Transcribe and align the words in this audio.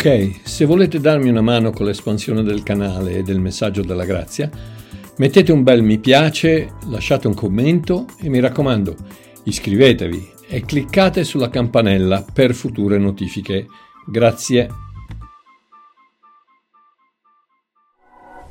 Ok, 0.00 0.42
se 0.44 0.64
volete 0.64 1.00
darmi 1.00 1.28
una 1.28 1.40
mano 1.40 1.72
con 1.72 1.84
l'espansione 1.84 2.44
del 2.44 2.62
canale 2.62 3.16
e 3.16 3.22
del 3.24 3.40
messaggio 3.40 3.82
della 3.82 4.04
grazia, 4.04 4.48
mettete 5.16 5.50
un 5.50 5.64
bel 5.64 5.82
mi 5.82 5.98
piace, 5.98 6.74
lasciate 6.88 7.26
un 7.26 7.34
commento 7.34 8.06
e 8.20 8.28
mi 8.28 8.38
raccomando, 8.38 8.94
iscrivetevi 9.42 10.34
e 10.48 10.60
cliccate 10.64 11.24
sulla 11.24 11.50
campanella 11.50 12.24
per 12.32 12.54
future 12.54 12.96
notifiche. 12.96 13.66
Grazie. 14.06 14.68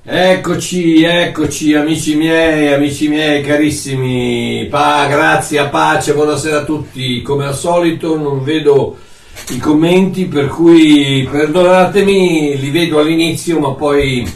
Eccoci, 0.03 1.03
eccoci 1.03 1.73
amici 1.75 2.17
miei, 2.17 2.73
amici 2.73 3.07
miei 3.07 3.41
carissimi, 3.41 4.67
pa, 4.69 5.07
grazie, 5.07 5.65
pace, 5.69 6.13
buonasera 6.13 6.57
a 6.59 6.65
tutti. 6.65 7.21
Come 7.21 7.45
al 7.45 7.55
solito 7.55 8.17
non 8.17 8.43
vedo 8.43 9.05
i 9.49 9.59
commenti, 9.59 10.25
per 10.25 10.47
cui 10.47 11.27
perdonatemi, 11.29 12.57
li 12.57 12.69
vedo 12.69 12.99
all'inizio, 12.99 13.59
ma 13.59 13.73
poi 13.73 14.29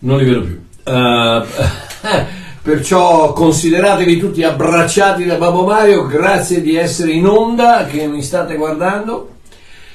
non 0.00 0.18
li 0.18 0.24
vedo 0.24 0.42
più. 0.42 0.60
Uh, 0.84 1.44
perciò 2.62 3.32
consideratevi 3.32 4.18
tutti 4.18 4.42
abbracciati 4.42 5.24
da 5.24 5.36
Babbo 5.36 5.64
Mario, 5.64 6.06
grazie 6.06 6.60
di 6.60 6.76
essere 6.76 7.12
in 7.12 7.26
onda, 7.26 7.86
che 7.86 8.06
mi 8.06 8.22
state 8.22 8.56
guardando. 8.56 9.28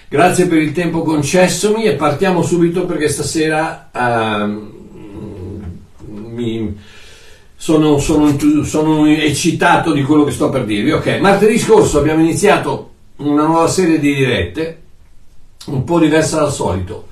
Grazie 0.10 0.48
per 0.48 0.60
il 0.60 0.72
tempo 0.72 1.02
concessomi 1.02 1.84
e 1.84 1.96
partiamo 1.96 2.42
subito 2.42 2.86
perché 2.86 3.10
stasera 3.10 3.90
uh, 3.94 4.76
mi, 6.08 6.78
sono, 7.56 8.00
sono, 8.00 8.34
sono 8.64 9.06
eccitato 9.06 9.92
di 9.92 10.04
quello 10.04 10.24
che 10.24 10.32
sto 10.32 10.50
per 10.50 10.64
dirvi. 10.64 10.94
Ok, 10.94 11.20
martedì 11.20 11.60
scorso 11.60 12.00
abbiamo 12.00 12.22
iniziato 12.22 12.92
una 13.18 13.46
nuova 13.46 13.68
serie 13.68 14.00
di 14.00 14.14
dirette, 14.14 14.82
un 15.68 15.84
po' 15.84 16.00
diversa 16.00 16.40
dal 16.40 16.52
solito, 16.52 17.08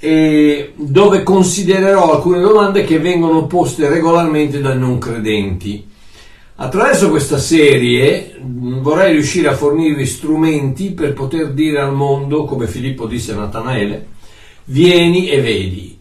dove 0.00 1.22
considererò 1.22 2.14
alcune 2.14 2.40
domande 2.40 2.84
che 2.84 2.98
vengono 2.98 3.46
poste 3.46 3.88
regolarmente 3.88 4.60
da 4.60 4.74
non 4.74 4.98
credenti. 4.98 5.88
Attraverso 6.56 7.08
questa 7.08 7.38
serie 7.38 8.36
vorrei 8.40 9.12
riuscire 9.12 9.48
a 9.48 9.54
fornirvi 9.54 10.06
strumenti 10.06 10.90
per 10.92 11.12
poter 11.12 11.52
dire 11.52 11.80
al 11.80 11.92
mondo, 11.92 12.44
come 12.44 12.66
Filippo 12.66 13.06
disse 13.06 13.32
a 13.32 13.36
Natanaele, 13.36 14.06
vieni 14.64 15.28
e 15.28 15.40
vedi. 15.40 15.98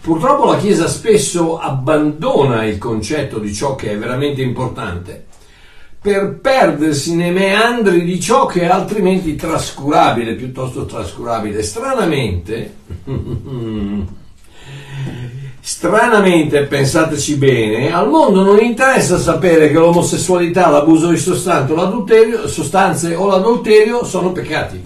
Purtroppo 0.00 0.50
la 0.50 0.58
Chiesa 0.58 0.86
spesso 0.86 1.58
abbandona 1.58 2.64
il 2.64 2.78
concetto 2.78 3.38
di 3.38 3.52
ciò 3.52 3.74
che 3.74 3.92
è 3.92 3.98
veramente 3.98 4.42
importante 4.42 5.26
per 6.04 6.38
perdersi 6.38 7.14
nei 7.14 7.32
meandri 7.32 8.04
di 8.04 8.20
ciò 8.20 8.44
che 8.44 8.60
è 8.60 8.66
altrimenti 8.66 9.36
trascurabile, 9.36 10.34
piuttosto 10.34 10.84
trascurabile. 10.84 11.62
Stranamente, 11.62 12.74
stranamente, 15.60 16.64
pensateci 16.64 17.36
bene, 17.36 17.90
al 17.90 18.10
mondo 18.10 18.42
non 18.42 18.62
interessa 18.62 19.16
sapere 19.16 19.68
che 19.68 19.78
l'omosessualità, 19.78 20.68
l'abuso 20.68 21.08
di 21.08 21.16
sostanze, 21.16 21.74
sostanze 22.48 23.14
o 23.14 23.26
l'adulterio 23.26 24.04
sono 24.04 24.30
peccati. 24.30 24.82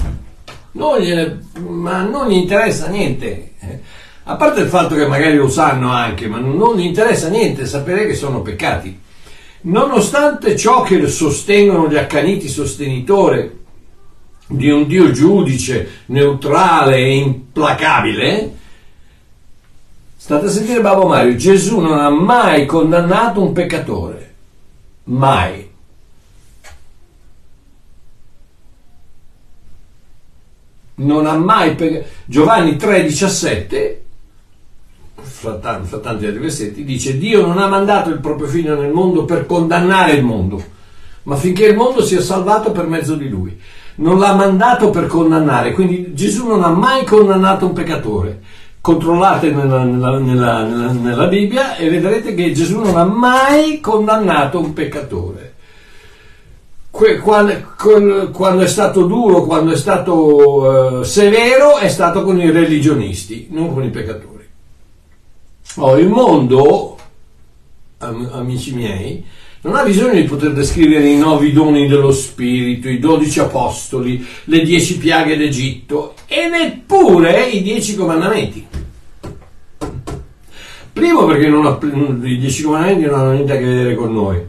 Non 0.71 1.00
gliene, 1.00 1.41
ma 1.67 2.03
non 2.03 2.29
gli 2.29 2.37
interessa 2.37 2.87
niente. 2.87 3.55
A 4.23 4.37
parte 4.37 4.61
il 4.61 4.69
fatto 4.69 4.95
che 4.95 5.09
magari 5.09 5.35
lo 5.35 5.49
sanno 5.49 5.91
anche, 5.91 6.29
ma 6.29 6.39
non 6.39 6.77
gli 6.77 6.85
interessa 6.85 7.27
niente 7.27 7.67
sapere 7.67 8.06
che 8.06 8.15
sono 8.15 8.41
peccati. 8.41 9.06
Nonostante 9.61 10.57
ciò 10.57 10.83
che 10.83 11.07
sostengono 11.09 11.89
gli 11.89 11.97
accaniti 11.97 12.49
sostenitori 12.49 13.65
di 14.47 14.71
un 14.71 14.87
Dio 14.87 15.11
giudice, 15.11 16.03
neutrale 16.07 16.97
e 16.97 17.17
implacabile, 17.17 18.57
state 20.17 20.47
a 20.47 20.49
sentire 20.49 20.81
Babbo 20.81 21.07
Mario, 21.07 21.35
Gesù 21.35 21.81
non 21.81 21.99
ha 21.99 22.09
mai 22.09 22.67
condannato 22.67 23.43
un 23.43 23.53
peccatore, 23.53 24.35
mai. 25.05 25.67
Non 30.95 31.27
ha 31.27 31.37
mai 31.37 31.75
peccato. 31.75 32.07
Giovanni 32.25 32.73
3,17 32.73 33.97
fra 35.21 35.55
tanti, 35.56 35.89
fra 35.89 35.99
tanti 35.99 36.27
altri 36.27 36.41
versetti, 36.41 36.84
dice 36.84 37.19
Dio 37.19 37.47
non 37.47 37.59
ha 37.59 37.67
mandato 37.67 38.11
il 38.11 38.21
proprio 38.21 38.49
figlio 38.49 38.75
nel 38.75 38.93
mondo 38.93 39.25
per 39.25 39.47
condannare 39.47 40.12
il 40.12 40.25
mondo, 40.25 40.62
ma 41.25 41.37
finché 41.37 41.67
il 41.67 41.77
mondo 41.77 42.03
sia 42.03 42.21
salvato 42.21 42.73
per 42.73 42.87
mezzo 42.87 43.15
di 43.15 43.29
lui. 43.29 43.59
Non 43.97 44.19
l'ha 44.19 44.34
mandato 44.34 44.91
per 44.91 45.06
condannare, 45.06 45.73
quindi 45.73 46.15
Gesù 46.15 46.47
non 46.47 46.62
ha 46.62 46.69
mai 46.69 47.05
condannato 47.05 47.67
un 47.67 47.73
peccatore. 47.73 48.41
Controllate 48.81 49.51
nella, 49.51 49.83
nella, 49.83 50.19
nella, 50.19 50.62
nella 50.93 51.27
Bibbia 51.27 51.77
e 51.77 51.91
vedrete 51.91 52.33
che 52.35 52.53
Gesù 52.53 52.81
non 52.81 52.97
ha 52.97 53.05
mai 53.05 53.81
condannato 53.81 54.61
un 54.61 54.73
peccatore. 54.73 55.55
Quando, 56.91 58.62
è 58.62 58.67
stato 58.67 59.03
duro, 59.05 59.43
quando 59.43 59.73
è 59.73 59.77
stato 59.77 60.15
uh, 60.15 61.03
severo, 61.03 61.79
è 61.79 61.89
stato 61.89 62.23
con 62.23 62.41
i 62.41 62.50
religionisti, 62.50 63.49
non 63.50 63.75
con 63.75 63.85
i 63.85 63.91
peccatori. 63.91 64.38
Oh, 65.81 65.97
il 65.97 66.09
mondo, 66.09 66.99
am- 67.99 68.31
amici 68.33 68.75
miei, 68.75 69.25
non 69.61 69.77
ha 69.77 69.84
bisogno 69.84 70.15
di 70.15 70.25
poter 70.25 70.53
descrivere 70.53 71.09
i 71.09 71.16
nove 71.16 71.53
doni 71.53 71.87
dello 71.87 72.11
Spirito, 72.11 72.89
i 72.89 72.99
dodici 72.99 73.39
apostoli, 73.39 74.27
le 74.44 74.62
dieci 74.62 74.99
piaghe 74.99 75.37
d'Egitto 75.37 76.15
e 76.27 76.49
neppure 76.49 77.44
i 77.44 77.62
dieci 77.62 77.94
comandamenti. 77.94 78.67
Primo 80.93 81.27
perché 81.27 81.47
ha, 81.47 81.78
i 82.27 82.38
dieci 82.38 82.65
comandamenti 82.65 83.05
non 83.05 83.15
hanno 83.21 83.33
niente 83.34 83.53
a 83.53 83.56
che 83.56 83.65
vedere 83.65 83.94
con 83.94 84.12
noi, 84.12 84.41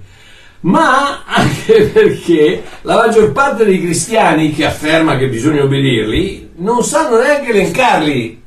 ma 0.62 1.26
anche 1.26 1.92
perché 1.94 2.64
la 2.82 2.96
maggior 2.96 3.32
parte 3.34 3.66
dei 3.66 3.80
cristiani 3.80 4.52
che 4.52 4.66
afferma 4.66 5.16
che 5.16 5.30
bisogna 5.30 5.62
obbedirli 5.62 6.54
non 6.56 6.84
sanno 6.84 7.22
neanche 7.22 7.52
elencarli 7.52 8.39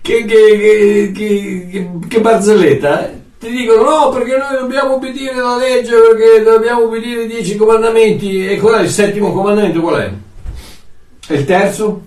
che, 0.00 0.24
che, 0.24 1.12
che, 1.14 1.90
che 2.08 2.20
barzelletta, 2.20 3.08
eh? 3.08 3.18
ti 3.38 3.50
dicono 3.50 3.82
no 3.82 4.08
perché 4.10 4.36
noi 4.36 4.58
dobbiamo 4.60 4.94
obbedire 4.94 5.34
la 5.34 5.56
legge, 5.56 5.92
perché 5.92 6.42
dobbiamo 6.42 6.84
obbedire 6.84 7.22
i 7.22 7.26
dieci 7.26 7.56
comandamenti 7.56 8.46
e 8.46 8.58
qual 8.58 8.80
è 8.80 8.82
il 8.82 8.90
settimo 8.90 9.32
comandamento? 9.32 9.80
Qual 9.80 10.00
è? 10.00 10.12
E 11.26 11.34
il 11.34 11.44
terzo? 11.44 12.02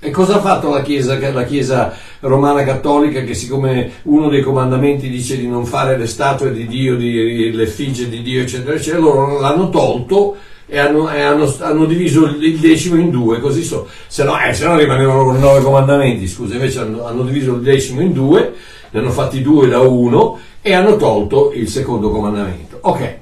E 0.00 0.10
cosa 0.10 0.36
ha 0.36 0.40
fatto 0.40 0.70
la 0.70 0.80
Chiesa, 0.80 1.18
la 1.32 1.44
Chiesa 1.44 1.92
romana 2.20 2.62
cattolica 2.62 3.22
che 3.22 3.34
siccome 3.34 3.90
uno 4.04 4.28
dei 4.28 4.42
comandamenti 4.42 5.08
dice 5.08 5.36
di 5.36 5.48
non 5.48 5.66
fare 5.66 5.98
le 5.98 6.06
statue 6.06 6.52
di 6.52 6.66
Dio, 6.66 6.96
di, 6.96 7.50
le 7.52 7.66
figge 7.66 8.08
di 8.08 8.22
Dio 8.22 8.42
eccetera 8.42 8.76
eccetera, 8.76 9.02
loro 9.02 9.40
l'hanno 9.40 9.68
tolto 9.70 10.36
e 10.70 10.78
hanno, 10.78 11.10
e 11.10 11.22
hanno, 11.22 11.52
hanno 11.60 11.86
diviso 11.86 12.26
il 12.26 12.58
decimo 12.58 13.00
in 13.00 13.10
due, 13.10 13.40
così 13.40 13.64
so. 13.64 13.88
Se 14.06 14.22
no, 14.22 14.38
eh, 14.38 14.52
se 14.52 14.66
no 14.66 14.76
rimanevano 14.76 15.24
con 15.24 15.38
nove 15.38 15.62
comandamenti, 15.62 16.28
scusa, 16.28 16.54
invece 16.54 16.80
hanno, 16.80 17.06
hanno 17.06 17.22
diviso 17.22 17.54
il 17.54 17.62
decimo 17.62 18.02
in 18.02 18.12
due, 18.12 18.52
ne 18.90 19.00
hanno 19.00 19.10
fatti 19.10 19.40
due 19.40 19.66
da 19.66 19.80
uno 19.80 20.38
e 20.60 20.74
hanno 20.74 20.96
tolto 20.96 21.52
il 21.54 21.68
secondo 21.68 22.10
comandamento. 22.10 22.78
Ok. 22.82 23.16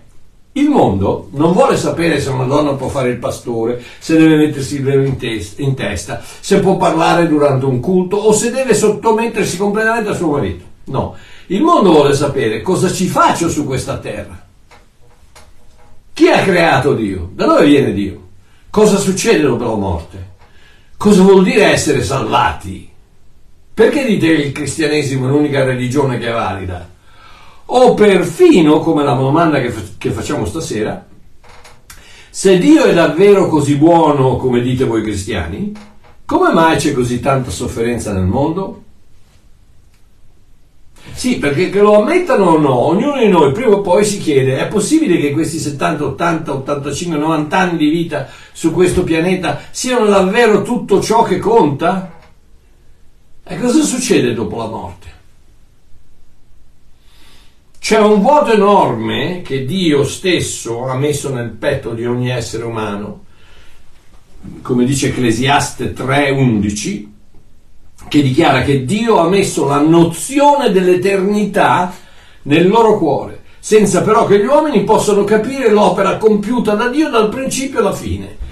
Il 0.53 0.71
mondo 0.71 1.29
non 1.33 1.53
vuole 1.53 1.77
sapere 1.77 2.19
se 2.19 2.31
una 2.31 2.45
donna 2.45 2.73
può 2.73 2.89
fare 2.89 3.11
il 3.11 3.19
pastore, 3.19 3.83
se 3.99 4.17
deve 4.17 4.37
mettersi 4.37 4.77
il 4.77 4.85
velo 4.85 5.05
in, 5.05 5.19
testa, 5.19 5.61
in 5.61 5.75
testa, 5.75 6.23
se 6.41 6.61
può 6.61 6.79
parlare 6.79 7.29
durante 7.29 7.67
un 7.67 7.79
culto 7.79 8.17
o 8.17 8.33
se 8.33 8.51
deve 8.51 8.73
sottomettersi 8.73 9.59
completamente 9.59 10.09
al 10.09 10.17
suo 10.17 10.31
marito. 10.31 10.65
No, 10.85 11.15
il 11.49 11.63
mondo 11.63 11.91
vuole 11.91 12.15
sapere 12.15 12.63
cosa 12.63 12.91
ci 12.91 13.07
faccio 13.07 13.51
su 13.51 13.67
questa 13.67 13.99
terra. 13.99 14.46
Chi 16.17 16.29
ha 16.29 16.43
creato 16.45 16.95
Dio? 16.95 17.29
Da 17.35 17.45
dove 17.45 17.67
viene 17.67 17.93
Dio? 17.93 18.29
Cosa 18.71 18.97
succede 18.97 19.43
dopo 19.43 19.65
la 19.65 19.75
morte? 19.75 20.31
Cosa 20.97 21.21
vuol 21.21 21.45
dire 21.45 21.65
essere 21.65 22.03
salvati? 22.03 22.89
Perché 23.75 24.07
dite 24.07 24.27
che 24.35 24.43
il 24.45 24.53
cristianesimo 24.53 25.27
è 25.27 25.31
l'unica 25.31 25.63
religione 25.63 26.17
che 26.17 26.31
è 26.31 26.33
valida? 26.33 26.89
O 27.67 27.93
perfino, 27.93 28.79
come 28.79 29.05
la 29.05 29.13
domanda 29.13 29.61
che, 29.61 29.71
che 29.99 30.11
facciamo 30.11 30.47
stasera, 30.47 31.07
se 32.31 32.59
Dio 32.59 32.85
è 32.85 32.95
davvero 32.95 33.51
così 33.51 33.77
buono 33.77 34.37
come 34.37 34.63
dite 34.63 34.85
voi 34.85 35.03
cristiani, 35.03 35.71
come 36.25 36.51
mai 36.51 36.79
c'è 36.79 36.95
così 36.95 37.21
tanta 37.21 37.51
sofferenza 37.51 38.15
nel 38.15 38.25
mondo? 38.25 38.85
Sì, 41.13 41.39
perché 41.39 41.71
che 41.71 41.81
lo 41.81 42.01
ammettano 42.03 42.45
o 42.45 42.59
no, 42.59 42.75
ognuno 42.75 43.19
di 43.19 43.29
noi 43.29 43.53
prima 43.53 43.77
o 43.77 43.81
poi 43.81 44.05
si 44.05 44.19
chiede, 44.19 44.59
è 44.59 44.69
possibile 44.69 45.19
che 45.19 45.33
questi 45.33 45.59
70, 45.59 46.05
80, 46.05 46.55
85, 46.55 47.19
90 47.19 47.59
anni 47.59 47.79
di 47.79 47.89
vita 47.89 48.29
su 48.53 48.73
questo 48.73 49.03
pianeta 49.03 49.61
siano 49.71 50.07
davvero 50.07 50.63
tutto 50.63 51.01
ciò 51.01 51.23
che 51.23 51.39
conta? 51.39 52.19
E 53.43 53.59
cosa 53.59 53.83
succede 53.83 54.35
dopo 54.35 54.57
la 54.57 54.67
morte? 54.67 55.07
C'è 57.79 58.01
un 58.01 58.21
vuoto 58.21 58.53
enorme 58.53 59.43
che 59.43 59.65
Dio 59.65 60.03
stesso 60.03 60.87
ha 60.87 60.97
messo 60.97 61.33
nel 61.33 61.51
petto 61.51 61.93
di 61.93 62.05
ogni 62.05 62.31
essere 62.31 62.65
umano, 62.65 63.25
come 64.61 64.85
dice 64.85 65.09
Ecclesiaste 65.09 65.93
3:11, 65.93 67.15
che 68.09 68.23
dichiara 68.23 68.63
che 68.63 68.85
Dio 68.85 69.19
ha 69.19 69.29
messo 69.29 69.67
la 69.67 69.81
nozione 69.81 70.71
dell'eternità 70.71 71.95
nel 72.43 72.69
loro 72.69 72.99
cuore, 72.99 73.43
senza 73.59 74.03
però 74.03 74.27
che 74.27 74.39
gli 74.39 74.47
uomini 74.47 74.85
possano 74.85 75.25
capire 75.25 75.71
l'opera 75.71 76.17
compiuta 76.17 76.75
da 76.75 76.89
Dio 76.89 77.11
dal 77.11 77.29
principio 77.29 77.81
alla 77.81 77.93
fine 77.93 78.45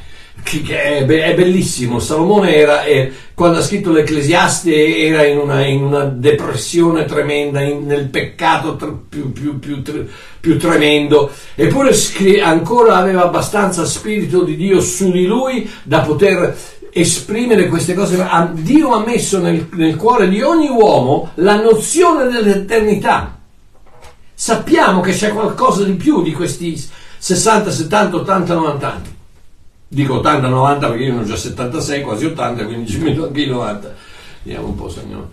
che 0.45 0.99
è, 0.99 1.35
bellissimo. 1.35 1.99
Salomone 1.99 2.55
era, 2.55 2.85
eh, 2.85 3.11
quando 3.35 3.59
ha 3.59 3.63
scritto 3.63 3.91
l'Ecclesiaste 3.91 4.99
era 4.99 5.25
in 5.25 5.39
una, 5.39 5.67
in 5.67 5.83
una 5.83 6.05
depressione 6.05 7.07
tremenda, 7.07 7.63
in, 7.63 7.87
nel 7.87 8.09
peccato 8.09 8.77
tr- 8.77 8.95
più, 9.09 9.33
più, 9.33 9.59
più, 9.59 9.83
tr- 9.83 10.05
più, 10.39 10.59
tremendo, 10.59 11.31
eppure 11.55 11.95
scri- 11.95 12.41
ancora 12.41 12.97
aveva 12.97 13.25
abbastanza 13.25 13.85
spirito 13.87 14.45
di 14.45 14.57
Dio 14.57 14.81
su 14.81 15.11
di 15.11 15.25
lui 15.25 15.69
da 15.83 16.01
poter 16.01 16.57
esprimere 16.95 17.69
queste 17.69 17.93
cose. 17.95 18.25
Dio 18.53 18.95
ha 18.95 19.05
messo 19.05 19.41
nel, 19.41 19.69
nel 19.73 19.97
cuore 19.97 20.29
di 20.29 20.41
ogni 20.41 20.69
uomo 20.69 21.33
la 21.35 21.61
nozione 21.61 22.31
dell'eternità. 22.31 23.39
Sappiamo 24.33 25.01
che 25.01 25.13
c'è 25.13 25.33
qualcosa 25.33 25.85
di 25.85 25.95
più 25.95 26.23
di 26.23 26.33
questi 26.33 26.83
60, 27.19 27.71
70, 27.71 28.17
80, 28.17 28.55
90 28.55 28.93
anni 28.93 29.13
dico 29.95 30.17
80-90 30.21 30.81
perché 30.81 31.05
io 31.05 31.15
ne 31.15 31.21
ho 31.21 31.25
già 31.25 31.37
76, 31.37 32.03
quasi 32.03 32.27
80, 32.27 32.65
quindi 32.65 32.91
ci 32.91 32.99
metto 32.99 33.27
anche 33.27 33.43
i 33.43 33.47
90. 33.47 33.95
Vediamo 34.43 34.67
un 34.67 34.75
po', 34.75 34.89
signore. 34.89 35.29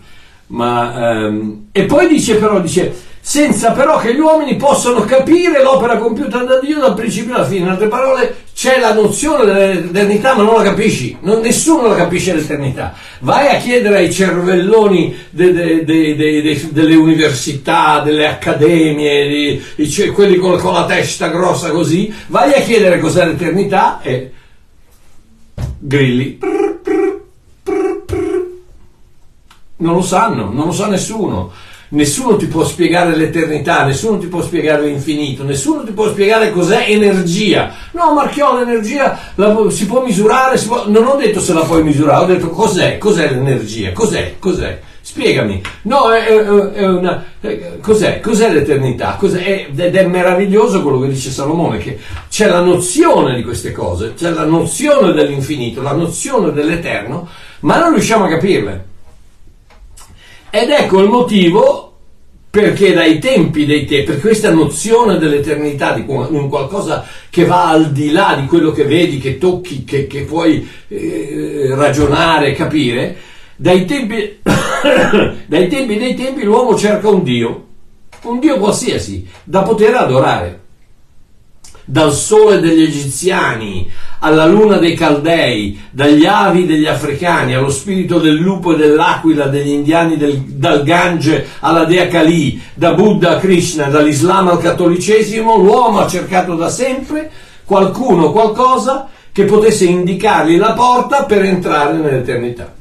Ma, 0.52 1.12
ehm, 1.12 1.68
e 1.72 1.84
poi 1.84 2.08
dice 2.08 2.36
però, 2.36 2.60
dice, 2.60 2.94
senza 3.24 3.70
però 3.70 3.98
che 3.98 4.14
gli 4.14 4.18
uomini 4.18 4.56
possano 4.56 5.00
capire 5.04 5.62
l'opera 5.62 5.96
compiuta 5.96 6.44
da 6.44 6.58
Dio 6.58 6.78
dal 6.78 6.94
principio 6.94 7.34
alla 7.34 7.46
fine. 7.46 7.60
In 7.60 7.68
altre 7.68 7.88
parole, 7.88 8.36
c'è 8.54 8.78
la 8.78 8.92
nozione 8.92 9.46
dell'eternità, 9.46 10.34
ma 10.34 10.42
non 10.42 10.56
la 10.56 10.62
capisci. 10.62 11.16
Non, 11.22 11.40
nessuno 11.40 11.88
la 11.88 11.94
capisce 11.94 12.34
l'eternità. 12.34 12.92
Vai 13.20 13.48
a 13.48 13.58
chiedere 13.60 13.96
ai 13.96 14.12
cervelloni 14.12 15.16
de, 15.30 15.52
de, 15.52 15.84
de, 15.84 16.68
delle 16.70 16.96
università, 16.96 18.02
delle 18.04 18.26
accademie, 18.26 19.62
di, 19.74 20.12
quelli 20.12 20.36
con, 20.36 20.58
con 20.58 20.74
la 20.74 20.84
testa 20.84 21.28
grossa 21.28 21.70
così, 21.70 22.12
vai 22.26 22.52
a 22.52 22.60
chiedere 22.60 22.98
cos'è 22.98 23.24
l'eternità 23.24 24.00
e 24.02 24.32
grilli. 25.78 26.38
Non 29.82 29.94
lo 29.94 30.02
sanno, 30.02 30.50
non 30.52 30.66
lo 30.66 30.72
sa 30.72 30.86
nessuno. 30.86 31.50
Nessuno 31.88 32.36
ti 32.36 32.46
può 32.46 32.64
spiegare 32.64 33.16
l'eternità, 33.16 33.84
nessuno 33.84 34.16
ti 34.16 34.28
può 34.28 34.40
spiegare 34.40 34.86
l'infinito, 34.86 35.42
nessuno 35.42 35.82
ti 35.82 35.90
può 35.90 36.08
spiegare 36.08 36.52
cos'è 36.52 36.86
energia. 36.88 37.74
No, 37.90 38.14
Marchiò, 38.14 38.56
l'energia 38.56 39.18
la, 39.34 39.54
si 39.68 39.84
può 39.86 40.02
misurare, 40.02 40.56
si 40.56 40.68
può... 40.68 40.84
non 40.86 41.04
ho 41.04 41.16
detto 41.16 41.40
se 41.40 41.52
la 41.52 41.64
puoi 41.64 41.82
misurare, 41.82 42.22
ho 42.22 42.26
detto 42.26 42.48
cos'è, 42.48 42.96
cos'è 42.96 43.28
l'energia, 43.28 43.92
cos'è, 43.92 44.36
cos'è. 44.38 44.80
Spiegami. 45.02 45.60
No, 45.82 46.12
è, 46.12 46.24
è, 46.24 46.36
è 46.36 46.86
una, 46.86 47.24
cos'è? 47.80 48.20
Cos'è 48.20 48.52
l'eternità? 48.52 49.16
Cos'è? 49.18 49.66
Ed 49.74 49.96
è 49.96 50.06
meraviglioso 50.06 50.80
quello 50.80 51.00
che 51.00 51.08
dice 51.08 51.30
Salomone, 51.30 51.78
che 51.78 51.98
c'è 52.30 52.48
la 52.48 52.60
nozione 52.60 53.34
di 53.34 53.42
queste 53.42 53.72
cose, 53.72 54.14
c'è 54.16 54.30
la 54.30 54.44
nozione 54.44 55.12
dell'infinito, 55.12 55.82
la 55.82 55.92
nozione 55.92 56.52
dell'eterno, 56.52 57.28
ma 57.60 57.78
non 57.78 57.92
riusciamo 57.92 58.24
a 58.24 58.28
capirle. 58.28 58.90
Ed 60.54 60.68
ecco 60.68 61.00
il 61.00 61.08
motivo 61.08 61.92
perché 62.50 62.92
dai 62.92 63.18
tempi 63.18 63.64
dei 63.64 63.86
tempi, 63.86 64.04
per 64.04 64.20
questa 64.20 64.50
nozione 64.50 65.16
dell'eternità, 65.16 65.94
di 65.94 66.04
un 66.06 66.50
qualcosa 66.50 67.06
che 67.30 67.46
va 67.46 67.70
al 67.70 67.90
di 67.90 68.10
là 68.10 68.36
di 68.38 68.46
quello 68.46 68.70
che 68.70 68.84
vedi, 68.84 69.16
che 69.16 69.38
tocchi, 69.38 69.84
che, 69.84 70.06
che 70.06 70.24
puoi 70.24 70.68
eh, 70.88 71.68
ragionare, 71.70 72.52
capire, 72.52 73.16
dai 73.56 73.86
tempi, 73.86 74.40
dai 75.46 75.68
tempi 75.68 75.96
dei 75.96 76.14
tempi 76.14 76.42
l'uomo 76.42 76.76
cerca 76.76 77.08
un 77.08 77.22
Dio, 77.22 77.66
un 78.24 78.38
Dio 78.38 78.58
qualsiasi, 78.58 79.26
da 79.44 79.62
poter 79.62 79.94
adorare. 79.94 80.60
Dal 81.86 82.12
sole 82.12 82.60
degli 82.60 82.82
egiziani 82.82 83.90
alla 84.22 84.46
luna 84.46 84.78
dei 84.78 84.94
Caldei, 84.94 85.80
dagli 85.90 86.26
avi 86.26 86.66
degli 86.66 86.86
africani, 86.86 87.54
allo 87.54 87.70
spirito 87.70 88.18
del 88.18 88.34
lupo 88.34 88.72
e 88.72 88.76
dell'aquila 88.76 89.46
degli 89.46 89.70
indiani 89.70 90.16
del, 90.16 90.38
dal 90.40 90.82
Gange 90.82 91.46
alla 91.60 91.84
dea 91.84 92.08
Kali, 92.08 92.60
da 92.74 92.94
Buddha 92.94 93.36
a 93.36 93.38
Krishna, 93.38 93.88
dall'Islam 93.88 94.48
al 94.48 94.58
cattolicesimo, 94.58 95.56
l'uomo 95.56 96.00
ha 96.00 96.08
cercato 96.08 96.54
da 96.54 96.68
sempre 96.68 97.30
qualcuno, 97.64 98.32
qualcosa 98.32 99.08
che 99.32 99.44
potesse 99.44 99.84
indicargli 99.84 100.56
la 100.56 100.72
porta 100.72 101.24
per 101.24 101.42
entrare 101.42 101.96
nell'eternità 101.96 102.80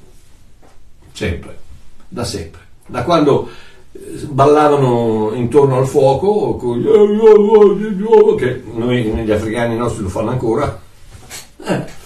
sempre, 1.22 1.58
da 2.08 2.24
sempre, 2.24 2.62
da 2.88 3.04
quando 3.04 3.48
eh, 3.92 4.00
ballavano 4.27 5.34
intorno 5.34 5.77
al 5.77 5.86
fuoco, 5.86 6.58
che 8.36 8.63
noi 8.74 9.04
gli 9.04 9.32
africani 9.32 9.77
nostri 9.77 10.01
lo 10.01 10.10
fanno 10.10 10.32
ancora. 10.32 10.89
Eh. 11.63 12.00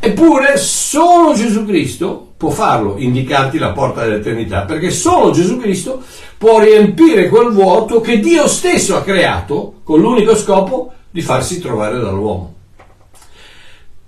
Eppure 0.00 0.58
solo 0.58 1.34
Gesù 1.34 1.64
Cristo 1.64 2.32
può 2.36 2.50
farlo, 2.50 2.96
indicarti 2.98 3.56
la 3.56 3.72
porta 3.72 4.02
dell'eternità, 4.02 4.62
perché 4.62 4.90
solo 4.90 5.30
Gesù 5.30 5.58
Cristo 5.58 6.02
può 6.36 6.60
riempire 6.60 7.28
quel 7.28 7.50
vuoto 7.52 8.00
che 8.00 8.20
Dio 8.20 8.46
stesso 8.46 8.96
ha 8.96 9.02
creato 9.02 9.76
con 9.82 10.00
l'unico 10.00 10.36
scopo 10.36 10.92
di 11.10 11.22
farsi 11.22 11.58
trovare 11.58 11.98
dall'uomo. 11.98 12.52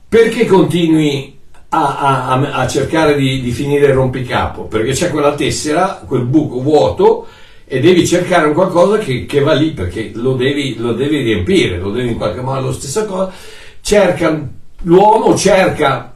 Perché 0.09 0.45
continui 0.45 1.39
a, 1.71 1.99
a, 1.99 2.51
a 2.53 2.67
cercare 2.67 3.17
di, 3.17 3.41
di, 3.41 3.51
finire 3.51 3.87
il 3.87 3.95
rompicapo, 3.95 4.65
perché 4.65 4.93
c'è 4.93 5.11
quella 5.11 5.35
tessera, 5.35 6.03
quel 6.07 6.25
buco 6.25 6.61
vuoto, 6.61 7.27
e 7.65 7.81
devi 7.81 8.07
cercare 8.07 8.47
un 8.47 8.55
qualcosa 8.55 8.99
che, 8.99 9.27
che 9.27 9.41
va 9.41 9.53
lì, 9.53 9.71
perché 9.73 10.13
lo 10.15 10.35
devi, 10.35 10.77
lo 10.77 10.93
devi, 10.93 11.23
riempire, 11.23 11.79
lo 11.79 11.91
devi 11.91 12.11
in 12.11 12.17
qualche 12.17 12.41
modo, 12.41 12.67
la 12.67 12.73
stessa 12.73 13.05
cosa. 13.05 13.33
Cerca, 13.81 14.49
l'uomo 14.87 15.37
cerca 15.37 16.15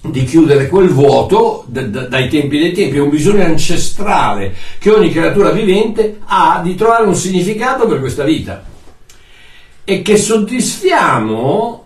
di 0.00 0.24
chiudere 0.24 0.68
quel 0.68 0.88
vuoto 0.88 1.64
dai 1.66 2.28
tempi 2.28 2.58
dei 2.58 2.72
tempi, 2.72 2.96
è 2.96 3.00
un 3.00 3.10
bisogno 3.10 3.44
ancestrale 3.44 4.54
che 4.78 4.90
ogni 4.90 5.10
creatura 5.10 5.50
vivente 5.50 6.20
ha 6.24 6.60
di 6.62 6.74
trovare 6.74 7.06
un 7.06 7.16
significato 7.16 7.86
per 7.86 7.98
questa 7.98 8.22
vita. 8.22 8.62
E 9.82 10.02
che 10.02 10.16
soddisfiamo 10.16 11.84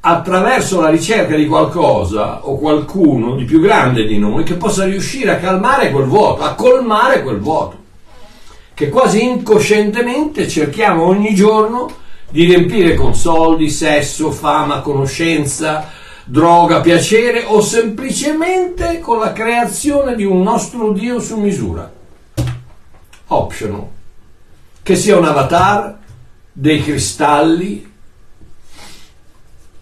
attraverso 0.00 0.80
la 0.80 0.88
ricerca 0.88 1.36
di 1.36 1.46
qualcosa 1.46 2.46
o 2.46 2.58
qualcuno 2.58 3.36
di 3.36 3.44
più 3.44 3.60
grande 3.60 4.04
di 4.04 4.18
noi 4.18 4.42
che 4.44 4.54
possa 4.54 4.84
riuscire 4.84 5.30
a 5.30 5.38
calmare 5.38 5.90
quel 5.90 6.06
vuoto, 6.06 6.42
a 6.42 6.54
colmare 6.54 7.22
quel 7.22 7.38
vuoto, 7.38 7.78
che 8.74 8.88
quasi 8.88 9.24
incoscientemente 9.24 10.48
cerchiamo 10.48 11.04
ogni 11.04 11.34
giorno 11.34 12.01
di 12.32 12.46
riempire 12.46 12.94
con 12.94 13.14
soldi, 13.14 13.68
sesso, 13.68 14.30
fama, 14.30 14.80
conoscenza, 14.80 15.90
droga, 16.24 16.80
piacere 16.80 17.44
o 17.44 17.60
semplicemente 17.60 19.00
con 19.00 19.18
la 19.18 19.32
creazione 19.32 20.16
di 20.16 20.24
un 20.24 20.40
nostro 20.40 20.92
Dio 20.92 21.20
su 21.20 21.38
misura. 21.38 21.92
Optional. 23.26 23.86
Che 24.82 24.96
sia 24.96 25.18
un 25.18 25.26
avatar, 25.26 25.98
dei 26.50 26.82
cristalli, 26.82 27.90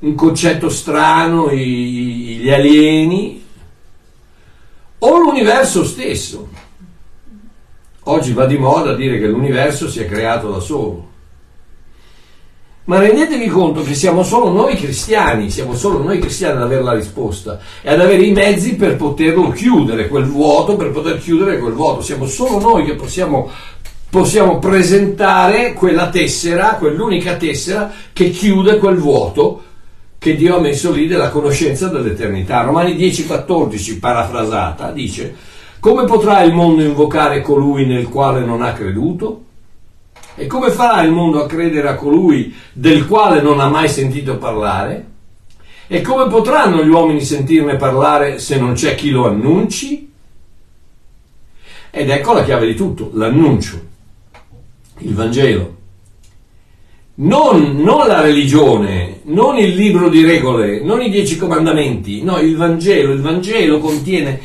un 0.01 0.15
concetto 0.17 0.69
strano, 0.69 1.53
i, 1.53 2.39
gli 2.41 2.51
alieni, 2.51 3.47
o 4.99 5.19
l'universo 5.19 5.85
stesso. 5.85 6.49
Oggi 8.05 8.33
va 8.33 8.47
di 8.47 8.59
moda 8.59 8.95
dire 8.95 9.21
che 9.21 9.29
l'universo 9.29 9.89
si 9.89 10.01
è 10.01 10.07
creato 10.07 10.51
da 10.51 10.59
solo. 10.59 11.10
Ma 12.91 12.99
rendetevi 12.99 13.47
conto 13.47 13.85
che 13.85 13.95
siamo 13.95 14.25
solo 14.25 14.51
noi 14.51 14.75
cristiani, 14.75 15.49
siamo 15.49 15.77
solo 15.77 16.03
noi 16.03 16.19
cristiani 16.19 16.57
ad 16.57 16.65
avere 16.65 16.83
la 16.83 16.95
risposta 16.95 17.61
e 17.83 17.93
ad 17.93 18.01
avere 18.01 18.25
i 18.25 18.33
mezzi 18.33 18.75
per 18.75 18.97
poterlo 18.97 19.51
chiudere, 19.51 20.09
quel 20.09 20.25
vuoto, 20.25 20.75
per 20.75 20.91
poter 20.91 21.21
chiudere 21.21 21.61
quel 21.61 21.73
vuoto. 21.73 22.03
Siamo 22.03 22.27
solo 22.27 22.59
noi 22.59 22.85
che 22.85 22.97
possiamo, 22.97 23.49
possiamo 24.11 24.59
presentare 24.59 25.73
quella 25.73 26.09
tessera, 26.09 26.79
quell'unica 26.81 27.37
tessera 27.37 27.93
che 28.13 28.31
chiude 28.31 28.79
quel 28.79 28.97
vuoto 28.97 29.63
che 30.19 30.35
Dio 30.35 30.57
ha 30.57 30.61
messo 30.61 30.91
lì 30.91 31.07
della 31.07 31.29
conoscenza 31.29 31.87
dell'eternità. 31.87 32.63
Romani 32.63 32.97
10,14, 32.97 34.01
parafrasata, 34.01 34.91
dice: 34.91 35.33
Come 35.79 36.07
potrà 36.07 36.43
il 36.43 36.53
mondo 36.53 36.83
invocare 36.83 37.41
colui 37.41 37.87
nel 37.87 38.09
quale 38.09 38.45
non 38.45 38.63
ha 38.63 38.73
creduto? 38.73 39.45
E 40.41 40.47
come 40.47 40.71
farà 40.71 41.03
il 41.03 41.13
mondo 41.13 41.45
a 41.45 41.47
credere 41.47 41.87
a 41.87 41.97
colui 41.97 42.55
del 42.73 43.07
quale 43.07 43.43
non 43.43 43.61
ha 43.61 43.69
mai 43.69 43.91
sentito 43.91 44.39
parlare? 44.39 45.05
E 45.87 46.01
come 46.01 46.29
potranno 46.29 46.83
gli 46.83 46.89
uomini 46.89 47.21
sentirne 47.21 47.77
parlare 47.77 48.39
se 48.39 48.59
non 48.59 48.73
c'è 48.73 48.95
chi 48.95 49.11
lo 49.11 49.27
annunci? 49.27 50.11
Ed 51.91 52.09
ecco 52.09 52.33
la 52.33 52.43
chiave 52.43 52.67
di 52.69 52.75
tutto, 52.75 53.11
l'annuncio. 53.13 53.83
il 55.01 55.13
Vangelo. 55.13 55.77
Non, 57.17 57.77
non, 57.77 58.07
la 58.07 58.23
religione, 58.23 59.21
non 59.25 59.59
il 59.59 59.75
libro 59.75 60.09
di 60.09 60.25
regole, 60.25 60.81
non 60.83 61.03
i 61.03 61.11
dieci 61.11 61.37
comandamenti, 61.37 62.23
no, 62.23 62.39
il 62.39 62.57
Vangelo. 62.57 63.13
Il 63.13 63.21
Vangelo 63.21 63.79
contiene 63.79 64.41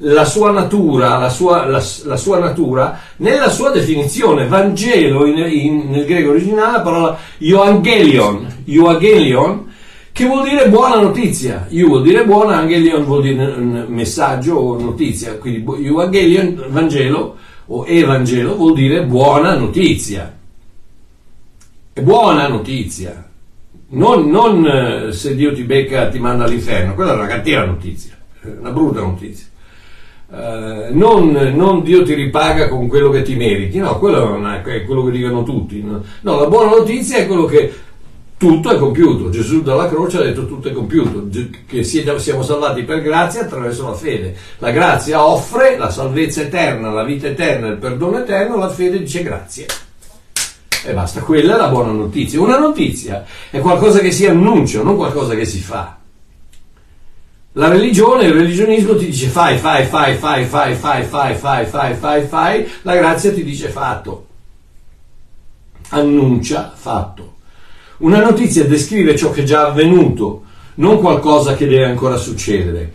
la 0.00 0.24
sua 0.24 0.50
natura, 0.50 1.18
la 1.18 1.28
sua, 1.28 1.66
la, 1.66 1.82
la 2.04 2.16
sua 2.16 2.38
natura 2.38 3.00
nella 3.16 3.48
sua 3.48 3.70
definizione. 3.70 4.46
Vangelo 4.46 5.26
in, 5.26 5.38
in, 5.38 5.90
nel 5.90 6.04
greco 6.04 6.30
originale 6.30 6.72
la 6.72 6.80
parola 6.80 7.18
Euangelion, 7.38 8.62
Euangelion 8.64 9.68
che 10.12 10.26
vuol 10.26 10.48
dire 10.48 10.68
buona 10.68 11.00
notizia. 11.00 11.66
Io 11.70 11.86
vuol 11.86 12.02
dire 12.02 12.24
buona, 12.24 12.58
Angelion 12.58 13.04
vuol 13.04 13.22
dire 13.22 13.56
messaggio 13.86 14.54
o 14.54 14.80
notizia. 14.80 15.36
Quindi 15.38 15.64
Euangelion, 15.86 16.66
Vangelo 16.68 17.36
o 17.66 17.86
Evangelo 17.86 18.56
vuol 18.56 18.74
dire 18.74 19.04
buona 19.04 19.54
notizia. 19.54 20.36
È 21.92 22.00
buona 22.02 22.48
notizia. 22.48 23.28
Non, 23.92 24.28
non 24.28 24.66
eh, 24.66 25.12
se 25.12 25.34
Dio 25.34 25.52
ti 25.52 25.62
becca 25.62 26.08
ti 26.08 26.18
manda 26.18 26.44
all'inferno, 26.44 26.94
quella 26.94 27.12
è 27.12 27.14
una 27.16 27.26
cattiva 27.26 27.64
notizia, 27.64 28.16
una 28.42 28.70
brutta 28.70 29.00
notizia. 29.00 29.46
Uh, 30.30 30.96
non, 30.96 31.32
non, 31.32 31.82
Dio 31.82 32.04
ti 32.04 32.14
ripaga 32.14 32.68
con 32.68 32.86
quello 32.86 33.10
che 33.10 33.22
ti 33.22 33.34
meriti, 33.34 33.78
no, 33.78 33.98
quello 33.98 34.40
è 34.64 34.84
quello 34.84 35.04
che 35.04 35.10
dicono 35.10 35.42
tutti. 35.42 35.82
No? 35.82 36.02
no, 36.20 36.38
la 36.38 36.46
buona 36.46 36.70
notizia 36.70 37.18
è 37.18 37.26
quello 37.26 37.46
che 37.46 37.72
tutto 38.40 38.70
è 38.70 38.78
compiuto. 38.78 39.28
Gesù 39.28 39.60
dalla 39.60 39.88
croce 39.88 40.16
ha 40.16 40.22
detto 40.22 40.46
tutto 40.46 40.68
è 40.68 40.72
compiuto, 40.72 41.28
che 41.66 41.84
siamo 41.84 42.42
salvati 42.42 42.84
per 42.84 43.02
grazia 43.02 43.42
attraverso 43.42 43.86
la 43.86 43.94
fede. 43.94 44.34
La 44.58 44.70
grazia 44.70 45.26
offre 45.26 45.76
la 45.76 45.90
salvezza 45.90 46.40
eterna, 46.40 46.90
la 46.90 47.04
vita 47.04 47.26
eterna, 47.26 47.66
il 47.66 47.76
perdono 47.76 48.18
eterno, 48.20 48.56
la 48.56 48.70
fede 48.70 49.00
dice 49.00 49.22
grazie. 49.22 49.66
E 50.86 50.94
basta, 50.94 51.20
quella 51.20 51.56
è 51.56 51.58
la 51.58 51.68
buona 51.68 51.92
notizia. 51.92 52.40
Una 52.40 52.58
notizia 52.58 53.26
è 53.50 53.58
qualcosa 53.58 53.98
che 53.98 54.10
si 54.10 54.24
annuncia, 54.26 54.82
non 54.82 54.96
qualcosa 54.96 55.34
che 55.34 55.44
si 55.44 55.58
fa. 55.58 55.99
La 57.54 57.66
religione, 57.66 58.26
il 58.26 58.32
religionismo 58.32 58.94
ti 58.94 59.06
dice 59.06 59.26
fai, 59.26 59.58
fai, 59.58 59.84
fai, 59.84 60.14
fai, 60.14 60.44
fai, 60.44 60.76
fai, 60.76 61.04
fai, 61.04 61.34
fai, 61.34 61.66
fai, 61.66 61.94
fai, 61.94 62.22
fai, 62.22 62.68
la 62.82 62.94
grazia 62.94 63.32
ti 63.32 63.42
dice 63.42 63.68
fatto. 63.68 64.26
Annuncia 65.88 66.72
fatto. 66.72 67.38
Una 67.98 68.22
notizia 68.22 68.64
descrive 68.64 69.16
ciò 69.16 69.32
che 69.32 69.40
è 69.40 69.44
già 69.44 69.66
avvenuto, 69.66 70.44
non 70.76 71.00
qualcosa 71.00 71.54
che 71.54 71.66
deve 71.66 71.86
ancora 71.86 72.16
succedere. 72.16 72.92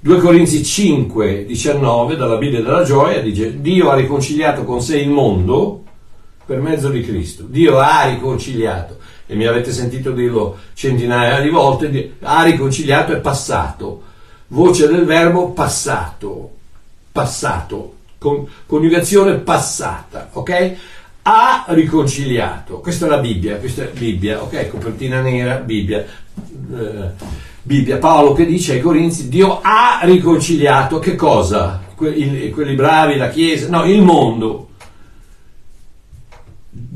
2 0.00 0.18
Corinzi 0.18 0.62
5, 0.62 1.46
19 1.46 2.16
dalla 2.16 2.36
Bibbia 2.36 2.62
della 2.62 2.84
gioia 2.84 3.22
dice 3.22 3.62
Dio 3.62 3.88
ha 3.90 3.94
riconciliato 3.94 4.64
con 4.64 4.82
sé 4.82 4.98
il 4.98 5.08
mondo 5.08 5.84
per 6.44 6.60
mezzo 6.60 6.90
di 6.90 7.00
Cristo. 7.00 7.44
Dio 7.44 7.78
ha 7.78 8.04
riconciliato 8.04 8.95
e 9.26 9.34
mi 9.34 9.46
avete 9.46 9.72
sentito 9.72 10.12
dirlo 10.12 10.56
centinaia 10.74 11.40
di 11.40 11.48
volte, 11.48 12.14
ha 12.20 12.42
riconciliato 12.44 13.12
è 13.12 13.18
passato, 13.18 14.02
voce 14.48 14.86
del 14.86 15.04
verbo 15.04 15.50
passato, 15.50 16.50
passato, 17.10 17.94
con, 18.18 18.46
coniugazione 18.66 19.34
passata, 19.34 20.30
ok? 20.32 20.74
Ha 21.22 21.64
riconciliato, 21.68 22.78
questa 22.78 23.06
è 23.06 23.08
la 23.08 23.18
Bibbia, 23.18 23.56
questa 23.56 23.82
è 23.82 23.90
Bibbia, 23.90 24.42
ok? 24.42 24.68
Copertina 24.68 25.20
nera, 25.20 25.56
Bibbia. 25.56 26.04
Eh, 26.04 27.44
Bibbia, 27.62 27.98
Paolo 27.98 28.32
che 28.32 28.46
dice 28.46 28.74
ai 28.74 28.80
Corinzi, 28.80 29.28
Dio 29.28 29.58
ha 29.60 29.98
riconciliato 30.04 31.00
che 31.00 31.16
cosa? 31.16 31.82
Que- 31.96 32.50
quelli 32.50 32.74
bravi, 32.76 33.16
la 33.16 33.28
Chiesa, 33.28 33.68
no, 33.68 33.84
il 33.84 34.02
mondo 34.02 34.65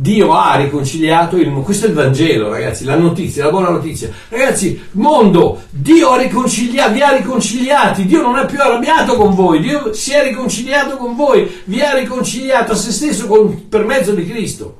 Dio 0.00 0.32
ha 0.32 0.56
riconciliato 0.56 1.36
il 1.36 1.48
mondo. 1.48 1.60
Questo 1.60 1.84
è 1.84 1.90
il 1.90 1.94
Vangelo, 1.94 2.48
ragazzi, 2.48 2.84
la 2.84 2.96
notizia, 2.96 3.44
la 3.44 3.50
buona 3.50 3.68
notizia. 3.68 4.10
Ragazzi, 4.30 4.80
mondo, 4.92 5.64
Dio 5.68 6.12
ha 6.12 6.16
riconciliato, 6.16 6.92
vi 6.92 7.02
ha 7.02 7.14
riconciliati, 7.14 8.06
Dio 8.06 8.22
non 8.22 8.38
è 8.38 8.46
più 8.46 8.58
arrabbiato 8.58 9.14
con 9.16 9.34
voi, 9.34 9.60
Dio 9.60 9.92
si 9.92 10.12
è 10.12 10.22
riconciliato 10.22 10.96
con 10.96 11.14
voi, 11.14 11.60
vi 11.64 11.82
ha 11.82 11.92
riconciliato 11.92 12.72
a 12.72 12.76
se 12.76 12.92
stesso 12.92 13.26
con, 13.26 13.68
per 13.68 13.84
mezzo 13.84 14.12
di 14.12 14.26
Cristo. 14.26 14.78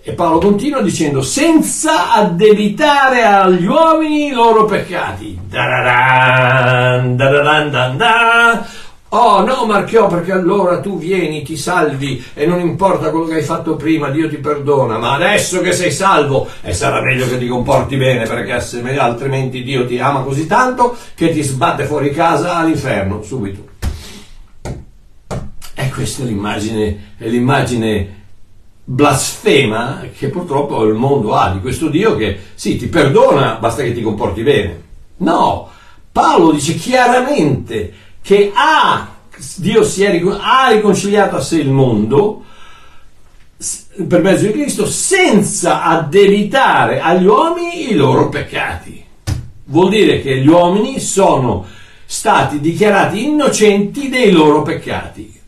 E 0.00 0.12
Paolo 0.12 0.38
continua 0.38 0.80
dicendo, 0.80 1.22
senza 1.22 2.14
addebitare 2.14 3.24
agli 3.24 3.66
uomini 3.66 4.26
i 4.26 4.32
loro 4.32 4.64
peccati. 4.64 5.36
Da-da-dan, 5.48 7.16
da-da-dan, 7.16 7.96
da 7.96 8.64
Oh 9.18 9.42
no 9.42 9.64
Marchiò 9.64 10.08
perché 10.08 10.30
allora 10.32 10.78
tu 10.80 10.98
vieni, 10.98 11.40
ti 11.40 11.56
salvi 11.56 12.22
e 12.34 12.44
non 12.44 12.60
importa 12.60 13.08
quello 13.08 13.24
che 13.24 13.36
hai 13.36 13.42
fatto 13.42 13.74
prima, 13.74 14.10
Dio 14.10 14.28
ti 14.28 14.36
perdona, 14.36 14.98
ma 14.98 15.14
adesso 15.14 15.62
che 15.62 15.72
sei 15.72 15.90
salvo 15.90 16.46
e 16.60 16.74
sarà 16.74 17.00
meglio 17.00 17.26
che 17.26 17.38
ti 17.38 17.46
comporti 17.48 17.96
bene 17.96 18.26
perché 18.26 18.52
altrimenti 18.98 19.62
Dio 19.62 19.86
ti 19.86 19.98
ama 19.98 20.20
così 20.20 20.46
tanto 20.46 20.94
che 21.14 21.30
ti 21.30 21.40
sbatte 21.42 21.86
fuori 21.86 22.10
casa 22.10 22.56
all'inferno 22.56 23.22
subito. 23.22 23.66
E 25.74 25.90
questa 25.90 26.22
è 26.22 26.26
l'immagine, 26.26 27.14
è 27.16 27.26
l'immagine 27.26 28.24
blasfema 28.84 30.02
che 30.14 30.28
purtroppo 30.28 30.84
il 30.84 30.94
mondo 30.94 31.34
ha 31.34 31.52
di 31.52 31.60
questo 31.60 31.88
Dio 31.88 32.16
che 32.16 32.38
sì, 32.52 32.76
ti 32.76 32.86
perdona, 32.88 33.54
basta 33.54 33.82
che 33.82 33.94
ti 33.94 34.02
comporti 34.02 34.42
bene. 34.42 34.82
No, 35.18 35.70
Paolo 36.12 36.50
dice 36.50 36.74
chiaramente 36.74 38.04
che 38.26 38.50
ha, 38.52 39.18
Dio 39.58 39.84
si 39.84 40.02
è, 40.02 40.20
ha 40.40 40.68
riconciliato 40.72 41.36
a 41.36 41.40
sé 41.40 41.58
il 41.58 41.70
mondo 41.70 42.42
per 44.08 44.20
mezzo 44.20 44.46
di 44.46 44.52
Cristo 44.52 44.84
senza 44.84 45.84
addebitare 45.84 46.98
agli 46.98 47.24
uomini 47.24 47.92
i 47.92 47.94
loro 47.94 48.28
peccati. 48.28 49.04
Vuol 49.66 49.90
dire 49.90 50.22
che 50.22 50.40
gli 50.40 50.48
uomini 50.48 50.98
sono 50.98 51.66
stati 52.04 52.58
dichiarati 52.58 53.26
innocenti 53.26 54.08
dei 54.08 54.32
loro 54.32 54.62
peccati. 54.62 55.40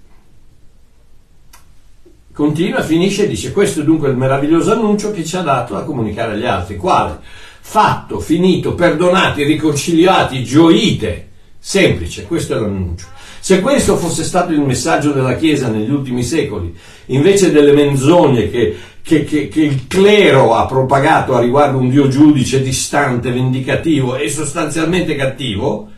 Continua, 2.33 2.83
finisce 2.83 3.25
e 3.25 3.27
dice 3.27 3.51
questo 3.51 3.81
è 3.81 3.85
dunque 3.85 4.09
il 4.09 4.17
meraviglioso 4.17 4.71
annuncio 4.71 5.11
che 5.11 5.25
ci 5.25 5.37
ha 5.37 5.43
dato 5.43 5.77
a 5.77 5.83
comunicare 5.83 6.35
agli 6.35 6.47
altri. 6.47 6.77
Quale? 6.77 7.19
Fatto, 7.59 8.21
finito, 8.21 8.75
perdonati, 8.75 9.43
riconciliati, 9.43 10.45
gioite 10.45 11.27
Semplice, 11.59 12.25
questo 12.25 12.57
è 12.57 12.61
l'annuncio. 12.61 13.07
Se 13.41 13.61
questo 13.61 13.97
fosse 13.97 14.25
stato 14.25 14.53
il 14.53 14.61
messaggio 14.61 15.13
della 15.13 15.37
Chiesa 15.37 15.69
negli 15.69 15.91
ultimi 15.91 16.23
secoli, 16.23 16.75
invece 17.07 17.51
delle 17.51 17.73
menzogne 17.73 18.51
che, 18.51 18.77
che, 19.03 19.25
che, 19.25 19.49
che 19.49 19.63
il 19.63 19.87
clero 19.87 20.55
ha 20.55 20.67
propagato 20.67 21.35
a 21.35 21.41
riguardo 21.41 21.79
un 21.79 21.89
Dio 21.89 22.09
giudice 22.09 22.63
distante, 22.63 23.31
vendicativo 23.31 24.17
e 24.17 24.29
sostanzialmente 24.29 25.15
cattivo, 25.15 25.91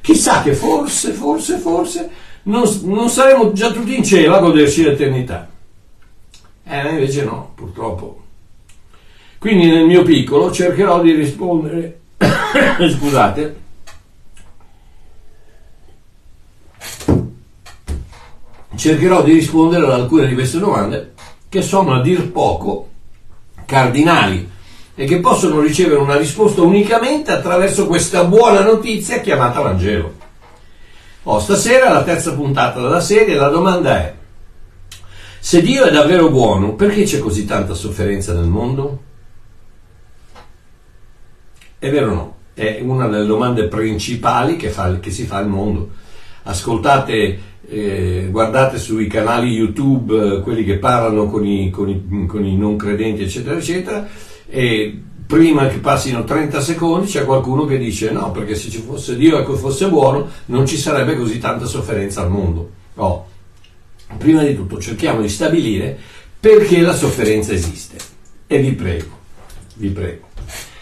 chissà 0.00 0.42
che 0.42 0.54
forse, 0.54 1.12
forse, 1.12 1.58
forse 1.58 2.10
non, 2.44 2.64
non 2.84 3.08
saremmo 3.08 3.52
già 3.52 3.70
tutti 3.70 3.96
in 3.96 4.04
cielo 4.04 4.36
a 4.36 4.40
goderci 4.40 4.82
l'eternità. 4.82 5.48
Eh, 6.64 6.88
invece 6.90 7.24
no, 7.24 7.52
purtroppo. 7.54 8.22
Quindi 9.38 9.66
nel 9.66 9.86
mio 9.86 10.02
piccolo 10.02 10.50
cercherò 10.50 11.00
di 11.00 11.12
rispondere, 11.12 12.00
scusate, 12.98 13.56
cercherò 18.78 19.22
di 19.22 19.32
rispondere 19.32 19.84
ad 19.84 19.90
alcune 19.90 20.28
di 20.28 20.34
queste 20.34 20.60
domande 20.60 21.14
che 21.48 21.62
sono 21.62 21.94
a 21.94 22.00
dir 22.00 22.30
poco 22.30 22.90
cardinali 23.66 24.48
e 24.94 25.04
che 25.04 25.18
possono 25.18 25.60
ricevere 25.60 26.00
una 26.00 26.16
risposta 26.16 26.62
unicamente 26.62 27.32
attraverso 27.32 27.86
questa 27.86 28.24
buona 28.24 28.62
notizia 28.62 29.20
chiamata 29.20 29.60
Vangelo. 29.60 30.14
Oh, 31.24 31.40
stasera 31.40 31.90
la 31.90 32.04
terza 32.04 32.34
puntata 32.34 32.80
della 32.80 33.00
serie, 33.00 33.34
la 33.34 33.48
domanda 33.48 33.96
è, 33.96 34.14
se 35.40 35.60
Dio 35.60 35.84
è 35.84 35.90
davvero 35.90 36.30
buono, 36.30 36.74
perché 36.74 37.02
c'è 37.02 37.18
così 37.18 37.44
tanta 37.44 37.74
sofferenza 37.74 38.32
nel 38.32 38.46
mondo? 38.46 39.02
È 41.78 41.90
vero 41.90 42.10
o 42.10 42.14
no? 42.14 42.36
È 42.54 42.78
una 42.82 43.08
delle 43.08 43.26
domande 43.26 43.68
principali 43.68 44.56
che, 44.56 44.70
fa, 44.70 44.98
che 44.98 45.10
si 45.10 45.24
fa 45.24 45.36
al 45.36 45.48
mondo. 45.48 45.90
Ascoltate 46.44 47.47
eh, 47.66 48.28
guardate 48.30 48.78
sui 48.78 49.06
canali 49.06 49.50
YouTube 49.50 50.36
eh, 50.36 50.40
quelli 50.40 50.64
che 50.64 50.78
parlano 50.78 51.26
con 51.26 51.46
i, 51.46 51.70
con, 51.70 51.88
i, 51.88 52.26
con 52.26 52.44
i, 52.44 52.56
non 52.56 52.76
credenti, 52.76 53.22
eccetera, 53.22 53.56
eccetera, 53.56 54.08
e 54.48 55.02
prima 55.26 55.68
che 55.68 55.78
passino 55.78 56.24
30 56.24 56.60
secondi 56.60 57.06
c'è 57.06 57.24
qualcuno 57.24 57.66
che 57.66 57.78
dice 57.78 58.10
no, 58.10 58.30
perché 58.30 58.54
se 58.54 58.70
ci 58.70 58.78
fosse 58.78 59.16
Dio 59.16 59.38
e 59.38 59.56
fosse 59.56 59.88
buono 59.88 60.28
non 60.46 60.66
ci 60.66 60.76
sarebbe 60.76 61.16
così 61.16 61.38
tanta 61.38 61.66
sofferenza 61.66 62.22
al 62.22 62.30
mondo. 62.30 62.70
Oh, 62.94 63.26
prima 64.16 64.42
di 64.42 64.54
tutto 64.54 64.78
cerchiamo 64.78 65.20
di 65.20 65.28
stabilire 65.28 65.98
perché 66.40 66.80
la 66.80 66.94
sofferenza 66.94 67.52
esiste. 67.52 67.96
E 68.46 68.58
vi 68.60 68.72
prego, 68.72 69.18
vi 69.74 69.88
prego 69.88 70.27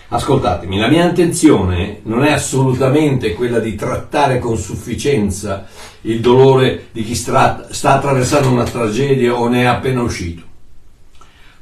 Ascoltatemi, 0.09 0.79
la 0.79 0.89
mia 0.89 1.05
intenzione 1.05 2.01
non 2.05 2.25
è 2.25 2.31
assolutamente 2.31 3.35
quella 3.35 3.59
di 3.59 3.75
trattare 3.75 4.39
con 4.39 4.57
sufficienza 4.57 5.67
il 6.03 6.21
dolore 6.21 6.87
di 6.93 7.03
chi 7.03 7.15
sta, 7.15 7.67
sta 7.71 7.95
attraversando 7.95 8.49
una 8.49 8.65
tragedia 8.65 9.35
o 9.35 9.49
ne 9.49 9.63
è 9.63 9.65
appena 9.65 10.03
uscito. 10.03 10.45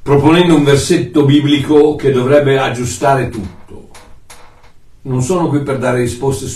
proponendo 0.04 0.54
un 0.54 0.64
versetto 0.64 1.24
biblico 1.24 1.96
che 1.96 2.12
dovrebbe 2.12 2.58
aggiustare 2.58 3.30
tutto. 3.30 3.88
Non 5.02 5.22
sono 5.22 5.48
qui 5.48 5.60
per 5.60 5.78
dare 5.78 6.00
risposte 6.00 6.46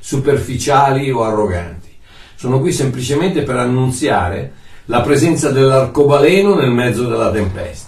superficiali 0.00 1.08
o 1.08 1.22
arroganti, 1.22 1.90
sono 2.34 2.58
qui 2.58 2.72
semplicemente 2.72 3.44
per 3.44 3.54
annunziare 3.54 4.52
la 4.86 5.00
presenza 5.02 5.52
dell'arcobaleno 5.52 6.56
nel 6.56 6.72
mezzo 6.72 7.06
della 7.06 7.30
tempesta, 7.30 7.87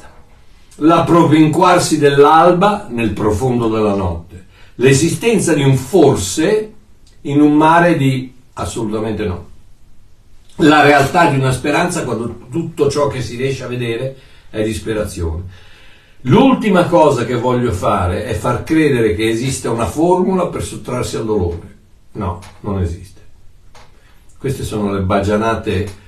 l'appropinquarsi 0.80 1.98
dell'alba 1.98 2.86
nel 2.90 3.12
profondo 3.12 3.68
della 3.68 3.94
notte, 3.94 4.46
l'esistenza 4.76 5.52
di 5.52 5.62
un 5.62 5.76
forse 5.76 6.72
in 7.22 7.40
un 7.40 7.54
mare 7.54 7.96
di 7.96 8.32
assolutamente 8.54 9.24
no, 9.24 9.48
la 10.56 10.82
realtà 10.82 11.30
di 11.30 11.38
una 11.38 11.52
speranza 11.52 12.04
quando 12.04 12.46
tutto 12.50 12.90
ciò 12.90 13.08
che 13.08 13.22
si 13.22 13.36
riesce 13.36 13.64
a 13.64 13.68
vedere 13.68 14.16
è 14.50 14.62
disperazione. 14.62 15.68
L'ultima 16.24 16.84
cosa 16.84 17.24
che 17.24 17.34
voglio 17.36 17.72
fare 17.72 18.24
è 18.26 18.34
far 18.34 18.62
credere 18.62 19.14
che 19.14 19.28
esista 19.28 19.70
una 19.70 19.86
formula 19.86 20.48
per 20.48 20.62
sottrarsi 20.62 21.16
al 21.16 21.24
dolore. 21.24 21.78
No, 22.12 22.40
non 22.60 22.80
esiste. 22.80 23.20
Queste 24.38 24.64
sono 24.64 24.92
le 24.92 25.00
bagianate 25.00 25.99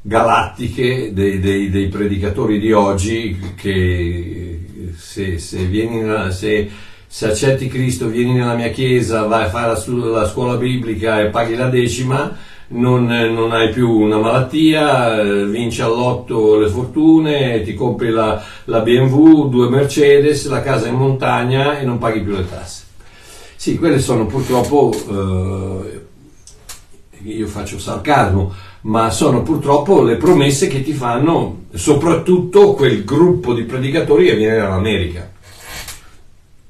galattiche 0.00 1.12
dei, 1.12 1.40
dei, 1.40 1.70
dei 1.70 1.88
predicatori 1.88 2.58
di 2.58 2.72
oggi 2.72 3.38
che 3.56 4.94
se, 4.96 5.38
se, 5.38 5.64
vieni, 5.64 6.32
se, 6.32 6.70
se, 7.06 7.26
accetti 7.26 7.68
Cristo, 7.68 8.08
vieni 8.08 8.32
nella 8.32 8.54
mia 8.54 8.70
chiesa, 8.70 9.26
vai 9.26 9.44
a 9.44 9.48
fare 9.48 9.68
la, 9.68 10.06
la 10.06 10.26
scuola 10.26 10.56
biblica 10.56 11.20
e 11.20 11.28
paghi 11.28 11.56
la 11.56 11.68
decima, 11.68 12.36
non, 12.68 13.06
non, 13.06 13.52
hai 13.52 13.70
più 13.70 13.90
una 13.90 14.18
malattia, 14.18 15.20
eh, 15.20 15.46
vinci 15.46 15.80
all'otto 15.80 16.58
le 16.58 16.68
fortune, 16.68 17.62
ti 17.62 17.74
compri 17.74 18.10
la, 18.10 18.42
la, 18.64 18.80
BMW, 18.80 19.48
due 19.48 19.68
Mercedes, 19.70 20.46
la 20.48 20.60
casa 20.60 20.88
in 20.88 20.94
montagna 20.94 21.78
e 21.78 21.84
non 21.84 21.98
paghi 21.98 22.20
più 22.20 22.34
le 22.34 22.48
tasse. 22.48 22.84
Sì, 23.56 23.78
quelle 23.78 23.98
sono 23.98 24.26
purtroppo, 24.26 24.92
eh, 25.10 26.06
io 27.22 27.46
faccio 27.46 27.78
sarcasmo, 27.78 28.52
ma 28.82 29.10
sono 29.10 29.42
purtroppo 29.42 30.02
le 30.02 30.16
promesse 30.16 30.68
che 30.68 30.82
ti 30.82 30.92
fanno 30.92 31.64
soprattutto 31.74 32.74
quel 32.74 33.04
gruppo 33.04 33.54
di 33.54 33.64
predicatori 33.64 34.26
che 34.26 34.36
viene 34.36 34.56
dall'America 34.56 35.32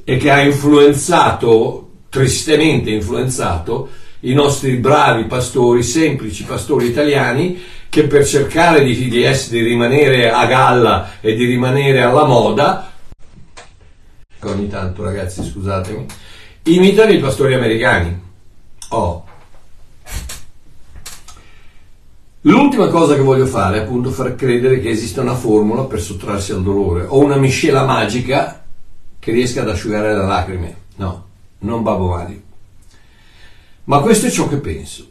e 0.04 0.16
che 0.16 0.30
ha 0.30 0.40
influenzato, 0.40 1.90
tristemente 2.08 2.90
influenzato, 2.90 3.90
i 4.20 4.32
nostri 4.32 4.76
bravi 4.76 5.24
pastori, 5.24 5.82
semplici 5.82 6.44
pastori 6.44 6.86
italiani, 6.86 7.62
che 7.88 8.04
per 8.04 8.26
cercare 8.26 8.82
di, 8.82 9.08
di, 9.08 9.22
essere, 9.22 9.58
di 9.58 9.68
rimanere 9.68 10.30
a 10.30 10.46
galla 10.46 11.12
e 11.20 11.34
di 11.34 11.44
rimanere 11.44 12.00
alla 12.00 12.24
moda, 12.24 12.90
ogni 14.42 14.68
tanto 14.68 15.04
ragazzi 15.04 15.44
scusatemi, 15.44 16.06
imitano 16.64 17.12
i 17.12 17.18
pastori 17.18 17.54
americani. 17.54 18.20
Oh. 18.90 19.27
L'ultima 22.42 22.86
cosa 22.88 23.16
che 23.16 23.20
voglio 23.20 23.46
fare 23.46 23.78
è 23.78 23.80
appunto 23.80 24.10
far 24.10 24.36
credere 24.36 24.80
che 24.80 24.90
esista 24.90 25.22
una 25.22 25.34
formula 25.34 25.84
per 25.84 26.00
sottrarsi 26.00 26.52
al 26.52 26.62
dolore 26.62 27.04
o 27.04 27.18
una 27.18 27.36
miscela 27.36 27.84
magica 27.84 28.64
che 29.18 29.32
riesca 29.32 29.62
ad 29.62 29.68
asciugare 29.68 30.16
le 30.16 30.24
lacrime. 30.24 30.76
No, 30.96 31.26
non 31.58 31.82
Babbo 31.82 32.10
Mario. 32.10 32.40
Ma 33.84 34.00
questo 34.00 34.26
è 34.26 34.30
ciò 34.30 34.46
che 34.46 34.58
penso. 34.58 35.08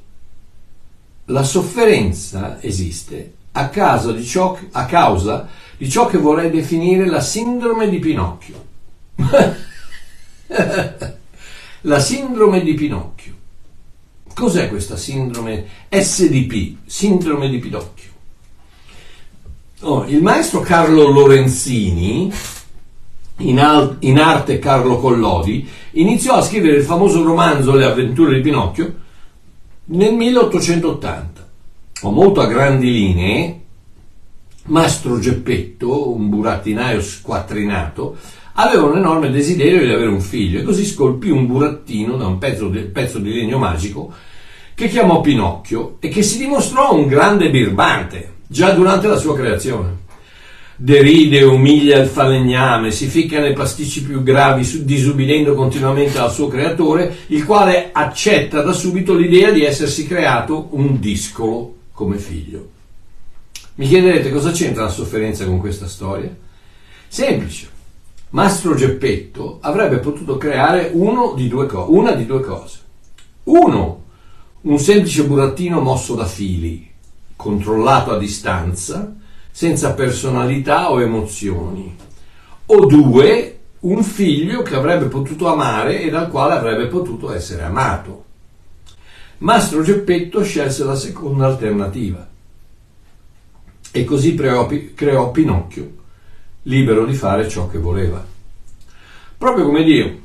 La 1.26 1.44
sofferenza 1.44 2.62
esiste 2.62 3.34
a 3.52 3.68
causa 3.68 4.14
di 4.14 4.24
ciò, 4.24 4.58
a 4.72 4.86
causa 4.86 5.50
di 5.76 5.90
ciò 5.90 6.06
che 6.06 6.18
vorrei 6.18 6.50
definire 6.50 7.08
la 7.08 7.20
sindrome 7.20 7.90
di 7.90 8.00
Pinocchio. 8.00 8.66
la 11.82 12.00
sindrome 12.00 12.62
di 12.62 12.74
Pinocchio. 12.74 13.36
Cos'è 14.38 14.70
questa 14.70 14.98
sindrome 14.98 15.66
SDP, 15.90 16.76
sindrome 16.86 17.50
di 17.50 17.58
Pinocchio? 17.58 18.12
Oh, 19.80 20.06
il 20.06 20.22
maestro 20.22 20.60
Carlo 20.60 21.08
Lorenzini 21.10 22.32
in, 23.38 23.60
al- 23.60 23.96
in, 24.02 24.20
arte 24.20 24.60
Carlo 24.60 25.00
Collodi, 25.00 25.68
iniziò 25.94 26.36
a 26.36 26.44
scrivere 26.44 26.78
il 26.78 26.84
famoso 26.84 27.24
romanzo 27.24 27.74
Le 27.74 27.86
avventure 27.86 28.36
di 28.36 28.42
Pinocchio 28.42 28.96
nel 29.86 30.14
1880. 30.14 31.48
O 32.02 32.12
molto 32.12 32.40
a 32.40 32.46
grandi 32.46 32.92
linee, 32.92 33.62
Mastro 34.66 35.18
Geppetto, 35.18 36.14
un 36.14 36.30
burattinaio 36.30 37.02
squattrinato, 37.02 38.18
aveva 38.54 38.84
un 38.84 38.98
enorme 38.98 39.32
desiderio 39.32 39.84
di 39.84 39.92
avere 39.92 40.10
un 40.10 40.22
figlio 40.22 40.60
e 40.60 40.64
così 40.64 40.86
scolpì 40.86 41.32
un 41.32 41.48
burattino 41.48 42.18
da 42.18 42.28
un 42.28 42.38
pezzo 42.38 42.70
di, 42.70 42.82
pezzo 42.82 43.18
di 43.18 43.34
legno 43.34 43.58
magico 43.58 44.14
che 44.78 44.90
chiamò 44.90 45.22
Pinocchio 45.22 45.98
e 46.00 46.08
che 46.08 46.22
si 46.22 46.38
dimostrò 46.38 46.94
un 46.94 47.08
grande 47.08 47.50
birbante 47.50 48.36
già 48.46 48.74
durante 48.74 49.08
la 49.08 49.18
sua 49.18 49.36
creazione 49.36 50.06
deride 50.80 51.42
umilia 51.42 51.98
il 51.98 52.08
falegname, 52.08 52.92
si 52.92 53.08
ficca 53.08 53.40
nei 53.40 53.54
pasticci 53.54 54.04
più 54.04 54.22
gravi, 54.22 54.86
disubbidendo 54.86 55.56
continuamente 55.56 56.20
al 56.20 56.32
suo 56.32 56.48
creatore, 56.48 57.18
il 57.28 57.44
quale 57.44 57.90
accetta 57.92 58.62
da 58.62 58.74
subito 58.74 59.16
l'idea 59.16 59.50
di 59.50 59.64
essersi 59.64 60.06
creato 60.06 60.68
un 60.74 61.00
discolo 61.00 61.78
come 61.92 62.20
figlio. 62.20 62.70
Mi 63.76 63.88
chiederete 63.88 64.30
cosa 64.30 64.52
c'entra 64.52 64.84
la 64.84 64.90
sofferenza 64.90 65.46
con 65.46 65.58
questa 65.58 65.88
storia? 65.88 66.30
Semplice. 67.08 67.70
Mastro 68.30 68.76
Geppetto 68.76 69.58
avrebbe 69.62 69.98
potuto 69.98 70.38
creare 70.38 70.92
di 71.36 71.50
co- 71.50 71.88
una 71.90 72.12
di 72.12 72.28
due 72.28 72.42
cose. 72.42 72.78
Uno, 73.46 74.04
un 74.62 74.80
semplice 74.80 75.24
burattino 75.26 75.80
mosso 75.80 76.16
da 76.16 76.26
fili, 76.26 76.90
controllato 77.36 78.12
a 78.12 78.18
distanza, 78.18 79.16
senza 79.52 79.94
personalità 79.94 80.92
o 80.92 81.02
emozioni. 81.02 81.96
O 82.68 82.86
due, 82.86 83.60
un 83.80 84.04
figlio 84.04 84.62
che 84.62 84.76
avrebbe 84.76 85.06
potuto 85.06 85.48
amare 85.48 86.02
e 86.02 86.10
dal 86.10 86.30
quale 86.30 86.54
avrebbe 86.54 86.88
potuto 86.88 87.32
essere 87.32 87.64
amato. 87.64 88.26
Mastro 89.40 89.84
Geppetto 89.84 90.44
scelse 90.44 90.84
la 90.84 90.96
seconda 90.96 91.46
alternativa 91.46 92.28
e 93.92 94.04
così 94.04 94.36
creò, 94.36 95.32
Pinocchio, 95.32 95.92
libero 96.64 97.06
di 97.06 97.14
fare 97.14 97.48
ciò 97.48 97.68
che 97.68 97.78
voleva. 97.78 98.24
Proprio 99.38 99.66
come 99.66 99.84
Dio, 99.84 100.20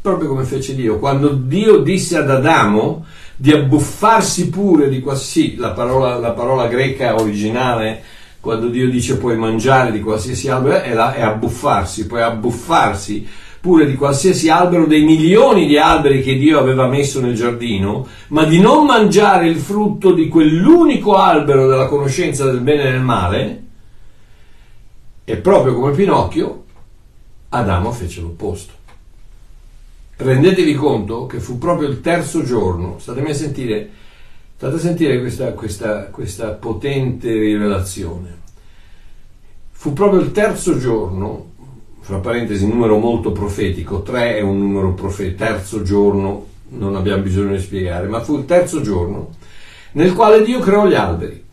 proprio 0.00 0.28
come 0.28 0.44
fece 0.44 0.74
Dio. 0.74 0.98
Quando 0.98 1.30
Dio 1.30 1.78
disse 1.78 2.16
ad 2.16 2.30
Adamo 2.30 3.04
di 3.42 3.50
abbuffarsi 3.50 4.50
pure 4.50 4.88
di 4.88 5.00
qualsiasi, 5.00 5.56
la 5.56 5.72
parola, 5.72 6.16
la 6.16 6.30
parola 6.30 6.68
greca 6.68 7.16
originale 7.16 8.00
quando 8.38 8.68
Dio 8.68 8.88
dice 8.88 9.18
puoi 9.18 9.36
mangiare 9.36 9.90
di 9.90 10.00
qualsiasi 10.00 10.48
albero, 10.48 10.80
è, 10.80 10.94
la, 10.94 11.12
è 11.12 11.22
abbuffarsi, 11.22 12.06
puoi 12.06 12.22
abbuffarsi 12.22 13.26
pure 13.60 13.86
di 13.86 13.96
qualsiasi 13.96 14.48
albero, 14.48 14.86
dei 14.86 15.02
milioni 15.02 15.66
di 15.66 15.76
alberi 15.76 16.22
che 16.22 16.36
Dio 16.36 16.60
aveva 16.60 16.86
messo 16.86 17.20
nel 17.20 17.34
giardino, 17.34 18.06
ma 18.28 18.44
di 18.44 18.60
non 18.60 18.86
mangiare 18.86 19.48
il 19.48 19.56
frutto 19.56 20.12
di 20.12 20.28
quell'unico 20.28 21.16
albero 21.16 21.66
della 21.66 21.86
conoscenza 21.86 22.44
del 22.44 22.60
bene 22.60 22.82
e 22.82 22.90
del 22.92 23.00
male, 23.00 23.62
e 25.24 25.36
proprio 25.38 25.74
come 25.74 25.90
Pinocchio, 25.90 26.62
Adamo 27.48 27.90
fece 27.90 28.20
l'opposto. 28.20 28.81
Rendetevi 30.16 30.74
conto 30.74 31.26
che 31.26 31.40
fu 31.40 31.58
proprio 31.58 31.88
il 31.88 32.00
terzo 32.00 32.42
giorno, 32.44 32.98
statemi 32.98 33.30
a 33.30 33.34
sentire, 33.34 33.90
State 34.62 34.76
a 34.76 34.78
sentire 34.78 35.18
questa, 35.18 35.54
questa, 35.54 36.04
questa 36.04 36.50
potente 36.50 37.32
rivelazione. 37.32 38.42
Fu 39.72 39.92
proprio 39.92 40.20
il 40.20 40.30
terzo 40.30 40.78
giorno, 40.78 41.50
fra 41.98 42.18
parentesi, 42.18 42.68
numero 42.68 42.96
molto 42.96 43.32
profetico, 43.32 44.02
tre 44.02 44.36
è 44.36 44.40
un 44.40 44.60
numero 44.60 44.92
profetico, 44.92 45.44
terzo 45.44 45.82
giorno 45.82 46.46
non 46.68 46.94
abbiamo 46.94 47.24
bisogno 47.24 47.56
di 47.56 47.60
spiegare, 47.60 48.06
ma 48.06 48.22
fu 48.22 48.38
il 48.38 48.44
terzo 48.44 48.82
giorno 48.82 49.30
nel 49.94 50.12
quale 50.12 50.44
Dio 50.44 50.60
creò 50.60 50.86
gli 50.86 50.94
alberi. 50.94 51.44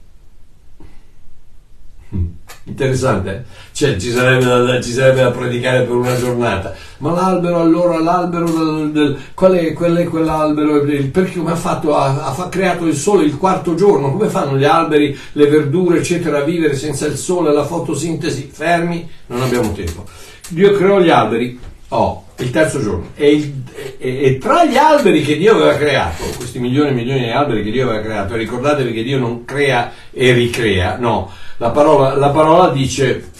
Interessante, 2.66 3.32
eh? 3.32 3.42
cioè 3.72 3.98
ci 3.98 4.12
sarebbe, 4.12 4.46
da, 4.46 4.82
ci 4.82 4.92
sarebbe, 4.92 5.22
da, 5.22 5.32
predicare 5.32 5.82
per 5.82 5.96
una 5.96 6.16
giornata. 6.16 6.76
Ma 6.98 7.12
l'albero 7.12 7.62
allora, 7.62 8.00
l'albero 8.00 8.46
del, 8.46 8.92
del 8.92 9.18
qual, 9.34 9.54
è, 9.54 9.74
qual 9.74 9.96
è 9.96 10.04
quell'albero? 10.04 10.82
Perché 11.12 11.40
come 11.40 11.52
ha 11.52 11.56
fatto? 11.56 11.96
Ha, 11.96 12.36
ha, 12.36 12.50
creato 12.50 12.86
il 12.86 12.96
sole 12.96 13.24
il 13.24 13.38
quarto 13.38 13.74
giorno, 13.74 14.12
come 14.12 14.28
fanno 14.28 14.58
gli 14.58 14.66
alberi, 14.66 15.18
le 15.32 15.48
verdure 15.48 16.00
eccetera 16.00 16.40
a 16.40 16.44
vivere 16.44 16.76
senza 16.76 17.08
il 17.08 17.18
sole, 17.18 17.52
la 17.52 17.66
fotosintesi? 17.66 18.50
Fermi, 18.52 19.10
non 19.28 19.42
abbiamo 19.42 19.72
tempo. 19.72 20.06
Dio 20.50 20.74
creò 20.74 21.00
gli 21.00 21.10
alberi, 21.10 21.60
oh, 21.90 22.26
il 22.38 22.52
terzo 22.52 22.82
giorno, 22.82 23.10
e, 23.16 23.34
il, 23.34 23.54
e, 23.98 24.26
e 24.26 24.38
tra 24.38 24.66
gli 24.66 24.78
alberi 24.78 25.24
che 25.24 25.38
Dio 25.38 25.56
aveva 25.56 25.76
creato, 25.76 26.24
questi 26.38 26.60
milioni 26.60 26.90
e 26.90 26.94
milioni 26.94 27.22
di 27.22 27.30
alberi 27.32 27.64
che 27.64 27.72
Dio 27.72 27.88
aveva 27.88 28.02
creato, 28.02 28.36
ricordatevi 28.36 28.94
che 28.94 29.04
Dio 29.04 29.18
non 29.18 29.46
crea 29.46 29.92
e 30.12 30.34
ricrea, 30.34 30.98
no 30.98 31.32
la 31.60 31.70
parola, 31.72 32.16
la 32.16 32.30
parola 32.30 32.70
dice 32.70 33.32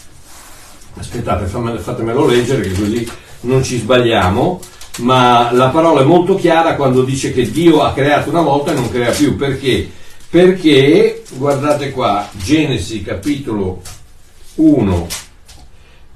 aspettate, 0.96 1.46
fatemelo 1.46 2.26
leggere 2.26 2.62
che 2.62 2.72
così 2.72 3.08
non 3.40 3.62
ci 3.62 3.78
sbagliamo, 3.78 4.60
ma 4.98 5.50
la 5.52 5.68
parola 5.68 6.02
è 6.02 6.04
molto 6.04 6.34
chiara 6.34 6.76
quando 6.76 7.02
dice 7.02 7.32
che 7.32 7.50
Dio 7.50 7.82
ha 7.82 7.92
creato 7.92 8.28
una 8.28 8.42
volta 8.42 8.72
e 8.72 8.74
non 8.74 8.90
crea 8.90 9.10
più. 9.10 9.36
Perché? 9.36 9.90
Perché, 10.28 11.22
guardate 11.32 11.90
qua, 11.90 12.28
Genesi 12.32 13.02
capitolo 13.02 13.80
1 14.56 15.06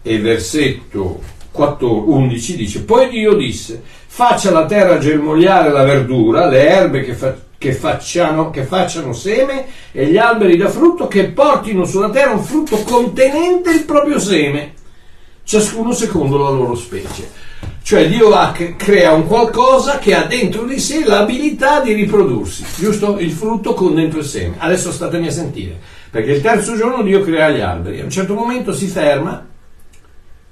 e 0.03 0.19
versetto 0.19 1.21
14, 1.51 2.11
11 2.11 2.57
dice, 2.57 2.83
poi 2.83 3.09
Dio 3.09 3.35
disse, 3.35 3.83
faccia 4.07 4.51
la 4.51 4.67
terra 4.67 4.99
germogliare 4.99 5.71
la 5.71 5.85
verdura, 5.85 6.47
le 6.49 6.69
erbe 6.69 7.03
che, 7.03 7.15
fa, 7.15 7.35
che, 7.59 7.73
facciano, 7.73 8.51
che 8.51 8.65
facciano 8.65 9.13
seme 9.13 9.67
e 9.93 10.07
gli 10.07 10.17
alberi 10.17 10.57
da 10.57 10.69
frutto 10.69 11.09
che 11.09 11.31
portino 11.31 11.85
sulla 11.85 12.11
terra 12.11 12.33
un 12.33 12.43
frutto 12.43 12.77
contenente 12.83 13.71
il 13.71 13.85
proprio 13.85 14.19
seme, 14.19 14.73
ciascuno 15.45 15.93
secondo 15.93 16.39
la 16.39 16.51
loro 16.51 16.75
specie. 16.75 17.43
Cioè 17.83 18.09
Dio 18.09 18.31
ha, 18.33 18.53
crea 18.53 19.13
un 19.13 19.27
qualcosa 19.27 19.99
che 19.99 20.15
ha 20.15 20.25
dentro 20.25 20.65
di 20.65 20.79
sé 20.81 21.05
l'abilità 21.05 21.81
di 21.81 21.93
riprodursi, 21.93 22.65
giusto? 22.79 23.19
Il 23.19 23.31
frutto 23.31 23.75
con 23.75 23.95
dentro 23.95 24.21
il 24.21 24.25
seme. 24.25 24.55
Adesso 24.57 24.91
statemi 24.91 25.27
a 25.27 25.31
sentire, 25.31 25.79
perché 26.11 26.33
il 26.33 26.41
terzo 26.41 26.77
giorno 26.77 27.03
Dio 27.03 27.21
crea 27.21 27.51
gli 27.51 27.61
alberi, 27.61 28.01
a 28.01 28.05
un 28.05 28.11
certo 28.11 28.35
momento 28.35 28.73
si 28.73 28.87
ferma, 28.87 29.47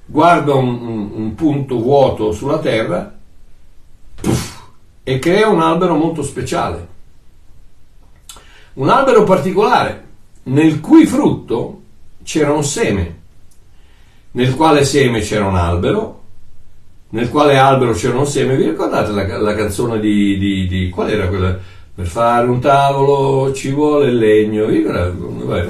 guarda 0.05 0.53
un, 0.55 0.69
un, 0.69 1.11
un 1.15 1.35
punto 1.35 1.81
vuoto 1.81 2.33
sulla 2.33 2.59
terra 2.59 3.19
puff, 4.21 4.61
e 5.03 5.19
crea 5.19 5.49
un 5.49 5.63
albero 5.63 5.95
molto 5.95 6.23
speciale. 6.23 6.92
Un 8.75 8.89
albero 8.89 9.25
particolare, 9.25 10.05
nel 10.45 10.81
cui 10.81 11.07
frutto 11.07 11.81
c'era 12.23 12.53
un 12.53 12.65
seme, 12.65 13.21
nel 14.33 14.55
quale 14.55 14.85
seme 14.85 15.21
c'era 15.21 15.47
un 15.47 15.57
albero 15.57 16.21
nel 17.13 17.29
quale 17.29 17.57
albero 17.57 17.93
c'era 17.93 18.19
un 18.19 18.27
seme. 18.27 18.57
Vi 18.57 18.69
ricordate 18.69 19.13
la, 19.13 19.39
la 19.39 19.55
canzone 19.55 19.99
di, 20.01 20.39
di, 20.39 20.67
di, 20.67 20.89
qual 20.89 21.11
era 21.11 21.29
quella? 21.29 21.59
Per 21.95 22.07
fare 22.07 22.49
un 22.49 22.59
tavolo 22.59 23.53
ci 23.53 23.71
vuole 23.71 24.09
il 24.09 24.17
legno. 24.17 24.71
Io, 24.71 24.91
vabbè, 24.91 25.67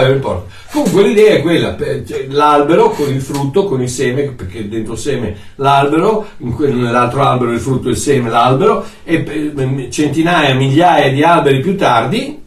non 0.00 0.12
importa. 0.12 0.54
Comunque 0.70 1.02
l'idea 1.02 1.34
è 1.34 1.42
quella, 1.42 1.76
cioè, 1.76 2.26
l'albero 2.28 2.90
con 2.90 3.08
il 3.10 3.20
frutto, 3.20 3.66
con 3.66 3.82
il 3.82 3.90
seme, 3.90 4.30
perché 4.30 4.68
dentro 4.68 4.94
il 4.94 4.98
seme 4.98 5.36
l'albero, 5.56 6.26
nell'altro 6.38 7.22
albero 7.22 7.52
il 7.52 7.60
frutto, 7.60 7.88
il 7.88 7.96
seme, 7.96 8.30
l'albero, 8.30 8.84
e 9.04 9.88
centinaia, 9.90 10.54
migliaia 10.54 11.12
di 11.12 11.22
alberi 11.22 11.60
più 11.60 11.76
tardi 11.76 12.40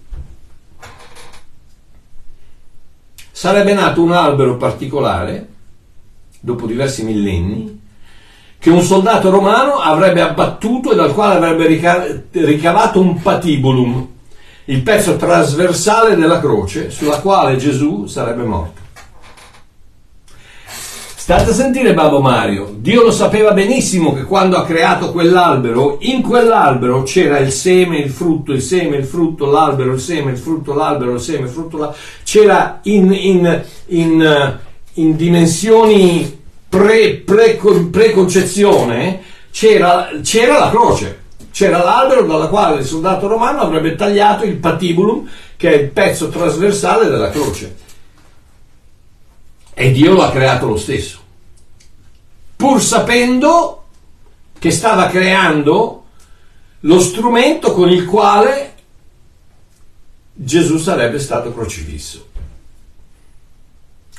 sarebbe 3.31 3.73
nato 3.73 4.01
un 4.01 4.13
albero 4.13 4.55
particolare 4.55 5.47
dopo 6.39 6.65
diversi 6.65 7.03
millenni, 7.03 7.81
che 8.58 8.69
un 8.69 8.81
soldato 8.81 9.29
romano 9.29 9.75
avrebbe 9.75 10.21
abbattuto 10.21 10.91
e 10.91 10.95
dal 10.95 11.13
quale 11.13 11.36
avrebbe 11.36 11.67
ricavato 12.31 13.01
un 13.01 13.21
patibulum, 13.21 14.08
il 14.65 14.82
pezzo 14.82 15.15
trasversale 15.15 16.15
della 16.15 16.39
croce 16.39 16.89
sulla 16.89 17.19
quale 17.19 17.58
Gesù 17.58 18.06
sarebbe 18.06 18.43
morto. 18.43 18.84
State 21.25 21.49
a 21.49 21.54
sentire 21.54 21.95
Babbo 21.95 22.21
Mario, 22.21 22.71
Dio 22.78 23.01
lo 23.01 23.12
sapeva 23.12 23.51
benissimo 23.51 24.13
che 24.13 24.25
quando 24.25 24.58
ha 24.58 24.63
creato 24.63 25.12
quell'albero, 25.12 25.97
in 26.01 26.21
quell'albero 26.21 27.01
c'era 27.01 27.39
il 27.39 27.51
seme, 27.51 27.97
il 27.97 28.12
frutto, 28.12 28.51
il 28.54 28.62
seme, 28.62 28.97
il 28.97 29.06
frutto, 29.06 29.49
l'albero, 29.49 29.93
il 29.93 29.99
seme, 29.99 30.32
il 30.32 30.38
frutto, 30.38 30.75
l'albero, 30.75 31.13
il 31.13 31.19
seme, 31.19 31.45
il 31.45 31.49
frutto, 31.49 31.78
l'albero. 31.78 31.99
c'era 32.23 32.80
in, 32.84 33.12
in, 33.12 33.63
in, 33.88 34.58
in 34.93 35.15
dimensioni 35.15 36.43
pre, 36.69 37.23
pre, 37.25 37.60
preconcezione 37.89 39.21
c'era, 39.49 40.10
c'era 40.21 40.60
la 40.60 40.69
croce, 40.69 41.23
c'era 41.56 41.82
l'albero 41.82 42.26
dalla 42.26 42.48
quale 42.48 42.82
il 42.82 42.86
soldato 42.86 43.28
romano 43.28 43.62
avrebbe 43.62 43.96
tagliato 43.96 44.44
il 44.44 44.58
patibulum, 44.58 45.26
che 45.56 45.72
è 45.72 45.76
il 45.78 45.89
pezzo 45.89 46.28
trasversale 46.28 47.08
della 47.08 47.30
croce. 47.30 47.78
E 49.74 49.91
Dio 49.94 50.12
lo 50.12 50.24
ha 50.24 50.32
creato 50.32 50.68
lo 50.68 50.76
stesso, 50.76 51.20
pur 52.58 52.82
sapendo 52.82 53.86
che 54.60 54.70
stava 54.70 55.08
creando 55.08 56.04
lo 56.82 57.00
strumento 57.00 57.72
con 57.72 57.89
il 57.89 58.04
quale 58.04 58.74
Gesù 60.34 60.78
sarebbe 60.78 61.20
stato 61.20 61.54
crocifisso. 61.54 62.28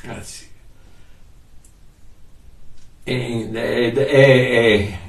Grazie 0.01 0.47
è, 3.07 3.49
è, 3.51 3.93
è, 3.93 4.99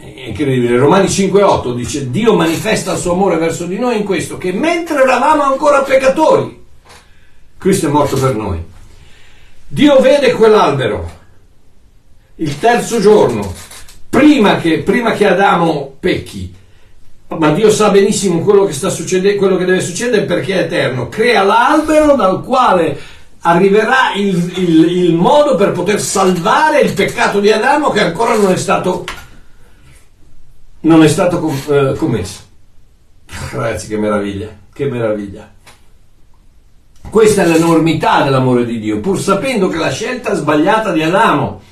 è 0.00 0.26
incredibile. 0.28 0.76
Romani 0.76 1.06
5,8 1.06 1.74
dice: 1.74 2.10
Dio 2.10 2.34
manifesta 2.34 2.92
il 2.92 2.98
suo 2.98 3.12
amore 3.12 3.36
verso 3.36 3.64
di 3.64 3.78
noi 3.78 3.98
in 3.98 4.04
questo, 4.04 4.38
che 4.38 4.52
mentre 4.52 5.02
eravamo 5.02 5.42
ancora 5.42 5.82
peccatori, 5.82 6.64
Cristo 7.58 7.86
è 7.86 7.90
morto 7.90 8.16
per 8.16 8.34
noi. 8.34 8.64
Dio 9.66 10.00
vede 10.00 10.32
quell'albero 10.32 11.16
il 12.36 12.58
terzo 12.58 13.00
giorno, 13.00 13.52
prima 14.08 14.56
che, 14.58 14.78
prima 14.78 15.12
che 15.12 15.26
Adamo 15.26 15.96
pecchi, 15.98 16.54
ma 17.28 17.50
Dio 17.50 17.70
sa 17.70 17.90
benissimo 17.90 18.40
quello 18.40 18.64
che 18.64 18.72
sta 18.72 18.88
succedendo, 18.88 19.38
quello 19.38 19.56
che 19.56 19.64
deve 19.64 19.80
succedere 19.80 20.24
perché 20.24 20.54
è 20.54 20.62
eterno. 20.62 21.08
Crea 21.08 21.42
l'albero 21.42 22.14
dal 22.14 22.42
quale 22.42 22.98
arriverà 23.40 24.14
il, 24.14 24.52
il, 24.56 24.96
il, 25.04 25.14
modo 25.14 25.54
per 25.54 25.72
poter 25.72 26.00
salvare 26.00 26.80
il 26.80 26.92
peccato 26.92 27.40
di 27.40 27.50
Adamo 27.50 27.90
che 27.90 28.00
ancora 28.00 28.34
non 28.34 28.52
è 28.52 28.56
stato, 28.56 29.04
non 30.80 31.02
è 31.02 31.08
stato 31.08 31.40
com, 31.40 31.56
eh, 31.68 31.94
commesso. 31.96 32.40
Ragazzi, 33.52 33.88
che 33.88 33.98
meraviglia, 33.98 34.48
che 34.72 34.86
meraviglia. 34.86 35.52
Questa 37.10 37.42
è 37.42 37.46
l'enormità 37.46 38.22
dell'amore 38.22 38.64
di 38.64 38.78
Dio, 38.78 39.00
pur 39.00 39.18
sapendo 39.18 39.68
che 39.68 39.78
la 39.78 39.90
scelta 39.90 40.34
sbagliata 40.34 40.92
di 40.92 41.02
Adamo 41.02 41.62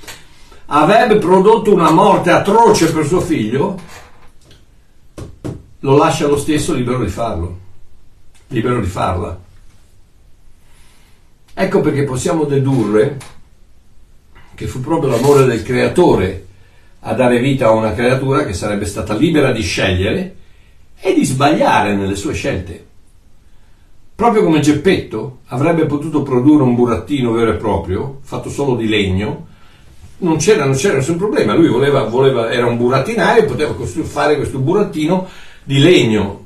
avrebbe 0.66 1.16
prodotto 1.16 1.73
una 1.73 1.90
morte 1.90 2.31
atroce 2.31 2.90
per 2.90 3.07
suo 3.07 3.21
figlio, 3.21 3.79
lo 5.81 5.97
lascia 5.97 6.27
lo 6.27 6.38
stesso 6.38 6.73
libero 6.73 7.05
di 7.05 7.09
farlo, 7.11 7.59
libero 8.49 8.81
di 8.81 8.87
farla. 8.87 9.38
Ecco 11.55 11.81
perché 11.81 12.05
possiamo 12.05 12.45
dedurre 12.45 13.16
che 14.55 14.66
fu 14.66 14.81
proprio 14.81 15.11
l'amore 15.11 15.45
del 15.45 15.62
creatore 15.62 16.46
a 17.09 17.14
dare 17.14 17.38
vita 17.38 17.69
a 17.69 17.73
una 17.73 17.95
creatura 17.95 18.45
che 18.45 18.53
sarebbe 18.53 18.85
stata 18.85 19.14
libera 19.14 19.53
di 19.53 19.62
scegliere 19.62 20.37
e 20.99 21.14
di 21.14 21.25
sbagliare 21.25 21.95
nelle 21.95 22.16
sue 22.16 22.35
scelte. 22.35 22.85
Proprio 24.12 24.42
come 24.42 24.59
Geppetto 24.59 25.38
avrebbe 25.47 25.87
potuto 25.87 26.23
produrre 26.23 26.64
un 26.64 26.75
burattino 26.75 27.31
vero 27.31 27.53
e 27.53 27.57
proprio, 27.57 28.19
fatto 28.23 28.51
solo 28.51 28.75
di 28.75 28.88
legno, 28.88 29.47
non 30.19 30.38
c'era, 30.38 30.64
non 30.64 30.75
c'era 30.75 30.95
nessun 30.95 31.16
problema, 31.16 31.55
lui 31.55 31.69
voleva, 31.69 32.03
voleva, 32.05 32.51
era 32.51 32.66
un 32.66 32.77
burattinario, 32.77 33.45
poteva 33.45 33.73
fare 34.03 34.37
questo 34.37 34.59
burattino 34.59 35.29
di 35.62 35.79
legno, 35.79 36.45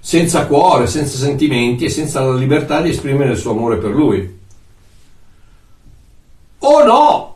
senza 0.00 0.46
cuore, 0.46 0.86
senza 0.86 1.18
sentimenti 1.18 1.84
e 1.84 1.90
senza 1.90 2.22
la 2.22 2.34
libertà 2.34 2.80
di 2.80 2.90
esprimere 2.90 3.32
il 3.32 3.36
suo 3.36 3.50
amore 3.50 3.76
per 3.76 3.90
lui. 3.90 4.38
O 6.60 6.84
no! 6.84 7.27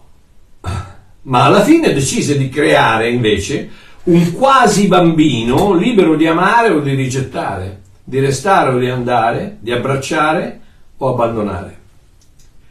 Ma 1.23 1.45
alla 1.45 1.63
fine 1.63 1.93
decise 1.93 2.37
di 2.37 2.49
creare 2.49 3.09
invece 3.11 3.71
un 4.05 4.33
quasi 4.33 4.89
bambino 4.89 5.75
libero 5.75 6.17
di 6.17 6.27
amare 6.27 6.71
o 6.71 6.81
di 6.81 6.95
rigettare, 6.95 7.83
di 8.03 8.19
restare 8.19 8.71
o 8.71 8.79
di 8.79 8.89
andare, 8.89 9.59
di 9.61 9.71
abbracciare 9.71 10.61
o 10.97 11.09
abbandonare. 11.09 11.79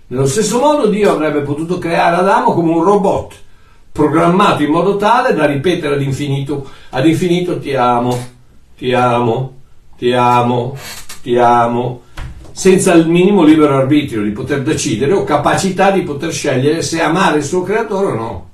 Nello 0.08 0.28
stesso 0.28 0.60
modo 0.60 0.88
Dio 0.88 1.12
avrebbe 1.12 1.42
potuto 1.42 1.78
creare 1.78 2.18
Adamo 2.18 2.52
come 2.52 2.74
un 2.74 2.84
robot, 2.84 3.34
programmato 3.94 4.64
in 4.64 4.72
modo 4.72 4.98
tale 4.98 5.34
da 5.34 5.46
ripetere 5.46 5.96
ad 5.96 6.02
infinito, 6.02 6.70
ad 6.90 7.08
infinito 7.08 7.60
ti 7.60 7.74
amo, 7.74 8.18
ti 8.78 8.92
amo, 8.92 9.60
ti 9.98 10.12
amo, 10.12 10.78
ti 11.22 11.38
amo, 11.38 12.02
senza 12.62 12.94
il 12.94 13.08
minimo 13.08 13.42
libero 13.42 13.76
arbitrio 13.76 14.22
di 14.22 14.30
poter 14.30 14.62
decidere 14.62 15.14
o 15.14 15.24
capacità 15.24 15.90
di 15.90 16.04
poter 16.04 16.32
scegliere 16.32 16.84
se 16.84 17.02
amare 17.02 17.40
il 17.40 17.44
suo 17.44 17.64
creatore 17.64 18.12
o 18.12 18.14
no. 18.14 18.50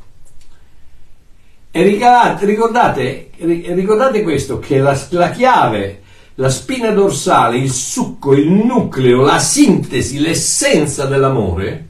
E 1.71 1.83
ricordate, 1.83 3.31
ricordate 3.35 4.23
questo, 4.23 4.59
che 4.59 4.77
la, 4.77 4.97
la 5.09 5.29
chiave, 5.31 6.03
la 6.35 6.47
spina 6.49 6.91
dorsale, 6.91 7.57
il 7.57 7.69
succo, 7.69 8.33
il 8.33 8.49
nucleo, 8.49 9.23
la 9.23 9.39
sintesi, 9.39 10.19
l'essenza 10.19 11.05
dell'amore 11.05 11.87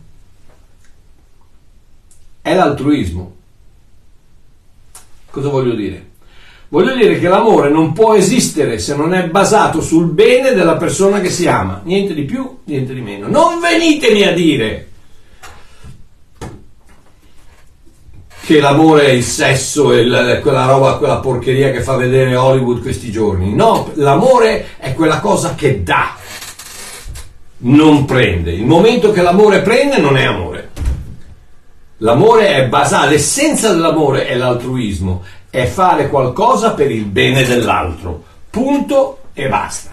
è 2.42 2.56
l'altruismo. 2.56 3.36
Cosa 5.30 5.50
voglio 5.50 5.76
dire? 5.76 6.10
Voglio 6.70 6.96
dire 6.96 7.18
che 7.18 7.30
l'amore 7.30 7.70
non 7.70 7.94
può 7.94 8.14
esistere 8.16 8.78
se 8.78 8.94
non 8.94 9.14
è 9.14 9.28
basato 9.30 9.80
sul 9.80 10.08
bene 10.08 10.54
della 10.54 10.76
persona 10.76 11.22
che 11.22 11.30
si 11.30 11.48
ama, 11.48 11.82
niente 11.86 12.14
di 12.14 12.24
più, 12.24 12.60
niente 12.66 12.94
di 12.94 13.00
meno. 13.00 13.28
Non 13.30 13.62
venitemi 13.62 14.24
a 14.24 14.34
dire 14.34 14.88
che 18.48 18.60
l'amore 18.60 19.08
è 19.08 19.10
il 19.10 19.24
sesso 19.24 19.94
e 19.94 20.06
la, 20.06 20.40
quella 20.40 20.66
roba, 20.66 20.98
quella 20.98 21.18
porcheria 21.18 21.72
che 21.72 21.82
fa 21.82 21.96
vedere 21.96 22.36
Hollywood 22.36 22.82
questi 22.82 23.12
giorni. 23.12 23.54
No, 23.54 23.92
l'amore 23.96 24.78
è 24.78 24.94
quella 24.94 25.20
cosa 25.20 25.56
che 25.56 25.84
dà, 25.84 26.16
non 27.60 28.04
prende. 28.04 28.52
Il 28.52 28.66
momento 28.66 29.12
che 29.12 29.22
l'amore 29.22 29.62
prende 29.62 30.00
non 30.00 30.18
è 30.18 30.26
amore. 30.26 30.70
L'amore 32.02 32.50
è 32.50 32.68
basato, 32.68 33.10
l'essenza 33.10 33.74
dell'amore 33.74 34.28
è 34.28 34.36
l'altruismo, 34.36 35.24
è 35.58 35.66
fare 35.66 36.08
qualcosa 36.08 36.74
per 36.74 36.92
il 36.92 37.06
bene 37.06 37.44
dell'altro. 37.44 38.24
Punto 38.52 39.22
e 39.34 39.48
basta. 39.48 39.90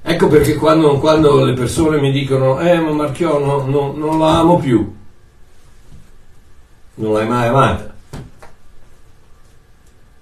Ecco 0.00 0.28
perché 0.28 0.54
quando, 0.54 0.98
quando 0.98 1.44
le 1.44 1.52
persone 1.52 2.00
mi 2.00 2.10
dicono, 2.10 2.58
eh 2.58 2.78
ma 2.80 2.92
Marchiò 2.92 3.38
no, 3.38 3.66
no, 3.66 3.92
non 3.94 4.18
la 4.18 4.38
amo 4.38 4.56
più, 4.56 4.96
non 6.94 7.12
l'hai 7.12 7.28
mai 7.28 7.48
amata. 7.48 7.94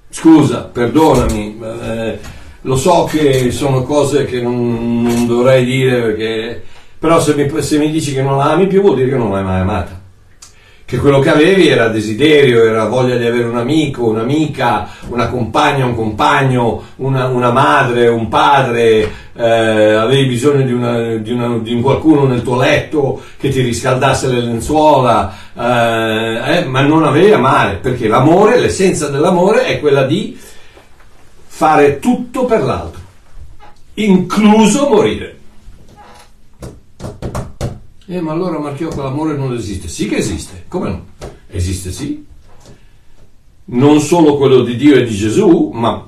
Scusa, 0.09 0.63
perdonami, 0.65 1.61
eh, 1.63 2.19
lo 2.63 2.77
so 2.77 3.05
che 3.05 3.53
sono 3.53 3.85
cose 3.85 4.25
che 4.25 4.41
non, 4.41 5.03
non 5.03 5.27
dovrei 5.29 5.65
dire 5.65 6.01
perché... 6.01 6.65
Però 6.99 7.21
se 7.21 7.37
mi, 7.37 7.63
se 7.63 7.79
mi 7.79 7.91
dici 7.91 8.13
che 8.13 8.23
non 8.23 8.39
la 8.39 8.51
ami 8.51 8.67
più 8.67 8.81
vuol 8.81 8.97
dire 8.97 9.11
che 9.11 9.17
non 9.17 9.31
l'hai 9.31 9.45
mai 9.45 9.61
amata 9.61 10.06
che 10.87 10.99
quello 10.99 11.19
che 11.19 11.31
avevi 11.31 11.67
era 11.67 11.89
desiderio, 11.89 12.65
era 12.65 12.87
voglia 12.87 13.17
di 13.17 13.27
avere 13.27 13.43
un 13.43 13.57
amico, 13.57 14.07
un'amica, 14.07 14.89
una 15.09 15.27
compagna, 15.27 15.85
un 15.85 15.97
compagno, 15.97 16.81
una, 16.97 17.27
una 17.27 17.51
madre, 17.51 18.07
un 18.07 18.29
padre, 18.29 19.11
eh, 19.35 19.95
avevi 19.95 20.27
bisogno 20.27 20.65
di, 20.65 20.73
una, 20.73 21.17
di, 21.17 21.33
una, 21.33 21.59
di, 21.59 21.81
qualcuno 21.81 22.25
nel 22.27 22.43
tuo 22.43 22.57
letto 22.57 23.21
che 23.37 23.49
ti 23.49 23.63
riscaldasse 23.63 24.29
le 24.29 24.41
lenzuola, 24.41 25.35
eh, 25.59 26.59
eh, 26.59 26.65
ma 26.67 26.83
non 26.83 27.03
avevi 27.03 27.33
amare, 27.33 27.79
perché 27.83 28.07
l'amore, 28.07 28.61
l'essenza 28.61 29.09
dell'amore 29.09 29.65
è 29.65 29.81
quella 29.81 30.05
di 30.05 30.39
fare 31.47 31.99
tutto 31.99 32.45
per 32.45 32.63
l'altro, 32.63 33.01
incluso 33.95 34.89
morire. 34.89 35.36
Eh, 38.09 38.21
ma 38.21 38.33
allora 38.33 38.59
Marchiocco 38.59 39.03
l'amore 39.03 39.37
non 39.37 39.53
esiste. 39.53 39.89
Sì 39.89 40.09
che 40.09 40.17
esiste, 40.17 40.65
come 40.69 40.89
no? 40.89 41.07
Esiste 41.49 41.91
sì. 41.91 42.25
Non 43.67 44.01
solo 44.01 44.37
quello 44.37 44.63
di 44.63 44.77
Dio 44.77 44.95
e 44.95 45.05
di 45.05 45.15
Gesù, 45.15 45.71
ma 45.75 46.07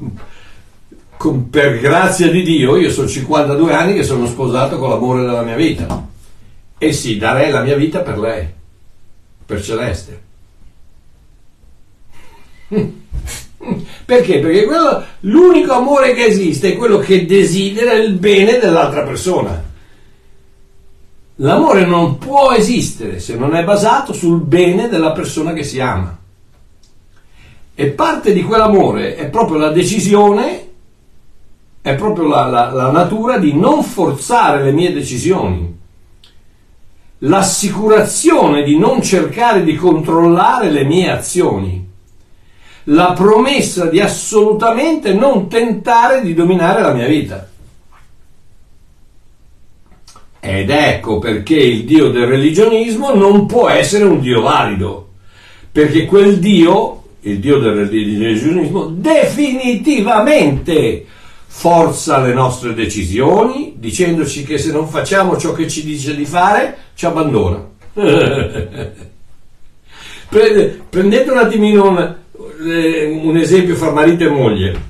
con, 1.17 1.51
per 1.51 1.81
grazia 1.81 2.31
di 2.31 2.45
Dio 2.45 2.77
io 2.77 2.93
sono 2.93 3.09
52 3.09 3.73
anni 3.73 3.95
che 3.95 4.05
sono 4.05 4.27
sposato 4.27 4.79
con 4.79 4.91
l'amore 4.91 5.23
della 5.23 5.43
mia 5.43 5.57
vita. 5.57 6.07
E 6.79 6.93
sì, 6.93 7.17
darei 7.17 7.51
la 7.51 7.63
mia 7.63 7.75
vita 7.75 8.01
per 8.01 8.19
lei, 8.19 8.47
per 9.45 9.61
Celeste. 9.61 10.23
Perché? 12.69 14.39
Perché 14.39 14.65
quello, 14.65 15.05
l'unico 15.21 15.73
amore 15.73 16.15
che 16.15 16.27
esiste 16.27 16.73
è 16.73 16.77
quello 16.77 16.99
che 16.99 17.27
desidera 17.27 17.95
il 17.95 18.13
bene 18.13 18.59
dell'altra 18.59 19.03
persona. 19.03 19.68
L'amore 21.41 21.87
non 21.87 22.19
può 22.19 22.53
esistere 22.53 23.21
se 23.21 23.37
non 23.37 23.55
è 23.55 23.63
basato 23.63 24.13
sul 24.13 24.41
bene 24.41 24.89
della 24.89 25.13
persona 25.13 25.53
che 25.53 25.63
si 25.63 25.79
ama. 25.79 26.17
E 27.75 27.87
parte 27.91 28.33
di 28.33 28.43
quell'amore 28.43 29.15
è 29.15 29.29
proprio 29.29 29.59
la 29.59 29.71
decisione, 29.71 30.69
è 31.81 31.95
proprio 31.95 32.27
la, 32.27 32.47
la, 32.47 32.73
la 32.73 32.91
natura 32.91 33.39
di 33.39 33.55
non 33.55 33.85
forzare 33.85 34.65
le 34.65 34.73
mie 34.73 34.93
decisioni, 34.93 35.77
l'assicurazione 37.19 38.65
di 38.65 38.77
non 38.77 39.01
cercare 39.01 39.63
di 39.63 39.77
controllare 39.77 40.73
le 40.73 40.83
mie 40.83 41.09
azioni, 41.09 41.89
la 42.85 43.13
promessa 43.13 43.85
di 43.87 44.01
assolutamente 44.01 45.15
non 45.15 45.49
tentare 45.49 46.21
di 46.21 46.35
dominare 46.35 46.83
la 46.83 46.93
mia 46.93 47.07
vita. 47.07 47.49
Ed 50.41 50.71
ecco 50.71 51.19
perché 51.19 51.57
il 51.57 51.85
Dio 51.85 52.11
del 52.11 52.27
religionismo 52.27 53.13
non 53.13 53.47
può 53.47 53.69
essere 53.69 54.05
un 54.05 54.21
Dio 54.21 54.41
valido, 54.41 55.09
perché 55.73 56.05
quel 56.05 56.39
Dio, 56.39 57.03
il 57.23 57.41
Dio 57.41 57.59
del 57.59 57.87
religionismo, 57.87 58.87
definitivamente 58.87 61.05
forza 61.47 62.21
le 62.21 62.33
nostre 62.33 62.73
decisioni, 62.73 63.73
dicendoci 63.77 64.45
che 64.45 64.59
se 64.59 64.71
non 64.71 64.87
facciamo 64.87 65.37
ciò 65.37 65.53
che 65.53 65.67
ci 65.69 65.85
dice 65.85 66.15
di 66.15 66.25
fare, 66.25 66.77
ci 66.95 67.05
abbandona. 67.05 67.67
Prendete 70.29 71.31
un 71.31 71.39
attimino 71.39 71.89
un, 71.89 72.15
eh, 72.71 73.07
un 73.07 73.37
esempio 73.37 73.75
fra 73.75 73.91
marito 73.91 74.25
e 74.25 74.29
moglie 74.29 74.88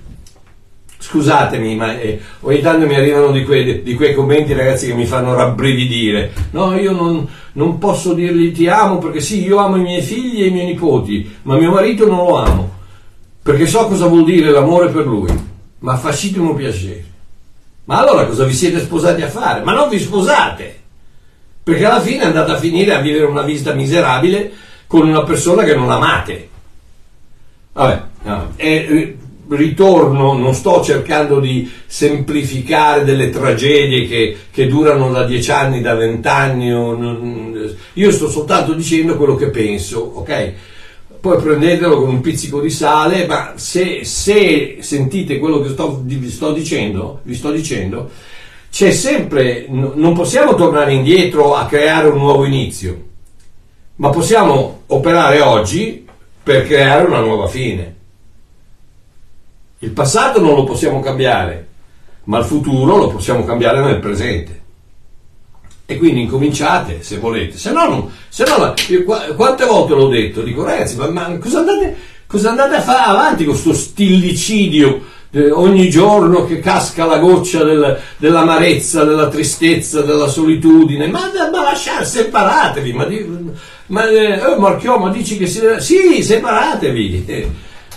Scusatemi, 1.00 1.76
ma 1.76 1.98
eh, 1.98 2.20
ogni 2.40 2.60
tanto 2.60 2.86
mi 2.86 2.96
arrivano 2.96 3.30
di 3.30 3.44
quei, 3.44 3.82
di 3.82 3.94
quei, 3.94 4.14
commenti, 4.14 4.52
ragazzi, 4.52 4.88
che 4.88 4.94
mi 4.94 5.06
fanno 5.06 5.34
rabbrividire. 5.34 6.32
No, 6.50 6.76
io 6.76 6.92
non, 6.92 7.26
non, 7.52 7.78
posso 7.78 8.14
dirgli 8.14 8.52
ti 8.52 8.66
amo 8.68 8.98
perché 8.98 9.20
sì, 9.20 9.44
io 9.44 9.58
amo 9.58 9.76
i 9.76 9.82
miei 9.82 10.02
figli 10.02 10.42
e 10.42 10.46
i 10.46 10.50
miei 10.50 10.66
nipoti, 10.66 11.36
ma 11.42 11.56
mio 11.56 11.70
marito 11.70 12.06
non 12.06 12.16
lo 12.16 12.36
amo 12.36 12.76
perché 13.48 13.66
so 13.66 13.86
cosa 13.86 14.08
vuol 14.08 14.24
dire 14.24 14.50
l'amore 14.50 14.90
per 14.90 15.06
lui. 15.06 15.32
Ma 15.78 15.96
facitemi 15.96 16.48
un 16.48 16.54
piacere. 16.54 17.02
Ma 17.84 18.00
allora 18.00 18.26
cosa 18.26 18.44
vi 18.44 18.52
siete 18.52 18.78
sposati 18.78 19.22
a 19.22 19.28
fare? 19.30 19.64
Ma 19.64 19.72
non 19.72 19.88
vi 19.88 19.98
sposate! 19.98 20.78
Perché 21.62 21.86
alla 21.86 22.02
fine 22.02 22.24
andate 22.24 22.50
a 22.50 22.58
finire 22.58 22.92
a 22.92 23.00
vivere 23.00 23.24
una 23.24 23.40
vita 23.40 23.72
miserabile 23.72 24.52
con 24.86 25.08
una 25.08 25.22
persona 25.22 25.62
che 25.62 25.74
non 25.74 25.90
amate. 25.90 26.48
Vabbè, 27.72 28.02
no. 28.24 28.52
e, 28.56 28.68
eh, 28.70 29.18
ritorno, 29.50 30.34
non 30.34 30.54
sto 30.54 30.82
cercando 30.82 31.40
di 31.40 31.70
semplificare 31.86 33.04
delle 33.04 33.30
tragedie 33.30 34.06
che, 34.06 34.36
che 34.50 34.66
durano 34.66 35.10
da 35.10 35.24
dieci 35.24 35.50
anni, 35.50 35.80
da 35.80 35.94
vent'anni, 35.94 36.68
io 37.94 38.12
sto 38.12 38.28
soltanto 38.28 38.72
dicendo 38.72 39.16
quello 39.16 39.36
che 39.36 39.50
penso, 39.50 40.00
ok? 40.00 40.52
Poi 41.20 41.42
prendetelo 41.42 42.00
con 42.00 42.08
un 42.10 42.20
pizzico 42.20 42.60
di 42.60 42.70
sale, 42.70 43.26
ma 43.26 43.54
se, 43.56 44.04
se 44.04 44.78
sentite 44.80 45.38
quello 45.38 45.60
che 45.60 45.70
sto, 45.70 46.00
vi, 46.04 46.30
sto 46.30 46.52
dicendo, 46.52 47.20
vi 47.22 47.34
sto 47.34 47.50
dicendo, 47.50 48.08
c'è 48.70 48.92
sempre, 48.92 49.66
non 49.68 50.14
possiamo 50.14 50.54
tornare 50.54 50.92
indietro 50.92 51.54
a 51.54 51.66
creare 51.66 52.08
un 52.08 52.18
nuovo 52.18 52.44
inizio, 52.44 53.06
ma 53.96 54.10
possiamo 54.10 54.82
operare 54.86 55.40
oggi 55.40 56.06
per 56.40 56.66
creare 56.66 57.06
una 57.06 57.20
nuova 57.20 57.48
fine. 57.48 57.96
Il 59.80 59.90
passato 59.90 60.40
non 60.40 60.54
lo 60.56 60.64
possiamo 60.64 61.00
cambiare, 61.00 61.66
ma 62.24 62.38
il 62.38 62.44
futuro 62.44 62.96
lo 62.96 63.08
possiamo 63.08 63.44
cambiare 63.44 63.80
nel 63.80 64.00
presente. 64.00 64.62
E 65.86 65.96
quindi 65.96 66.22
incominciate 66.22 67.02
se 67.02 67.18
volete, 67.18 67.56
se 67.56 67.72
no, 67.72 67.88
non, 67.88 68.10
se 68.28 68.44
no 68.44 68.74
io, 68.88 69.04
quante 69.34 69.64
volte 69.64 69.94
l'ho 69.94 70.08
detto, 70.08 70.42
dico 70.42 70.62
ragazzi, 70.62 70.96
ma, 70.96 71.08
ma 71.08 71.38
cosa, 71.38 71.60
andate, 71.60 71.96
cosa, 72.26 72.50
andate, 72.50 72.74
a 72.74 72.82
fare 72.82 73.10
avanti 73.10 73.44
con 73.44 73.54
questo 73.54 73.72
stillicidio 73.72 75.00
eh, 75.30 75.50
ogni 75.50 75.88
giorno 75.88 76.44
che 76.44 76.60
casca 76.60 77.06
la 77.06 77.18
goccia 77.18 77.64
del, 77.64 77.98
dell'amarezza, 78.18 79.04
della 79.04 79.28
tristezza, 79.28 80.02
della 80.02 80.26
solitudine? 80.28 81.06
Ma, 81.06 81.30
ma 81.50 81.62
lasciare, 81.62 82.04
separatevi, 82.04 82.92
ma, 82.92 83.06
ma 83.86 84.08
eh, 84.10 84.44
oh, 84.44 84.58
Marchiò, 84.58 84.98
ma 84.98 85.10
dici 85.10 85.38
che 85.38 85.46
si, 85.46 85.62
sì, 85.78 86.22
separatevi. 86.22 87.24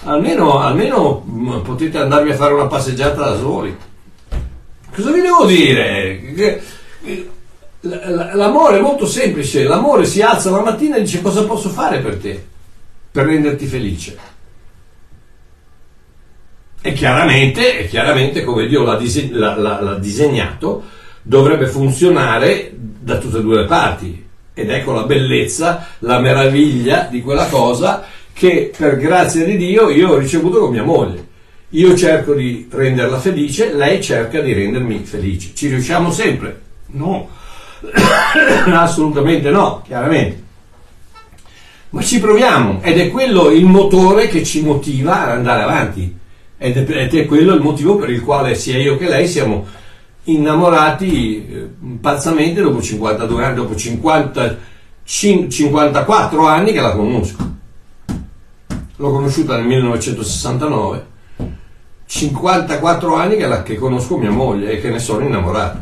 Almeno, 0.03 0.59
almeno 0.59 1.23
mm, 1.29 1.59
potete 1.59 1.99
andarvi 1.99 2.31
a 2.31 2.35
fare 2.35 2.53
una 2.53 2.67
passeggiata 2.67 3.29
da 3.29 3.37
soli. 3.37 3.75
Cosa 4.93 5.11
vi 5.11 5.21
devo 5.21 5.45
dire? 5.45 6.65
L'amore 7.81 8.77
è 8.77 8.81
molto 8.81 9.05
semplice, 9.05 9.63
l'amore 9.63 10.05
si 10.05 10.21
alza 10.21 10.49
la 10.49 10.61
mattina 10.61 10.95
e 10.95 11.01
dice 11.01 11.21
cosa 11.21 11.45
posso 11.45 11.69
fare 11.69 11.99
per 11.99 12.17
te, 12.17 12.43
per 13.11 13.25
renderti 13.25 13.65
felice. 13.65 14.17
E 16.81 16.93
chiaramente, 16.93 17.79
e 17.79 17.87
chiaramente 17.87 18.43
come 18.43 18.65
Dio 18.65 18.83
l'ha, 18.83 18.97
dise- 18.97 19.29
l'ha, 19.31 19.55
l'ha, 19.55 19.81
l'ha 19.81 19.95
disegnato, 19.95 20.83
dovrebbe 21.21 21.67
funzionare 21.67 22.73
da 22.75 23.17
tutte 23.17 23.37
e 23.37 23.41
due 23.41 23.61
le 23.61 23.65
parti. 23.65 24.29
Ed 24.53 24.69
ecco 24.69 24.91
la 24.91 25.03
bellezza, 25.03 25.87
la 25.99 26.19
meraviglia 26.19 27.07
di 27.09 27.21
quella 27.21 27.47
cosa 27.47 28.03
che 28.41 28.71
per 28.75 28.97
grazia 28.97 29.45
di 29.45 29.56
Dio 29.56 29.91
io 29.91 30.10
ho 30.10 30.17
ricevuto 30.17 30.62
con 30.62 30.71
mia 30.71 30.82
moglie. 30.82 31.27
Io 31.69 31.95
cerco 31.95 32.34
di 32.34 32.67
renderla 32.71 33.19
felice, 33.19 33.71
lei 33.71 34.01
cerca 34.01 34.41
di 34.41 34.51
rendermi 34.51 35.04
felice. 35.04 35.51
Ci 35.54 35.67
riusciamo 35.67 36.12
sempre? 36.12 36.60
No, 36.88 37.30
assolutamente 38.73 39.51
no, 39.51 39.84
chiaramente. 39.86 40.43
ma 41.91 42.01
ci 42.01 42.19
proviamo 42.19 42.80
ed 42.82 42.97
è 42.97 43.12
quello 43.12 43.51
il 43.51 43.65
motore 43.65 44.27
che 44.27 44.43
ci 44.43 44.63
motiva 44.63 45.21
ad 45.21 45.30
andare 45.30 45.62
avanti 45.62 46.17
ed 46.58 46.77
è, 46.77 46.97
ed 47.04 47.13
è 47.13 47.25
quello 47.27 47.54
il 47.54 47.62
motivo 47.62 47.97
per 47.97 48.10
il 48.10 48.23
quale 48.23 48.56
sia 48.56 48.80
io 48.80 48.97
che 48.97 49.08
lei 49.08 49.27
siamo 49.27 49.67
innamorati 50.23 51.47
eh, 51.47 51.69
pazzamente 52.01 52.60
dopo 52.60 52.82
52 52.82 53.43
anni, 53.43 53.56
dopo 53.56 53.75
50, 53.75 54.58
54 55.04 56.47
anni 56.47 56.71
che 56.71 56.82
la 56.82 56.93
conosco. 56.93 57.60
L'ho 59.01 59.09
conosciuta 59.09 59.55
nel 59.55 59.65
1969, 59.65 61.05
54 62.05 63.15
anni 63.15 63.35
che, 63.35 63.47
la, 63.47 63.63
che 63.63 63.73
conosco 63.73 64.15
mia 64.15 64.29
moglie 64.29 64.73
e 64.73 64.79
che 64.79 64.91
ne 64.91 64.99
sono 64.99 65.25
innamorato. 65.25 65.79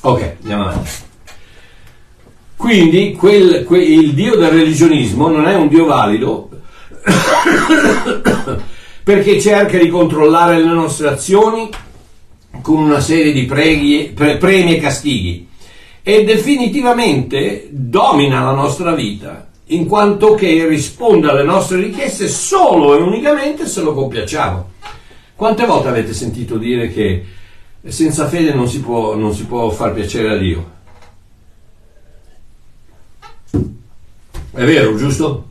Ok, 0.00 0.38
andiamo 0.40 0.66
avanti. 0.66 0.90
Quindi 2.56 3.12
quel, 3.12 3.62
quel, 3.62 3.88
il 3.88 4.12
Dio 4.12 4.34
del 4.34 4.50
religionismo 4.50 5.28
non 5.28 5.46
è 5.46 5.54
un 5.54 5.68
Dio 5.68 5.84
valido 5.84 6.50
perché 9.04 9.40
cerca 9.40 9.78
di 9.78 9.88
controllare 9.88 10.58
le 10.58 10.64
nostre 10.64 11.10
azioni 11.10 11.70
con 12.60 12.78
una 12.78 12.98
serie 12.98 13.30
di 13.30 13.44
preghi, 13.44 14.10
pre, 14.12 14.36
premi 14.36 14.74
e 14.74 14.80
castighi 14.80 15.48
e 16.02 16.24
definitivamente 16.24 17.68
domina 17.70 18.42
la 18.42 18.52
nostra 18.52 18.96
vita 18.96 19.46
in 19.72 19.86
quanto 19.86 20.34
che 20.34 20.66
risponde 20.66 21.28
alle 21.28 21.44
nostre 21.44 21.78
richieste 21.78 22.28
solo 22.28 22.96
e 22.96 23.00
unicamente 23.00 23.66
se 23.66 23.80
lo 23.80 23.94
compiacciamo. 23.94 24.70
Quante 25.34 25.66
volte 25.66 25.88
avete 25.88 26.12
sentito 26.12 26.56
dire 26.56 26.88
che 26.88 27.24
senza 27.86 28.28
fede 28.28 28.52
non 28.52 28.68
si 28.68 28.80
può, 28.80 29.16
non 29.16 29.34
si 29.34 29.46
può 29.46 29.70
far 29.70 29.92
piacere 29.92 30.30
a 30.30 30.36
Dio? 30.36 30.70
È 34.54 34.64
vero, 34.64 34.94
giusto? 34.96 35.48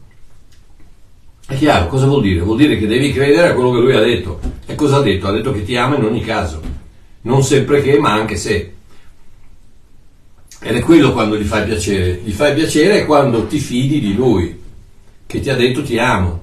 È 1.48 1.56
chiaro, 1.56 1.88
cosa 1.88 2.06
vuol 2.06 2.22
dire? 2.22 2.42
Vuol 2.42 2.58
dire 2.58 2.78
che 2.78 2.86
devi 2.86 3.12
credere 3.12 3.50
a 3.50 3.54
quello 3.54 3.72
che 3.72 3.80
lui 3.80 3.96
ha 3.96 4.00
detto. 4.00 4.40
E 4.68 4.76
cosa 4.76 4.98
ha 4.98 5.02
detto? 5.02 5.28
Ha 5.28 5.32
detto 5.32 5.52
che 5.52 5.66
ti 5.66 5.76
ama 5.76 5.98
in 5.98 6.06
ogni 6.06 6.22
caso. 6.22 6.62
Non 7.22 7.44
sempre 7.44 7.82
che, 7.82 7.98
ma 7.98 8.14
anche 8.14 8.38
se. 8.38 8.74
Ed 10.64 10.76
è 10.76 10.80
quello 10.80 11.12
quando 11.12 11.38
gli 11.38 11.44
fai 11.44 11.66
piacere. 11.66 12.22
Gli 12.24 12.32
fai 12.32 12.54
piacere 12.54 13.06
quando 13.06 13.48
ti 13.48 13.58
fidi 13.58 14.00
di 14.00 14.14
lui, 14.14 14.60
che 15.26 15.40
ti 15.40 15.50
ha 15.50 15.56
detto 15.56 15.82
ti 15.82 15.98
amo. 15.98 16.40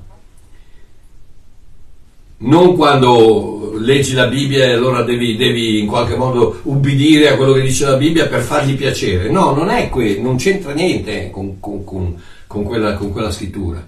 Non 2.39 2.75
quando 2.77 3.75
leggi 3.79 4.15
la 4.15 4.27
Bibbia 4.27 4.65
e 4.65 4.73
allora 4.73 5.03
devi, 5.03 5.37
devi 5.37 5.79
in 5.79 5.87
qualche 5.87 6.17
modo 6.17 6.61
ubbidire 6.65 7.29
a 7.29 7.37
quello 7.37 7.53
che 7.53 7.63
dice 7.63 7.85
la 7.85 7.97
Bibbia 7.97 8.27
per 8.27 8.43
fargli 8.43 8.75
piacere. 8.75 9.31
No, 9.31 9.55
non 9.55 9.69
è 9.71 9.89
quello, 9.89 10.23
non 10.23 10.37
c'entra 10.37 10.73
niente 10.73 11.31
con, 11.31 11.61
con, 11.61 11.85
con, 11.85 12.21
con 12.49 12.65
quella, 12.65 12.97
quella 12.97 13.31
scrittura. 13.31 13.87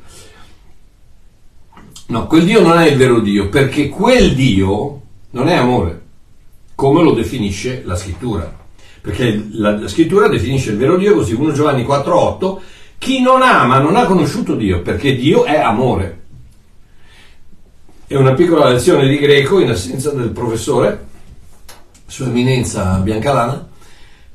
No, 2.06 2.26
quel 2.26 2.44
Dio 2.44 2.60
non 2.60 2.78
è 2.78 2.88
il 2.88 2.96
vero 2.96 3.18
Dio, 3.18 3.48
perché 3.48 3.88
quel 3.88 4.34
Dio 4.34 5.00
non 5.30 5.48
è 5.48 5.54
amore, 5.54 6.02
come 6.76 7.02
lo 7.02 7.12
definisce 7.12 7.82
la 7.84 7.96
scrittura. 7.96 8.59
Perché 9.00 9.48
la, 9.52 9.78
la 9.78 9.88
scrittura 9.88 10.28
definisce 10.28 10.70
il 10.70 10.76
vero 10.76 10.96
Dio 10.96 11.14
così, 11.14 11.34
1 11.34 11.52
Giovanni 11.52 11.84
4,8, 11.84 12.58
chi 12.98 13.22
non 13.22 13.42
ama 13.42 13.78
non 13.78 13.96
ha 13.96 14.04
conosciuto 14.04 14.54
Dio, 14.54 14.82
perché 14.82 15.16
Dio 15.16 15.44
è 15.44 15.58
amore. 15.58 16.18
È 18.06 18.14
una 18.16 18.34
piccola 18.34 18.68
lezione 18.68 19.08
di 19.08 19.18
greco 19.18 19.60
in 19.60 19.70
assenza 19.70 20.10
del 20.10 20.30
professore, 20.30 21.06
Sua 22.06 22.26
Eminenza 22.26 22.96
Biancalana. 22.96 23.68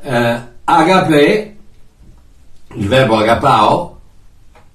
Eh, 0.02 0.42
agape, 0.64 1.56
il 2.74 2.88
verbo 2.88 3.18
agapao, 3.18 4.00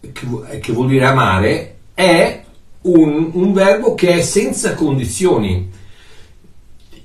che, 0.00 0.60
che 0.60 0.72
vuol 0.72 0.88
dire 0.88 1.06
amare, 1.06 1.78
è 1.94 2.44
un, 2.82 3.30
un 3.32 3.52
verbo 3.52 3.94
che 3.94 4.18
è 4.18 4.22
senza 4.22 4.74
condizioni, 4.74 5.68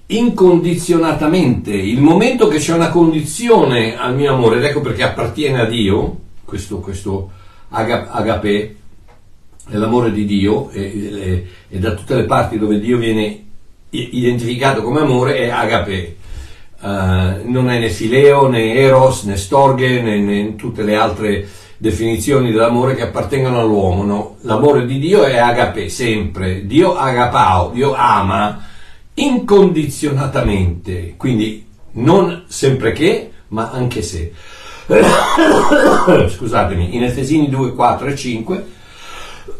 incondizionatamente. 0.07 1.73
Il 1.73 2.01
momento 2.01 2.47
che 2.47 2.57
c'è 2.57 2.73
una 2.73 2.89
condizione 2.89 3.97
al 3.97 4.15
mio 4.15 4.33
amore, 4.33 4.57
ed 4.57 4.65
ecco 4.65 4.81
perché 4.81 5.03
appartiene 5.03 5.61
a 5.61 5.65
Dio, 5.65 6.17
questo, 6.45 6.79
questo 6.79 7.31
agape, 7.69 8.75
è 9.67 9.75
l'amore 9.75 10.11
di 10.11 10.25
Dio, 10.25 10.69
e, 10.69 10.81
e, 10.81 11.47
e, 11.69 11.79
da 11.79 11.93
tutte 11.93 12.15
le 12.15 12.25
parti 12.25 12.59
dove 12.59 12.79
Dio 12.79 12.97
viene 12.97 13.43
identificato 13.89 14.83
come 14.83 14.99
amore 14.99 15.37
è 15.37 15.49
agape. 15.49 16.17
Uh, 16.77 17.49
non 17.49 17.69
è 17.69 17.79
né 17.79 17.89
fileo, 17.89 18.47
né 18.47 18.75
eros, 18.75 19.23
né 19.23 19.37
storge, 19.37 20.01
né, 20.01 20.19
né 20.19 20.55
tutte 20.55 20.83
le 20.83 20.95
altre 20.95 21.47
definizioni 21.77 22.51
dell'amore 22.51 22.93
che 22.93 23.01
appartengono 23.01 23.59
all'uomo. 23.59 24.03
No? 24.03 24.35
L'amore 24.41 24.85
di 24.85 24.99
Dio 24.99 25.23
è 25.23 25.37
agape, 25.37 25.89
sempre. 25.89 26.67
Dio 26.67 26.95
agapao, 26.95 27.71
Dio 27.71 27.95
ama 27.95 28.73
incondizionatamente, 29.15 31.15
quindi 31.17 31.65
non 31.93 32.43
sempre 32.47 32.91
che, 32.93 33.31
ma 33.49 33.71
anche 33.71 34.01
se. 34.01 34.31
Scusatemi, 36.29 36.95
in 36.95 37.03
Efesini 37.03 37.49
2, 37.49 37.73
4 37.73 38.07
e 38.07 38.15
5, 38.15 38.65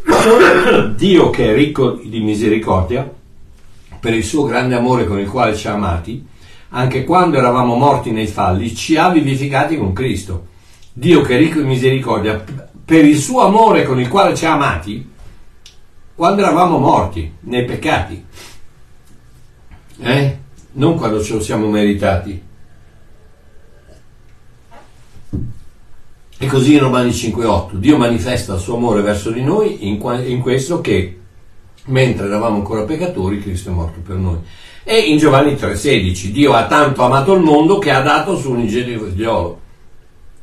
Dio 0.96 1.30
che 1.30 1.52
è 1.52 1.56
ricco 1.56 2.00
di 2.04 2.22
misericordia, 2.22 3.12
per 4.00 4.14
il 4.14 4.24
suo 4.24 4.46
grande 4.46 4.76
amore 4.76 5.06
con 5.06 5.20
il 5.20 5.30
quale 5.30 5.56
ci 5.56 5.68
ha 5.68 5.74
amati, 5.74 6.26
anche 6.70 7.04
quando 7.04 7.38
eravamo 7.38 7.76
morti 7.76 8.12
nei 8.12 8.28
falli, 8.28 8.74
ci 8.76 8.98
ha 8.98 9.10
vivificati 9.10 9.78
con 9.78 9.94
Cristo 9.94 10.54
Dio 10.98 11.24
che 11.24 11.36
è 11.36 11.38
ricco 11.38 11.60
di 11.60 11.66
misericordia, 11.66 12.42
per 12.86 13.04
il 13.04 13.18
suo 13.18 13.42
amore 13.42 13.84
con 13.84 14.00
il 14.00 14.08
quale 14.08 14.34
ci 14.34 14.46
ha 14.46 14.54
amati, 14.54 15.06
quando 16.16 16.42
eravamo 16.42 16.78
morti 16.78 17.34
nei 17.42 17.66
peccati, 17.66 18.24
eh? 20.00 20.38
non 20.74 20.98
quando 20.98 21.22
ce 21.24 21.34
lo 21.34 21.42
siamo 21.42 21.70
meritati. 21.70 22.44
E 26.38 26.48
così 26.48 26.74
in 26.74 26.80
Romani 26.80 27.12
5.8 27.12 27.76
Dio 27.76 27.98
manifesta 27.98 28.56
il 28.56 28.60
suo 28.60 28.76
amore 28.76 29.02
verso 29.02 29.32
di 29.32 29.42
noi 29.42 29.88
in, 29.88 30.00
in 30.26 30.42
questo 30.42 30.82
che 30.82 31.20
mentre 31.86 32.26
eravamo 32.26 32.58
ancora 32.58 32.84
peccatori 32.84 33.40
Cristo 33.40 33.70
è 33.70 33.74
morto 33.74 34.00
per 34.02 34.18
noi. 34.18 34.40
E 34.84 35.00
in 35.00 35.18
Giovanni 35.18 35.54
3.16 35.54 36.28
Dio 36.28 36.54
ha 36.54 36.68
tanto 36.68 37.04
amato 37.04 37.34
il 37.34 37.42
mondo 37.42 37.80
che 37.80 37.92
ha 37.92 38.02
dato 38.02 38.38
suo 38.38 38.52
unigenito 38.52 39.06
figliolo 39.06 39.64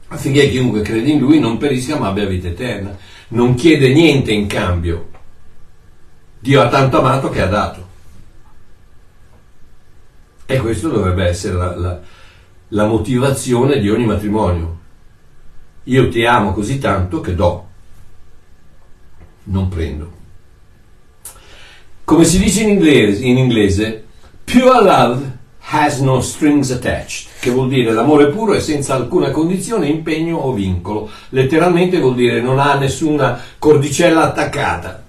affinché 0.08 0.50
chiunque 0.50 0.82
crede 0.82 1.10
in 1.10 1.18
lui 1.18 1.38
non 1.38 1.56
perisca 1.58 1.98
ma 1.98 2.08
abbia 2.08 2.26
vita 2.26 2.48
eterna. 2.48 2.96
Non 3.28 3.54
chiede 3.54 3.92
niente 3.92 4.32
in 4.32 4.46
cambio. 4.46 5.08
Dio 6.38 6.60
ha 6.60 6.68
tanto 6.68 6.98
amato 6.98 7.28
che 7.28 7.40
ha 7.40 7.46
dato. 7.46 7.90
E 10.52 10.58
questo 10.58 10.90
dovrebbe 10.90 11.24
essere 11.24 11.56
la, 11.56 11.74
la, 11.74 12.00
la 12.68 12.84
motivazione 12.84 13.80
di 13.80 13.88
ogni 13.88 14.04
matrimonio. 14.04 14.80
Io 15.84 16.10
ti 16.10 16.26
amo 16.26 16.52
così 16.52 16.78
tanto 16.78 17.22
che 17.22 17.34
do, 17.34 17.66
non 19.44 19.68
prendo. 19.68 20.12
Come 22.04 22.24
si 22.24 22.38
dice 22.38 22.64
in 22.64 22.68
inglese, 22.68 23.24
in 23.24 23.38
inglese 23.38 24.04
pure 24.44 24.82
love 24.82 25.38
has 25.70 26.00
no 26.00 26.20
strings 26.20 26.70
attached, 26.70 27.30
che 27.40 27.48
vuol 27.48 27.68
dire 27.68 27.90
l'amore 27.90 28.28
puro 28.28 28.52
è 28.52 28.60
senza 28.60 28.94
alcuna 28.94 29.30
condizione, 29.30 29.88
impegno 29.88 30.36
o 30.36 30.52
vincolo. 30.52 31.08
Letteralmente 31.30 31.98
vuol 31.98 32.14
dire 32.14 32.42
non 32.42 32.58
ha 32.58 32.74
nessuna 32.74 33.40
cordicella 33.58 34.24
attaccata. 34.24 35.02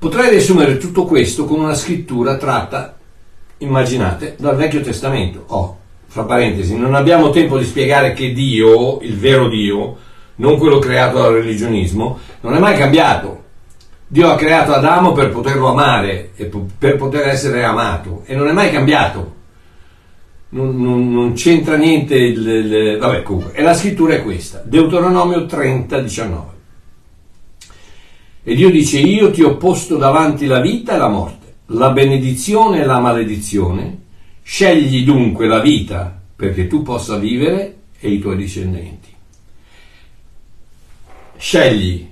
Potrei 0.00 0.30
riassumere 0.30 0.78
tutto 0.78 1.04
questo 1.04 1.44
con 1.44 1.60
una 1.60 1.74
scrittura 1.74 2.36
tratta, 2.36 2.96
immaginate, 3.60 4.36
dal 4.38 4.56
Vecchio 4.56 4.82
Testamento. 4.82 5.44
Oh, 5.48 5.78
fra 6.06 6.24
parentesi, 6.24 6.76
non 6.76 6.94
abbiamo 6.94 7.30
tempo 7.30 7.56
di 7.56 7.64
spiegare 7.64 8.12
che 8.12 8.32
Dio, 8.32 9.00
il 9.00 9.16
vero 9.16 9.48
Dio, 9.48 9.96
non 10.36 10.58
quello 10.58 10.78
creato 10.78 11.18
dal 11.18 11.34
religionismo, 11.34 12.18
non 12.40 12.54
è 12.54 12.58
mai 12.58 12.76
cambiato 12.76 13.40
Dio 14.12 14.28
ha 14.28 14.34
creato 14.34 14.72
Adamo 14.72 15.12
per 15.12 15.30
poterlo 15.30 15.68
amare 15.68 16.32
e 16.34 16.50
per 16.76 16.96
poter 16.96 17.28
essere 17.28 17.62
amato 17.62 18.22
e 18.24 18.34
non 18.34 18.48
è 18.48 18.52
mai 18.52 18.72
cambiato. 18.72 19.34
Non, 20.48 20.82
non, 20.82 21.12
non 21.12 21.34
c'entra 21.34 21.76
niente 21.76 22.16
il, 22.16 22.44
il, 22.44 22.98
vabbè 22.98 23.22
comunque 23.22 23.52
e 23.52 23.62
la 23.62 23.72
scrittura 23.72 24.14
è 24.14 24.22
questa 24.24 24.60
Deuteronomio 24.64 25.46
30 25.46 26.00
19 26.00 26.46
e 28.42 28.54
Dio 28.56 28.68
dice 28.68 28.98
io 28.98 29.30
ti 29.30 29.44
ho 29.44 29.56
posto 29.56 29.96
davanti 29.96 30.46
la 30.46 30.58
vita 30.58 30.94
e 30.94 30.98
la 30.98 31.06
morte 31.06 31.39
la 31.72 31.90
benedizione 31.90 32.80
e 32.80 32.84
la 32.84 32.98
maledizione 32.98 33.98
scegli 34.42 35.04
dunque 35.04 35.46
la 35.46 35.60
vita 35.60 36.18
perché 36.34 36.66
tu 36.66 36.82
possa 36.82 37.16
vivere 37.16 37.76
e 37.98 38.10
i 38.10 38.18
tuoi 38.18 38.36
discendenti. 38.36 39.08
Scegli 41.36 42.08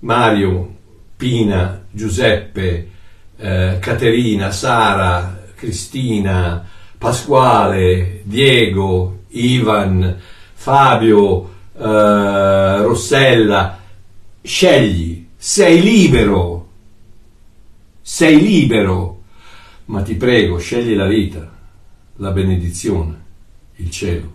Mario, 0.00 0.74
Pina, 1.16 1.82
Giuseppe, 1.90 2.90
eh, 3.36 3.78
Caterina, 3.80 4.50
Sara, 4.50 5.42
Cristina, 5.54 6.66
Pasquale, 6.98 8.20
Diego, 8.24 9.20
Ivan, 9.28 10.20
Fabio, 10.52 11.52
eh, 11.76 12.82
Rossella, 12.82 13.78
scegli, 14.42 15.26
sei 15.36 15.80
libero, 15.80 16.53
sei 18.06 18.38
libero, 18.38 19.22
ma 19.86 20.02
ti 20.02 20.14
prego, 20.14 20.58
scegli 20.58 20.94
la 20.94 21.06
vita, 21.06 21.50
la 22.16 22.30
benedizione, 22.32 23.24
il 23.76 23.90
cielo. 23.90 24.34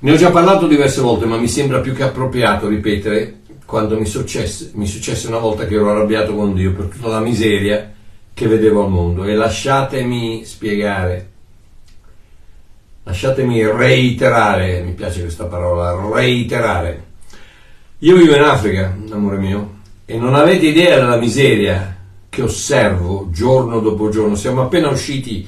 Ne 0.00 0.12
ho 0.12 0.16
già 0.16 0.30
parlato 0.30 0.66
diverse 0.66 1.00
volte, 1.00 1.24
ma 1.24 1.38
mi 1.38 1.48
sembra 1.48 1.80
più 1.80 1.94
che 1.94 2.02
appropriato 2.02 2.68
ripetere 2.68 3.38
quando 3.64 3.98
mi 3.98 4.04
successe, 4.04 4.72
mi 4.74 4.86
successe 4.86 5.28
una 5.28 5.38
volta 5.38 5.64
che 5.64 5.76
ero 5.76 5.90
arrabbiato 5.90 6.34
con 6.34 6.52
Dio 6.52 6.74
per 6.74 6.84
tutta 6.86 7.08
la 7.08 7.20
miseria 7.20 7.90
che 8.34 8.46
vedevo 8.46 8.84
al 8.84 8.90
mondo. 8.90 9.24
E 9.24 9.34
lasciatemi 9.34 10.44
spiegare, 10.44 11.30
lasciatemi 13.04 13.64
reiterare, 13.64 14.82
mi 14.82 14.92
piace 14.92 15.22
questa 15.22 15.46
parola, 15.46 16.14
reiterare. 16.14 17.08
Io 18.02 18.16
vivo 18.16 18.34
in 18.34 18.40
Africa, 18.40 18.96
amore 19.10 19.36
mio, 19.36 19.74
e 20.06 20.16
non 20.16 20.34
avete 20.34 20.68
idea 20.68 20.96
della 20.96 21.18
miseria 21.18 21.98
che 22.30 22.40
osservo 22.40 23.28
giorno 23.30 23.80
dopo 23.80 24.08
giorno. 24.08 24.36
Siamo 24.36 24.62
appena 24.62 24.88
usciti 24.88 25.46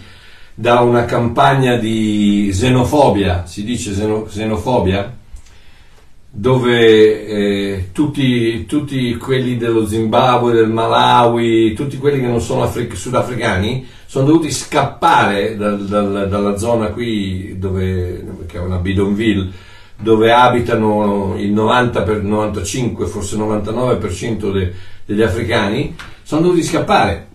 da 0.54 0.80
una 0.80 1.06
campagna 1.06 1.76
di 1.76 2.50
xenofobia, 2.52 3.46
si 3.46 3.64
dice 3.64 3.92
xenofobia, 3.92 5.16
dove 6.28 7.26
eh, 7.26 7.88
tutti, 7.92 8.66
tutti, 8.66 9.16
quelli 9.16 9.56
dello 9.56 9.86
Zimbabwe, 9.86 10.52
del 10.52 10.68
Malawi, 10.68 11.72
tutti 11.72 11.96
quelli 11.96 12.20
che 12.20 12.26
non 12.26 12.42
sono 12.42 12.64
afric- 12.64 12.96
sudafricani, 12.96 13.86
sono 14.04 14.26
dovuti 14.26 14.50
scappare 14.50 15.56
dal, 15.56 15.86
dal, 15.86 16.28
dalla 16.28 16.58
zona 16.58 16.88
qui, 16.88 17.56
dove, 17.58 18.44
che 18.46 18.58
è 18.58 18.60
una 18.60 18.76
bidonville, 18.76 19.70
dove 20.02 20.32
abitano 20.32 21.36
il 21.38 21.52
90 21.52 22.02
per 22.02 22.22
95, 22.22 23.06
forse 23.06 23.36
99% 23.36 24.52
de, 24.52 24.72
degli 25.04 25.22
africani, 25.22 25.94
sono 26.22 26.42
dovuti 26.42 26.64
scappare. 26.64 27.28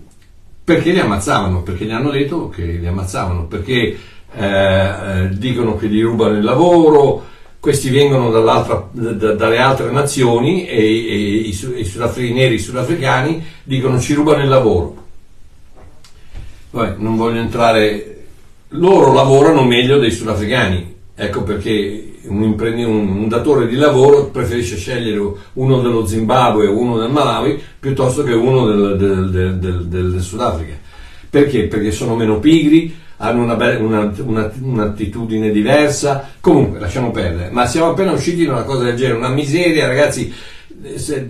Perché 0.63 0.91
li 0.91 0.99
ammazzavano, 0.99 1.63
perché 1.63 1.86
gli 1.86 1.91
hanno 1.91 2.11
detto 2.11 2.49
che 2.49 2.63
li 2.63 2.86
ammazzavano, 2.86 3.45
perché 3.45 3.97
eh, 4.34 4.45
eh 4.45 5.30
dicono 5.32 5.78
che 5.78 5.88
gli 5.88 6.01
rubano 6.03 6.36
il 6.36 6.43
lavoro, 6.43 7.24
questi 7.59 7.89
vengono 7.89 8.30
da, 8.30 8.88
dalle 8.91 9.57
altre 9.57 9.89
nazioni 9.91 10.68
e, 10.68 10.78
e 10.78 11.15
i, 11.15 11.49
i, 11.49 11.86
sudafri, 11.86 12.30
i 12.30 12.34
neri 12.34 12.59
sudafricani 12.59 13.43
dicono 13.63 13.97
ci 13.99 14.13
rubano 14.13 14.43
il 14.43 14.49
lavoro. 14.49 15.05
Poi 16.70 16.95
non 16.97 17.15
voglio 17.15 17.39
entrare, 17.39 18.26
loro 18.70 19.13
lavorano 19.13 19.63
meglio 19.63 19.97
dei 19.99 20.11
sudafricani, 20.11 20.95
ecco 21.20 21.41
perché 21.41 22.20
un, 22.28 22.43
un, 22.43 23.28
datore 23.28 23.68
di 23.68 23.76
lavoro 23.76 24.26
preferisce 24.26 24.78
scegliere 24.78 25.20
uno 25.53 25.82
dello 25.82 26.05
Zimbabwe 26.05 26.68
o 26.68 26.78
uno 26.78 26.99
del 26.99 27.09
Malawi 27.09 27.59
piuttosto 27.80 28.22
che 28.22 28.34
uno 28.34 28.68
del, 28.68 28.97
del, 28.97 29.57
del, 29.57 29.88
del 29.88 30.22
Sudafrica. 30.22 30.76
Perché? 31.28 31.63
Perché 31.63 31.91
sono 31.91 32.15
meno 32.15 32.39
pigri, 32.39 32.95
hanno 33.18 33.41
una 33.41 33.55
be- 33.55 33.78
una, 33.78 34.13
una, 34.24 34.51
un'attitudine 34.61 35.49
diversa. 35.49 36.30
Comunque, 36.39 36.80
lasciamo 36.80 37.09
perdere. 37.09 37.49
Ma 37.49 37.65
siamo 37.65 37.89
appena 37.89 38.11
usciti 38.11 38.45
da 38.45 38.53
una 38.53 38.63
cosa 38.63 38.84
del 38.84 38.95
genere, 38.95 39.18
una 39.18 39.30
miseria, 39.30 39.88
ragazzi. 39.88 40.32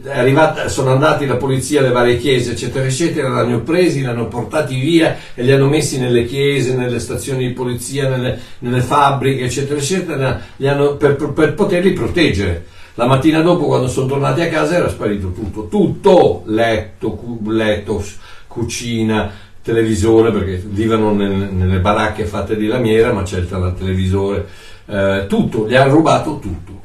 Arrivata, 0.09 0.67
sono 0.67 0.91
andati 0.91 1.25
la 1.25 1.37
polizia 1.37 1.79
alle 1.79 1.91
varie 1.91 2.17
chiese, 2.17 2.51
eccetera, 2.51 2.85
eccetera, 2.85 3.29
l'hanno 3.29 3.61
presi, 3.61 4.01
l'hanno 4.01 4.27
portati 4.27 4.77
via 4.77 5.15
e 5.33 5.41
li 5.41 5.53
hanno 5.53 5.69
messi 5.69 5.97
nelle 5.97 6.25
chiese, 6.25 6.75
nelle 6.75 6.99
stazioni 6.99 7.47
di 7.47 7.53
polizia, 7.53 8.09
nelle, 8.09 8.37
nelle 8.59 8.81
fabbriche, 8.81 9.45
eccetera, 9.45 9.79
eccetera, 9.79 10.41
hanno, 10.63 10.95
per, 10.95 11.15
per 11.15 11.53
poterli 11.53 11.93
proteggere. 11.93 12.65
La 12.95 13.05
mattina 13.05 13.39
dopo, 13.41 13.67
quando 13.67 13.87
sono 13.87 14.07
tornati 14.07 14.41
a 14.41 14.49
casa, 14.49 14.75
era 14.75 14.89
sparito 14.89 15.31
tutto, 15.31 15.67
tutto, 15.69 16.43
letto, 16.47 17.17
letto, 17.45 18.03
cucina, 18.47 19.31
televisore, 19.61 20.31
perché 20.31 20.61
vivono 20.65 21.13
nel, 21.13 21.31
nelle 21.31 21.79
baracche 21.79 22.25
fatte 22.25 22.57
di 22.57 22.67
lamiera, 22.67 23.13
ma 23.13 23.23
c'è 23.23 23.37
il 23.37 23.75
televisore, 23.77 24.45
eh, 24.87 25.25
tutto, 25.29 25.69
gli 25.69 25.75
hanno 25.75 25.93
rubato 25.93 26.37
tutto. 26.39 26.81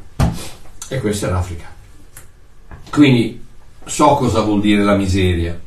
E 0.88 1.00
questa 1.00 1.26
è 1.26 1.30
l'Africa. 1.30 1.71
Quindi 2.92 3.42
so 3.86 4.16
cosa 4.16 4.42
vuol 4.42 4.60
dire 4.60 4.82
la 4.82 4.96
miseria. 4.96 5.58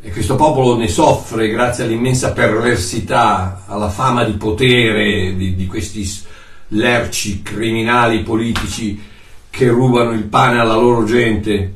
E 0.00 0.10
questo 0.10 0.34
popolo 0.34 0.74
ne 0.74 0.88
soffre 0.88 1.50
grazie 1.50 1.84
all'immensa 1.84 2.32
perversità, 2.32 3.64
alla 3.66 3.90
fama 3.90 4.24
di 4.24 4.32
potere 4.38 5.36
di, 5.36 5.54
di 5.54 5.66
questi 5.66 6.10
lerci 6.68 7.42
criminali 7.42 8.22
politici 8.22 8.98
che 9.50 9.68
rubano 9.68 10.12
il 10.12 10.24
pane 10.24 10.58
alla 10.58 10.76
loro 10.76 11.04
gente 11.04 11.74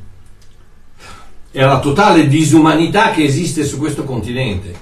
e 1.51 1.61
alla 1.61 1.79
totale 1.79 2.27
disumanità 2.27 3.11
che 3.11 3.23
esiste 3.23 3.63
su 3.63 3.77
questo 3.77 4.03
continente 4.03 4.73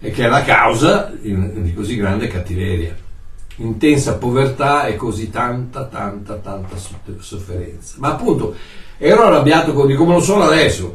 e 0.00 0.10
che 0.10 0.24
è 0.24 0.28
la 0.28 0.42
causa 0.42 1.12
di 1.16 1.72
così 1.74 1.94
grande 1.94 2.26
cattiveria, 2.26 2.96
intensa 3.56 4.16
povertà 4.16 4.86
e 4.86 4.96
così 4.96 5.30
tanta, 5.30 5.84
tanta, 5.84 6.34
tanta 6.36 6.76
sofferenza. 7.20 7.94
Ma 7.98 8.12
appunto 8.12 8.54
ero 8.98 9.24
arrabbiato 9.24 9.72
con, 9.72 9.92
come 9.94 10.14
lo 10.14 10.20
sono 10.20 10.44
adesso, 10.44 10.94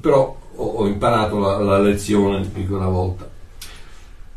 però 0.00 0.36
ho, 0.54 0.64
ho 0.64 0.86
imparato 0.86 1.38
la, 1.38 1.58
la 1.58 1.78
lezione 1.78 2.44
più 2.46 2.66
che 2.66 2.74
una 2.74 2.88
volta. 2.88 3.28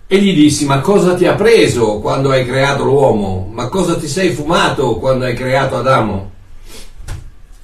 E 0.06 0.20
gli 0.20 0.34
dissi, 0.34 0.66
ma 0.66 0.80
cosa 0.80 1.16
ti 1.16 1.26
ha 1.26 1.34
preso 1.34 2.00
quando 2.00 2.30
hai 2.30 2.46
creato 2.46 2.84
l'uomo? 2.84 3.50
Ma 3.52 3.68
cosa 3.68 3.96
ti 3.96 4.08
sei 4.08 4.32
fumato 4.32 4.98
quando 4.98 5.26
hai 5.26 5.34
creato 5.34 5.78
Adamo? 5.78 6.32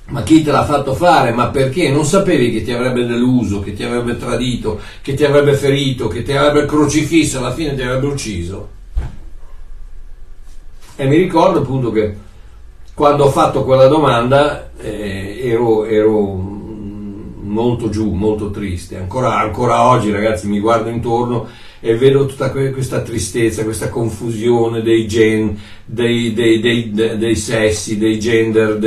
Ma 0.08 0.24
chi 0.24 0.42
te 0.42 0.52
l'ha 0.52 0.66
fatto 0.66 0.96
fare? 0.96 1.32
Ma 1.32 1.50
perché? 1.50 1.92
Non 1.92 2.06
sapevi 2.06 2.52
che 2.52 2.64
ti 2.64 2.72
avrebbe 2.72 3.06
deluso, 3.06 3.60
che 3.60 3.74
ti 3.74 3.84
avrebbe 3.84 4.18
tradito, 4.18 4.80
che 5.04 5.14
ti 5.14 5.24
avrebbe 5.24 5.54
ferito, 5.54 6.08
che 6.08 6.24
ti 6.24 6.32
avrebbe 6.32 6.66
crocifisso, 6.66 7.38
alla 7.38 7.54
fine 7.54 7.76
ti 7.76 7.84
avrebbe 7.84 8.08
ucciso? 8.08 8.78
E 11.00 11.08
mi 11.08 11.16
ricordo 11.16 11.60
appunto 11.60 11.92
che 11.92 12.14
quando 12.94 13.24
ho 13.24 13.30
fatto 13.30 13.64
quella 13.64 13.88
domanda 13.88 14.72
eh, 14.82 15.40
ero, 15.46 15.86
ero, 15.86 16.34
molto 17.40 17.88
giù, 17.88 18.12
molto 18.12 18.52
triste. 18.52 18.98
Ancora, 18.98 19.38
ancora 19.38 19.88
oggi, 19.88 20.12
ragazzi, 20.12 20.50
mi 20.50 20.60
guardo 20.60 20.90
intorno 20.90 21.48
e 21.82 21.96
vedo 21.96 22.26
tutta 22.26 22.52
questa 22.52 23.02
tristezza, 23.02 23.64
questa 23.64 23.90
confusione 23.90 24.82
dei 24.82 25.08
gen, 25.08 25.58
dei, 25.86 26.34
dei, 26.34 26.60
dei, 26.60 26.92
dei 26.92 27.36
sessi, 27.36 27.98
dei 27.98 28.20
gender, 28.20 28.78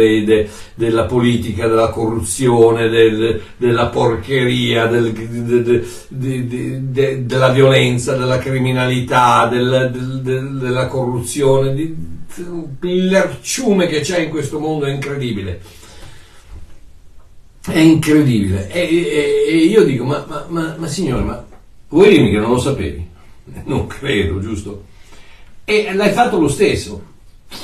della 0.75 1.05
politica, 1.05 1.67
della 1.67 1.89
corruzione, 1.89 2.89
del, 2.89 3.41
della 3.57 3.87
porcheria, 3.87 4.87
del, 4.87 5.13
de, 5.13 5.85
de, 6.09 6.91
de, 6.91 7.27
della 7.27 7.49
violenza, 7.49 8.15
della 8.15 8.39
criminalità, 8.39 9.49
del, 9.49 9.91
della 10.61 10.87
corruzione, 10.87 11.75
di, 11.75 11.97
l'erciume 12.81 13.87
che 13.87 14.01
c'è 14.01 14.21
in 14.21 14.31
questo 14.31 14.59
mondo 14.59 14.85
è 14.85 14.93
incredibile. 14.93 15.61
È 17.65 17.79
incredibile. 17.79 18.69
E, 18.71 18.81
e, 18.81 19.45
e 19.49 19.57
io 19.57 19.83
dico, 19.85 20.05
ma, 20.05 20.27
ma, 20.29 20.45
ma, 20.49 20.75
ma 20.79 20.87
signore, 20.89 21.23
ma 21.23 21.47
Vuoi 21.93 22.09
dirmi 22.09 22.31
che 22.31 22.39
non 22.39 22.51
lo 22.51 22.59
sapevi? 22.59 23.07
Non 23.65 23.87
credo, 23.87 24.41
giusto? 24.41 24.85
E 25.65 25.93
l'hai 25.93 26.13
fatto 26.13 26.39
lo 26.39 26.49
stesso. 26.49 27.11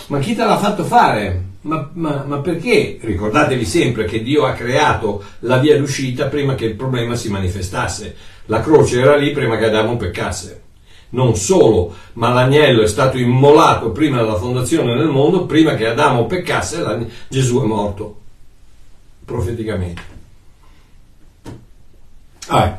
Ma 0.09 0.19
chi 0.19 0.35
te 0.35 0.45
l'ha 0.45 0.59
fatto 0.59 0.85
fare? 0.85 1.45
Ma, 1.63 1.89
ma, 1.95 2.25
ma, 2.27 2.39
perché? 2.39 2.99
Ricordatevi 3.01 3.65
sempre 3.65 4.05
che 4.05 4.23
Dio 4.23 4.45
ha 4.45 4.53
creato 4.53 5.25
la 5.41 5.57
via 5.57 5.79
d'uscita 5.79 6.27
prima 6.27 6.55
che 6.55 6.67
il 6.67 6.75
problema 6.75 7.17
si 7.17 7.31
manifestasse. 7.31 8.15
La 8.47 8.61
croce 8.61 9.01
era 9.01 9.17
lì 9.17 9.33
prima 9.33 9.57
che 9.57 9.65
Adamo 9.65 9.97
peccasse. 9.97 10.63
Non 11.11 11.35
solo, 11.35 11.95
ma 12.15 12.29
l'agnello 12.29 12.83
è 12.83 12.87
stato 12.87 13.17
immolato 13.17 13.93
prima 13.93 14.19
della 14.19 14.37
fondazione 14.37 14.95
del 14.95 15.09
mondo, 15.09 15.47
prima 15.47 15.75
che 15.75 15.87
Adamo 15.87 16.27
peccasse, 16.27 17.09
Gesù 17.29 17.63
è 17.63 17.65
morto. 17.65 18.21
Profeticamente. 19.25 20.03
Ah, 22.49 22.79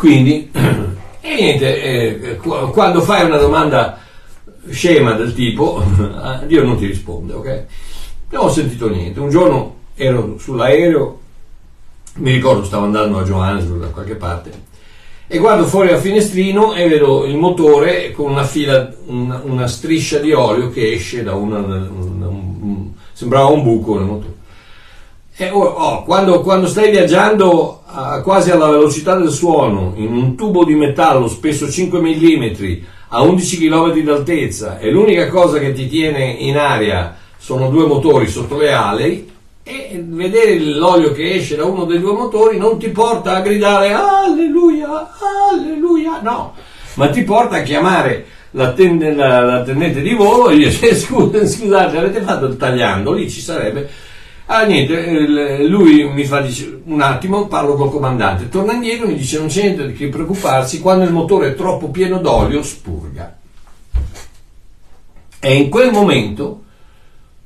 quindi, 0.00 0.50
e 1.20 1.34
niente, 1.34 1.82
eh, 1.82 2.36
quando 2.36 3.02
fai 3.02 3.26
una 3.26 3.36
domanda 3.36 3.98
scema 4.70 5.12
del 5.12 5.34
tipo, 5.34 5.82
Dio 6.46 6.64
non 6.64 6.78
ti 6.78 6.86
risponde, 6.86 7.34
ok? 7.34 7.64
Non 8.30 8.46
ho 8.46 8.50
sentito 8.50 8.88
niente. 8.88 9.20
Un 9.20 9.28
giorno 9.28 9.76
ero 9.94 10.36
sull'aereo, 10.38 11.20
mi 12.14 12.32
ricordo 12.32 12.64
stavo 12.64 12.86
andando 12.86 13.18
a 13.18 13.24
Johannesburg 13.24 13.82
da 13.82 13.88
qualche 13.88 14.14
parte, 14.14 14.68
e 15.26 15.36
guardo 15.36 15.66
fuori 15.66 15.92
al 15.92 16.00
finestrino 16.00 16.72
e 16.72 16.88
vedo 16.88 17.26
il 17.26 17.36
motore 17.36 18.10
con 18.12 18.30
una 18.30 18.44
fila, 18.44 18.90
una, 19.04 19.42
una 19.44 19.66
striscia 19.66 20.18
di 20.18 20.32
olio 20.32 20.70
che 20.70 20.92
esce 20.92 21.22
da 21.22 21.34
una, 21.34 21.58
una 21.58 22.26
un, 22.26 22.88
sembrava 23.12 23.48
un 23.48 23.62
buco 23.62 23.98
nel 23.98 24.06
motore. 24.06 24.38
E 25.42 25.48
oh, 25.48 25.62
oh, 25.62 26.02
quando, 26.02 26.42
quando, 26.42 26.66
stai 26.66 26.90
viaggiando 26.90 27.80
a, 27.86 28.20
quasi 28.20 28.50
alla 28.50 28.68
velocità 28.68 29.16
del 29.16 29.30
suono 29.30 29.94
in 29.96 30.12
un 30.12 30.36
tubo 30.36 30.66
di 30.66 30.74
metallo 30.74 31.28
spesso 31.28 31.70
5 31.70 31.98
mm 31.98 32.82
a 33.08 33.22
11 33.22 33.56
km 33.56 34.00
d'altezza 34.00 34.78
e 34.78 34.90
l'unica 34.90 35.28
cosa 35.28 35.58
che 35.58 35.72
ti 35.72 35.88
tiene 35.88 36.26
in 36.26 36.58
aria 36.58 37.16
sono 37.38 37.70
due 37.70 37.86
motori 37.86 38.28
sotto 38.28 38.58
le 38.58 38.70
ali 38.70 39.30
e 39.62 40.04
vedere 40.06 40.58
l'olio 40.58 41.12
che 41.12 41.36
esce 41.36 41.56
da 41.56 41.64
uno 41.64 41.86
dei 41.86 42.00
due 42.00 42.12
motori 42.12 42.58
non 42.58 42.78
ti 42.78 42.90
porta 42.90 43.36
a 43.36 43.40
gridare 43.40 43.94
alleluia, 43.94 45.08
alleluia, 45.48 46.20
no, 46.20 46.52
ma 46.96 47.08
ti 47.08 47.22
porta 47.22 47.56
a 47.56 47.62
chiamare 47.62 48.26
l'attendente, 48.50 49.14
l'attendente 49.14 50.02
di 50.02 50.12
volo 50.12 50.50
e 50.50 50.56
dire 50.56 50.94
scusate 50.94 51.96
avete 51.96 52.20
fatto 52.20 52.44
il 52.44 52.58
tagliando, 52.58 53.12
lì 53.12 53.30
ci 53.30 53.40
sarebbe 53.40 54.08
Ah, 54.52 54.64
niente, 54.64 55.68
lui 55.68 56.10
mi 56.10 56.24
fa 56.24 56.40
dice, 56.40 56.80
un 56.86 57.00
attimo, 57.00 57.46
parlo 57.46 57.76
col 57.76 57.88
comandante, 57.88 58.48
torna 58.48 58.72
indietro, 58.72 59.06
mi 59.06 59.14
dice 59.14 59.38
non 59.38 59.46
c'è 59.46 59.62
niente 59.62 59.86
di 59.86 59.92
che 59.92 60.08
preoccuparsi, 60.08 60.80
quando 60.80 61.04
il 61.04 61.12
motore 61.12 61.50
è 61.50 61.54
troppo 61.54 61.88
pieno 61.90 62.18
d'olio 62.18 62.60
spurga. 62.60 63.38
E 65.38 65.54
in 65.54 65.70
quel 65.70 65.92
momento 65.92 66.64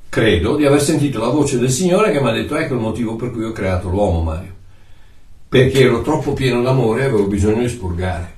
credo 0.09 0.55
di 0.55 0.65
aver 0.65 0.81
sentito 0.81 1.19
la 1.19 1.27
voce 1.27 1.59
del 1.59 1.69
Signore 1.69 2.11
che 2.11 2.19
mi 2.19 2.29
ha 2.29 2.31
detto 2.31 2.55
ecco 2.55 2.73
il 2.73 2.79
motivo 2.79 3.15
per 3.15 3.29
cui 3.29 3.43
ho 3.43 3.51
creato 3.51 3.87
l'uomo 3.87 4.23
Mario, 4.23 4.53
perché 5.47 5.81
ero 5.81 6.01
troppo 6.01 6.33
pieno 6.33 6.63
d'amore 6.63 7.03
e 7.03 7.05
avevo 7.05 7.27
bisogno 7.27 7.61
di 7.61 7.69
spurgare. 7.69 8.33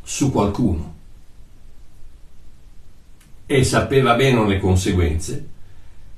Su 0.00 0.30
qualcuno. 0.30 0.94
E 3.46 3.64
sapeva 3.64 4.14
bene 4.14 4.46
le 4.46 4.60
conseguenze 4.60 5.48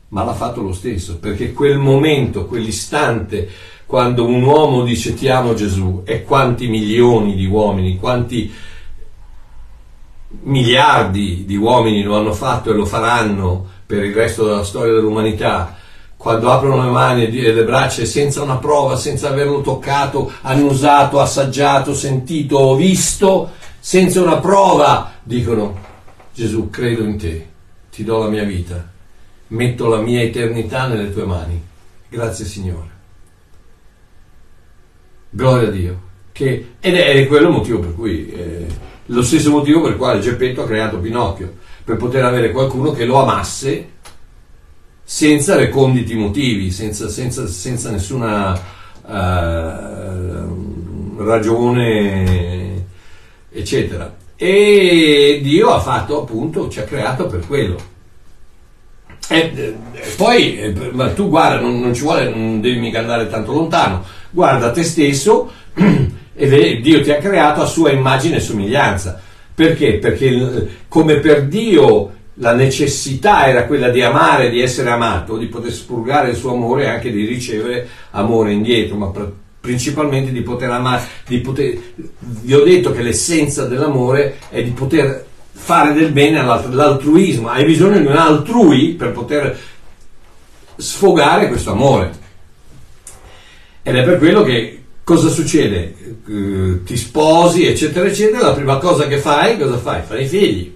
ma 0.08 0.22
l'ha 0.22 0.34
fatto 0.34 0.62
lo 0.62 0.72
stesso, 0.72 1.18
perché 1.18 1.52
quel 1.52 1.78
momento, 1.78 2.46
quell'istante, 2.46 3.48
quando 3.86 4.24
un 4.26 4.42
uomo 4.42 4.82
dice 4.84 5.14
ti 5.14 5.28
amo 5.28 5.54
Gesù, 5.54 6.02
e 6.04 6.22
quanti 6.22 6.68
milioni 6.68 7.34
di 7.34 7.46
uomini, 7.46 7.98
quanti 7.98 8.52
miliardi 10.42 11.44
di 11.44 11.56
uomini 11.56 12.02
lo 12.02 12.16
hanno 12.16 12.32
fatto 12.32 12.70
e 12.70 12.74
lo 12.74 12.84
faranno 12.84 13.74
per 13.86 14.04
il 14.04 14.14
resto 14.14 14.44
della 14.44 14.64
storia 14.64 14.94
dell'umanità, 14.94 15.76
quando 16.16 16.50
aprono 16.50 16.84
le 16.84 16.90
mani 16.90 17.24
e 17.24 17.52
le 17.52 17.64
braccia 17.64 18.04
senza 18.04 18.42
una 18.42 18.56
prova, 18.56 18.96
senza 18.96 19.28
averlo 19.28 19.60
toccato, 19.60 20.32
annusato, 20.42 21.20
assaggiato, 21.20 21.94
sentito 21.94 22.56
o 22.56 22.74
visto, 22.74 23.52
senza 23.78 24.20
una 24.20 24.38
prova, 24.38 25.12
dicono 25.22 25.78
Gesù, 26.32 26.70
credo 26.70 27.04
in 27.04 27.18
te, 27.18 27.48
ti 27.90 28.02
do 28.02 28.18
la 28.18 28.28
mia 28.28 28.44
vita 28.44 28.94
metto 29.48 29.88
la 29.88 30.00
mia 30.00 30.22
eternità 30.22 30.86
nelle 30.86 31.12
tue 31.12 31.24
mani. 31.24 31.62
Grazie 32.08 32.44
Signore. 32.44 32.90
Gloria 35.30 35.68
a 35.68 35.70
Dio. 35.70 36.00
Che, 36.32 36.74
ed 36.80 36.94
è 36.94 37.26
quello 37.26 37.48
il 37.48 37.52
motivo 37.52 37.78
per 37.80 37.94
cui, 37.94 38.30
eh, 38.30 38.66
lo 39.06 39.22
stesso 39.22 39.50
motivo 39.50 39.80
per 39.82 39.92
il 39.92 39.96
quale 39.96 40.20
Geppetto 40.20 40.62
ha 40.62 40.66
creato 40.66 40.98
Pinocchio, 40.98 41.54
per 41.84 41.96
poter 41.96 42.24
avere 42.24 42.50
qualcuno 42.50 42.92
che 42.92 43.04
lo 43.04 43.20
amasse 43.22 43.94
senza 45.02 45.54
reconditi 45.56 46.14
motivi, 46.14 46.70
senza, 46.70 47.08
senza, 47.08 47.46
senza 47.46 47.90
nessuna 47.90 48.52
uh, 49.02 49.14
ragione, 51.18 52.86
eccetera. 53.50 54.14
E 54.34 55.40
Dio 55.42 55.70
ha 55.70 55.80
fatto 55.80 56.20
appunto, 56.22 56.68
ci 56.68 56.80
ha 56.80 56.84
creato 56.84 57.26
per 57.26 57.46
quello 57.46 57.94
e, 59.28 59.52
eh, 59.54 59.74
poi, 60.16 60.58
eh, 60.58 60.74
ma 60.92 61.10
tu 61.10 61.28
guarda, 61.28 61.60
non, 61.60 61.80
non, 61.80 61.94
ci 61.94 62.02
vuole, 62.02 62.28
non 62.28 62.60
devi 62.60 62.78
mica 62.78 63.00
andare 63.00 63.28
tanto 63.28 63.52
lontano, 63.52 64.04
guarda 64.30 64.70
te 64.70 64.84
stesso 64.84 65.50
e 66.34 66.80
Dio 66.80 67.02
ti 67.02 67.10
ha 67.10 67.18
creato 67.18 67.62
a 67.62 67.66
sua 67.66 67.90
immagine 67.90 68.36
e 68.36 68.40
somiglianza. 68.40 69.20
Perché? 69.54 69.94
Perché 69.94 70.84
come 70.88 71.18
per 71.18 71.46
Dio 71.46 72.12
la 72.34 72.54
necessità 72.54 73.46
era 73.46 73.64
quella 73.64 73.88
di 73.88 74.02
amare, 74.02 74.50
di 74.50 74.60
essere 74.60 74.90
amato, 74.90 75.38
di 75.38 75.46
poter 75.46 75.72
spurgare 75.72 76.30
il 76.30 76.36
suo 76.36 76.52
amore 76.52 76.84
e 76.84 76.88
anche 76.88 77.10
di 77.10 77.24
ricevere 77.24 77.88
amore 78.10 78.52
indietro, 78.52 78.96
ma 78.96 79.10
principalmente 79.58 80.30
di 80.30 80.42
poter 80.42 80.70
amare, 80.70 81.02
di 81.26 81.40
poter, 81.40 81.76
vi 82.18 82.54
ho 82.54 82.62
detto 82.62 82.92
che 82.92 83.02
l'essenza 83.02 83.64
dell'amore 83.64 84.36
è 84.50 84.62
di 84.62 84.70
poter 84.70 85.24
fare 85.56 85.94
del 85.94 86.12
bene 86.12 86.38
all'altruismo, 86.38 87.48
hai 87.48 87.64
bisogno 87.64 87.98
di 87.98 88.06
un 88.06 88.16
altrui 88.16 88.90
per 88.90 89.10
poter 89.10 89.58
sfogare 90.76 91.48
questo 91.48 91.72
amore. 91.72 92.24
Ed 93.82 93.96
è 93.96 94.04
per 94.04 94.18
quello 94.18 94.42
che 94.42 94.82
cosa 95.02 95.28
succede? 95.28 95.94
Eh, 96.28 96.84
ti 96.84 96.96
sposi, 96.96 97.66
eccetera, 97.66 98.06
eccetera, 98.06 98.48
la 98.48 98.54
prima 98.54 98.78
cosa 98.78 99.08
che 99.08 99.18
fai, 99.18 99.58
cosa 99.58 99.78
fai? 99.78 100.02
Fai 100.06 100.26
figli. 100.26 100.74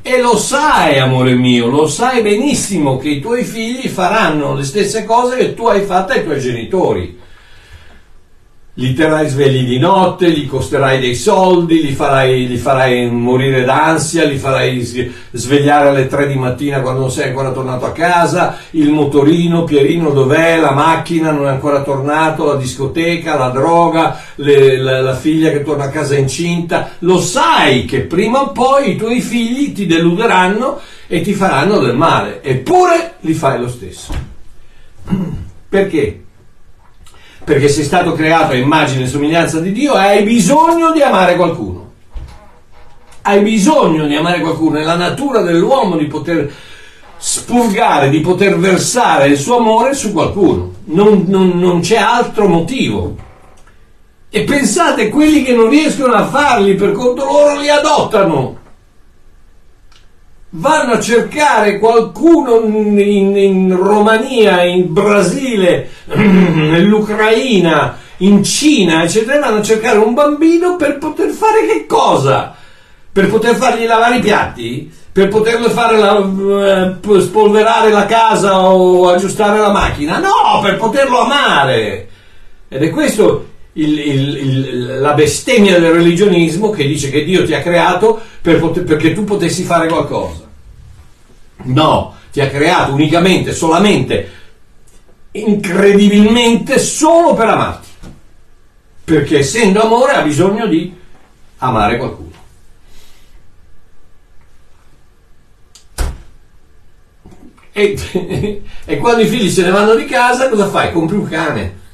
E 0.00 0.20
lo 0.20 0.36
sai, 0.38 0.98
amore 0.98 1.34
mio, 1.34 1.66
lo 1.66 1.86
sai 1.86 2.22
benissimo 2.22 2.96
che 2.96 3.10
i 3.10 3.20
tuoi 3.20 3.44
figli 3.44 3.88
faranno 3.88 4.54
le 4.54 4.64
stesse 4.64 5.04
cose 5.04 5.36
che 5.36 5.54
tu 5.54 5.66
hai 5.66 5.82
fatto 5.82 6.12
ai 6.12 6.24
tuoi 6.24 6.40
genitori 6.40 7.17
li 8.78 8.94
terrai 8.94 9.28
svegli 9.28 9.66
di 9.66 9.78
notte, 9.78 10.30
gli 10.30 10.46
costerai 10.46 11.00
dei 11.00 11.16
soldi, 11.16 11.82
li 11.82 11.92
farai, 11.92 12.46
li 12.46 12.56
farai 12.56 13.10
morire 13.10 13.64
d'ansia, 13.64 14.22
li 14.22 14.38
farai 14.38 15.12
svegliare 15.32 15.88
alle 15.88 16.06
tre 16.06 16.28
di 16.28 16.36
mattina 16.36 16.80
quando 16.80 17.00
non 17.00 17.10
sei 17.10 17.28
ancora 17.28 17.50
tornato 17.50 17.86
a 17.86 17.92
casa, 17.92 18.58
il 18.70 18.90
motorino, 18.90 19.64
Pierino 19.64 20.10
dov'è, 20.10 20.60
la 20.60 20.70
macchina 20.70 21.32
non 21.32 21.46
è 21.46 21.50
ancora 21.50 21.82
tornato, 21.82 22.46
la 22.46 22.54
discoteca, 22.54 23.36
la 23.36 23.48
droga, 23.48 24.20
le, 24.36 24.78
la, 24.78 25.00
la 25.00 25.16
figlia 25.16 25.50
che 25.50 25.64
torna 25.64 25.84
a 25.84 25.90
casa 25.90 26.16
incinta, 26.16 26.90
lo 27.00 27.18
sai 27.18 27.84
che 27.84 28.02
prima 28.02 28.42
o 28.42 28.52
poi 28.52 28.92
i 28.92 28.96
tuoi 28.96 29.20
figli 29.20 29.72
ti 29.72 29.86
deluderanno 29.86 30.78
e 31.08 31.20
ti 31.22 31.34
faranno 31.34 31.80
del 31.80 31.96
male, 31.96 32.44
eppure 32.44 33.14
li 33.20 33.32
fai 33.32 33.58
lo 33.58 33.68
stesso. 33.68 34.14
Perché? 35.68 36.22
Perché 37.48 37.68
sei 37.68 37.84
stato 37.84 38.12
creato 38.12 38.52
a 38.52 38.56
immagine 38.56 39.04
e 39.04 39.06
somiglianza 39.06 39.58
di 39.58 39.72
Dio 39.72 39.94
e 39.94 40.00
hai 40.00 40.22
bisogno 40.22 40.92
di 40.92 41.00
amare 41.00 41.34
qualcuno. 41.34 41.92
Hai 43.22 43.40
bisogno 43.40 44.06
di 44.06 44.14
amare 44.14 44.40
qualcuno, 44.40 44.76
è 44.76 44.82
la 44.82 44.96
natura 44.96 45.40
dell'uomo 45.40 45.96
di 45.96 46.04
poter 46.04 46.52
spurgare, 47.16 48.10
di 48.10 48.20
poter 48.20 48.58
versare 48.58 49.28
il 49.28 49.38
suo 49.38 49.56
amore 49.56 49.94
su 49.94 50.12
qualcuno. 50.12 50.72
Non, 50.84 51.24
non, 51.26 51.58
non 51.58 51.80
c'è 51.80 51.96
altro 51.96 52.48
motivo. 52.48 53.16
E 54.28 54.44
pensate, 54.44 55.08
quelli 55.08 55.42
che 55.42 55.54
non 55.54 55.70
riescono 55.70 56.12
a 56.12 56.26
farli 56.26 56.74
per 56.74 56.92
conto 56.92 57.24
loro 57.24 57.58
li 57.58 57.70
adottano 57.70 58.57
vanno 60.50 60.92
a 60.92 61.00
cercare 61.00 61.78
qualcuno 61.78 62.60
in, 62.60 63.36
in 63.36 63.76
Romania, 63.76 64.62
in 64.62 64.92
Brasile, 64.92 65.90
nell'Ucraina, 66.14 67.98
in 68.18 68.42
Cina, 68.42 69.02
eccetera, 69.02 69.40
vanno 69.40 69.58
a 69.58 69.62
cercare 69.62 69.98
un 69.98 70.14
bambino 70.14 70.76
per 70.76 70.98
poter 70.98 71.30
fare 71.30 71.66
che 71.66 71.86
cosa? 71.86 72.54
Per 73.12 73.28
poter 73.28 73.56
fargli 73.56 73.86
lavare 73.86 74.16
i 74.16 74.20
piatti? 74.20 74.92
Per 75.10 75.28
poterlo 75.28 75.68
fare 75.70 75.98
la, 75.98 76.16
eh, 76.16 77.20
spolverare 77.20 77.90
la 77.90 78.06
casa 78.06 78.60
o 78.68 79.08
aggiustare 79.08 79.58
la 79.58 79.72
macchina? 79.72 80.18
No, 80.18 80.60
per 80.62 80.76
poterlo 80.76 81.20
amare. 81.20 82.08
Ed 82.68 82.82
è 82.82 82.90
questo 82.90 83.47
il, 83.78 83.98
il, 83.98 85.00
la 85.00 85.14
bestemmia 85.14 85.78
del 85.78 85.92
religionismo 85.92 86.70
che 86.70 86.86
dice 86.86 87.10
che 87.10 87.24
Dio 87.24 87.44
ti 87.44 87.54
ha 87.54 87.62
creato 87.62 88.20
per 88.40 88.58
poter, 88.58 88.84
perché 88.84 89.12
tu 89.12 89.24
potessi 89.24 89.62
fare 89.62 89.88
qualcosa. 89.88 90.46
No, 91.64 92.14
ti 92.32 92.40
ha 92.40 92.48
creato 92.48 92.92
unicamente, 92.92 93.52
solamente, 93.52 94.30
incredibilmente 95.32 96.78
solo 96.78 97.34
per 97.34 97.48
amarti. 97.48 97.88
Perché 99.04 99.38
essendo 99.38 99.80
amore 99.80 100.12
ha 100.12 100.22
bisogno 100.22 100.66
di 100.66 100.94
amare 101.58 101.96
qualcuno. 101.96 102.26
E, 107.72 107.96
e, 108.84 108.96
quando 108.96 109.22
i 109.22 109.26
figli 109.26 109.48
se 109.48 109.62
ne 109.62 109.70
vanno 109.70 109.94
di 109.94 110.04
casa, 110.04 110.48
cosa 110.48 110.68
fai? 110.68 110.92
Compri 110.92 111.16
un 111.16 111.28
cane. 111.28 111.86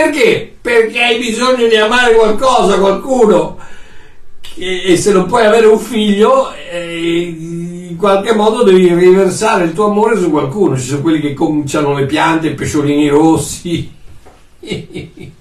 Perché? 0.00 0.56
Perché 0.58 1.02
hai 1.02 1.18
bisogno 1.18 1.66
di 1.68 1.76
amare 1.76 2.14
qualcosa, 2.14 2.78
qualcuno. 2.78 3.58
E, 4.56 4.96
se 4.96 5.12
non 5.12 5.26
puoi 5.26 5.44
avere 5.44 5.66
un 5.66 5.78
figlio, 5.78 6.50
eh, 6.54 7.36
in 7.90 7.96
qualche 7.98 8.34
modo 8.34 8.62
devi 8.62 8.94
riversare 8.94 9.64
il 9.64 9.74
tuo 9.74 9.90
amore 9.90 10.18
su 10.18 10.30
qualcuno. 10.30 10.78
Ci 10.78 10.86
sono 10.86 11.02
quelli 11.02 11.20
che 11.20 11.34
cominciano 11.34 11.92
le 11.92 12.06
piante, 12.06 12.48
i 12.48 12.54
pesciolini 12.54 13.08
rossi. 13.08 13.92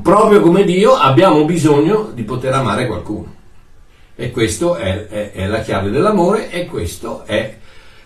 Proprio 0.00 0.40
come 0.40 0.62
Dio 0.62 0.94
abbiamo 0.94 1.44
bisogno 1.44 2.12
di 2.14 2.22
poter 2.22 2.52
amare 2.52 2.86
qualcuno. 2.86 3.34
E 4.14 4.30
questa 4.30 4.76
è, 4.76 5.08
è, 5.08 5.32
è, 5.32 5.46
la 5.48 5.62
chiave 5.62 5.90
dell'amore 5.90 6.48
e 6.50 6.66
questo 6.66 7.24
è 7.24 7.56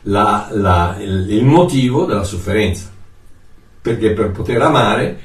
la, 0.02 0.48
la, 0.52 0.96
il 0.98 1.44
motivo 1.44 2.06
della 2.06 2.24
sofferenza. 2.24 2.98
Perché 3.82 4.12
per 4.12 4.30
poter 4.30 4.60
amare 4.60 5.18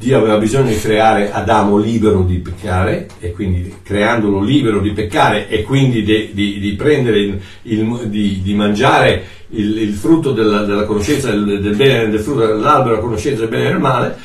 Dio 0.00 0.16
aveva 0.16 0.38
bisogno 0.38 0.70
di 0.70 0.78
creare 0.78 1.30
Adamo 1.30 1.76
libero 1.76 2.22
di 2.22 2.38
peccare 2.38 3.06
e 3.18 3.32
quindi 3.32 3.80
creandolo 3.82 4.40
libero 4.40 4.80
di 4.80 4.92
peccare 4.92 5.46
e 5.48 5.62
quindi 5.62 6.02
di, 6.02 6.30
di, 6.32 6.58
di 6.58 6.72
prendere 6.72 7.18
il, 7.18 7.40
il, 7.64 8.08
di, 8.08 8.40
di, 8.40 8.54
mangiare 8.54 9.22
il, 9.48 9.76
il 9.76 9.92
frutto 9.92 10.32
della, 10.32 10.62
della 10.62 10.86
conoscenza 10.86 11.28
del, 11.30 11.60
del, 11.60 11.76
bene 11.76 12.08
del 12.08 12.20
frutto 12.20 12.46
dell'albero 12.46 12.94
della 12.94 13.06
conoscenza 13.06 13.40
del 13.40 13.50
bene 13.50 13.64
e 13.64 13.68
del 13.68 13.78
male 13.78 14.18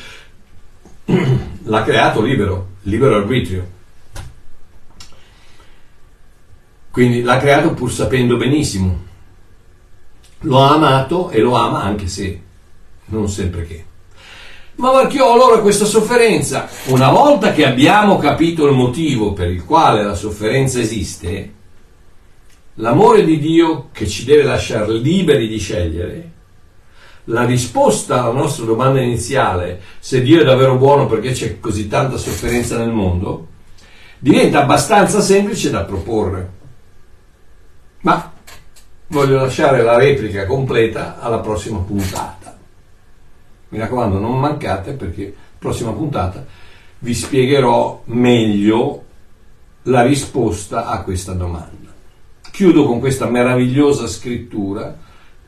l'ha 1.64 1.82
creato 1.82 2.22
libero, 2.22 2.68
libero 2.84 3.16
arbitrio. 3.16 3.74
Quindi 6.90 7.20
l'ha 7.20 7.36
creato 7.36 7.74
pur 7.74 7.92
sapendo 7.92 8.38
benissimo. 8.38 9.04
Lo 10.40 10.62
ha 10.62 10.72
amato 10.72 11.28
e 11.28 11.40
lo 11.40 11.54
ama 11.54 11.82
anche 11.82 12.06
se 12.06 12.44
non 13.06 13.28
sempre 13.28 13.66
che. 13.66 13.84
Ma 14.76 14.92
marchiò 14.92 15.32
allora 15.32 15.60
questa 15.60 15.86
sofferenza. 15.86 16.68
Una 16.86 17.10
volta 17.10 17.52
che 17.52 17.64
abbiamo 17.64 18.18
capito 18.18 18.66
il 18.66 18.74
motivo 18.74 19.32
per 19.32 19.50
il 19.50 19.64
quale 19.64 20.02
la 20.02 20.14
sofferenza 20.14 20.78
esiste, 20.80 21.52
l'amore 22.74 23.24
di 23.24 23.38
Dio 23.38 23.88
che 23.92 24.06
ci 24.06 24.24
deve 24.24 24.42
lasciare 24.42 24.92
liberi 24.92 25.48
di 25.48 25.58
scegliere, 25.58 26.30
la 27.28 27.44
risposta 27.44 28.22
alla 28.22 28.32
nostra 28.32 28.66
domanda 28.66 29.00
iniziale, 29.00 29.80
se 29.98 30.20
Dio 30.20 30.42
è 30.42 30.44
davvero 30.44 30.76
buono 30.76 31.06
perché 31.06 31.32
c'è 31.32 31.58
così 31.58 31.88
tanta 31.88 32.18
sofferenza 32.18 32.76
nel 32.76 32.92
mondo, 32.92 33.46
diventa 34.18 34.62
abbastanza 34.62 35.20
semplice 35.20 35.70
da 35.70 35.84
proporre. 35.84 36.50
Ma 38.02 38.32
voglio 39.08 39.36
lasciare 39.40 39.82
la 39.82 39.96
replica 39.96 40.46
completa 40.46 41.18
alla 41.18 41.38
prossima 41.38 41.78
puntata. 41.78 42.35
Mi 43.68 43.78
raccomando, 43.78 44.18
non 44.18 44.38
mancate 44.38 44.92
perché 44.92 45.34
prossima 45.58 45.92
puntata 45.92 46.44
vi 46.98 47.14
spiegherò 47.14 48.02
meglio 48.06 49.04
la 49.82 50.02
risposta 50.02 50.86
a 50.86 51.02
questa 51.02 51.32
domanda. 51.32 51.92
Chiudo 52.50 52.86
con 52.86 53.00
questa 53.00 53.28
meravigliosa 53.28 54.06
scrittura, 54.06 54.96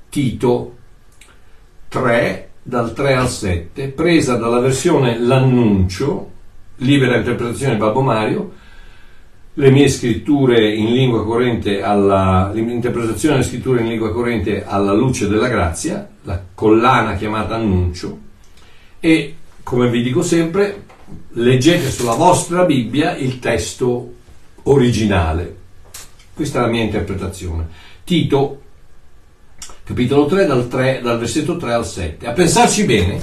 Tito 0.08 0.76
3, 1.88 2.50
dal 2.62 2.92
3 2.92 3.14
al 3.14 3.28
7, 3.28 3.88
presa 3.88 4.36
dalla 4.36 4.60
versione 4.60 5.18
L'Annuncio, 5.18 6.30
libera 6.76 7.16
interpretazione 7.16 7.76
Babbo 7.76 8.02
Mario, 8.02 8.52
le 9.58 9.72
mie 9.72 9.88
scritture 9.88 10.72
in 10.72 10.92
lingua 10.92 11.24
corrente 11.24 11.82
alla, 11.82 12.52
l'interpretazione 12.52 13.34
delle 13.36 13.46
scritture 13.46 13.80
in 13.80 13.88
lingua 13.88 14.12
corrente 14.12 14.64
alla 14.64 14.92
luce 14.92 15.26
della 15.26 15.48
grazia, 15.48 16.08
la 16.22 16.40
collana 16.54 17.16
chiamata 17.16 17.56
Annuncio, 17.56 18.18
e 19.00 19.34
come 19.64 19.90
vi 19.90 20.02
dico 20.02 20.22
sempre, 20.22 20.84
leggete 21.30 21.90
sulla 21.90 22.14
vostra 22.14 22.64
Bibbia 22.64 23.16
il 23.16 23.40
testo 23.40 24.14
originale. 24.62 25.56
Questa 26.34 26.60
è 26.60 26.62
la 26.62 26.68
mia 26.68 26.84
interpretazione. 26.84 27.66
Tito 28.04 28.62
capitolo 29.82 30.26
3 30.26 30.46
dal, 30.46 30.68
3, 30.68 31.00
dal 31.02 31.18
versetto 31.18 31.56
3 31.56 31.72
al 31.72 31.84
7. 31.84 32.26
A 32.28 32.32
pensarci 32.32 32.84
bene, 32.84 33.20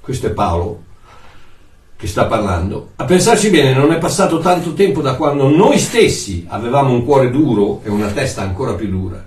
questo 0.00 0.26
è 0.26 0.30
Paolo 0.30 0.88
che 2.00 2.06
sta 2.06 2.24
parlando, 2.24 2.92
a 2.96 3.04
pensarci 3.04 3.50
bene 3.50 3.74
non 3.74 3.92
è 3.92 3.98
passato 3.98 4.38
tanto 4.38 4.72
tempo 4.72 5.02
da 5.02 5.16
quando 5.16 5.50
noi 5.50 5.78
stessi 5.78 6.46
avevamo 6.48 6.94
un 6.94 7.04
cuore 7.04 7.30
duro 7.30 7.82
e 7.84 7.90
una 7.90 8.06
testa 8.06 8.40
ancora 8.40 8.72
più 8.72 8.88
dura. 8.88 9.22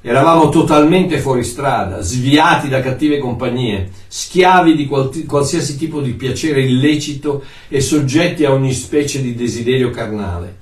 Eravamo 0.00 0.48
totalmente 0.50 1.18
fuori 1.18 1.42
strada, 1.42 2.00
sviati 2.02 2.68
da 2.68 2.78
cattive 2.78 3.18
compagnie, 3.18 3.90
schiavi 4.06 4.76
di 4.76 4.86
qualsiasi 4.86 5.76
tipo 5.76 6.00
di 6.00 6.12
piacere 6.12 6.60
illecito 6.60 7.42
e 7.66 7.80
soggetti 7.80 8.44
a 8.44 8.52
ogni 8.52 8.72
specie 8.72 9.20
di 9.20 9.34
desiderio 9.34 9.90
carnale. 9.90 10.58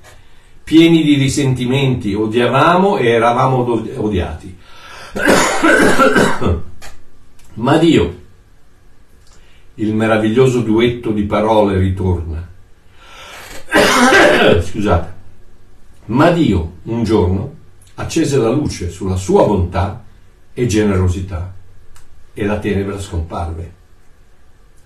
Pieni 0.63 1.03
di 1.03 1.13
risentimenti, 1.13 2.15
odiavamo 2.15 2.97
e 2.97 3.07
eravamo 3.07 3.57
odiati. 3.97 4.57
Ma 7.53 7.77
Dio, 7.77 8.23
il 9.75 9.93
meraviglioso 9.93 10.61
duetto 10.61 11.11
di 11.11 11.23
parole 11.23 11.77
ritorna. 11.77 12.47
Scusate. 14.61 15.13
Ma 16.05 16.31
Dio, 16.31 16.73
un 16.83 17.03
giorno, 17.03 17.53
accese 17.95 18.37
la 18.37 18.49
luce 18.49 18.89
sulla 18.89 19.15
sua 19.15 19.45
bontà 19.45 20.03
e 20.53 20.65
generosità 20.67 21.53
e 22.33 22.45
la 22.45 22.59
tenebra 22.59 22.99
scomparve. 22.99 23.73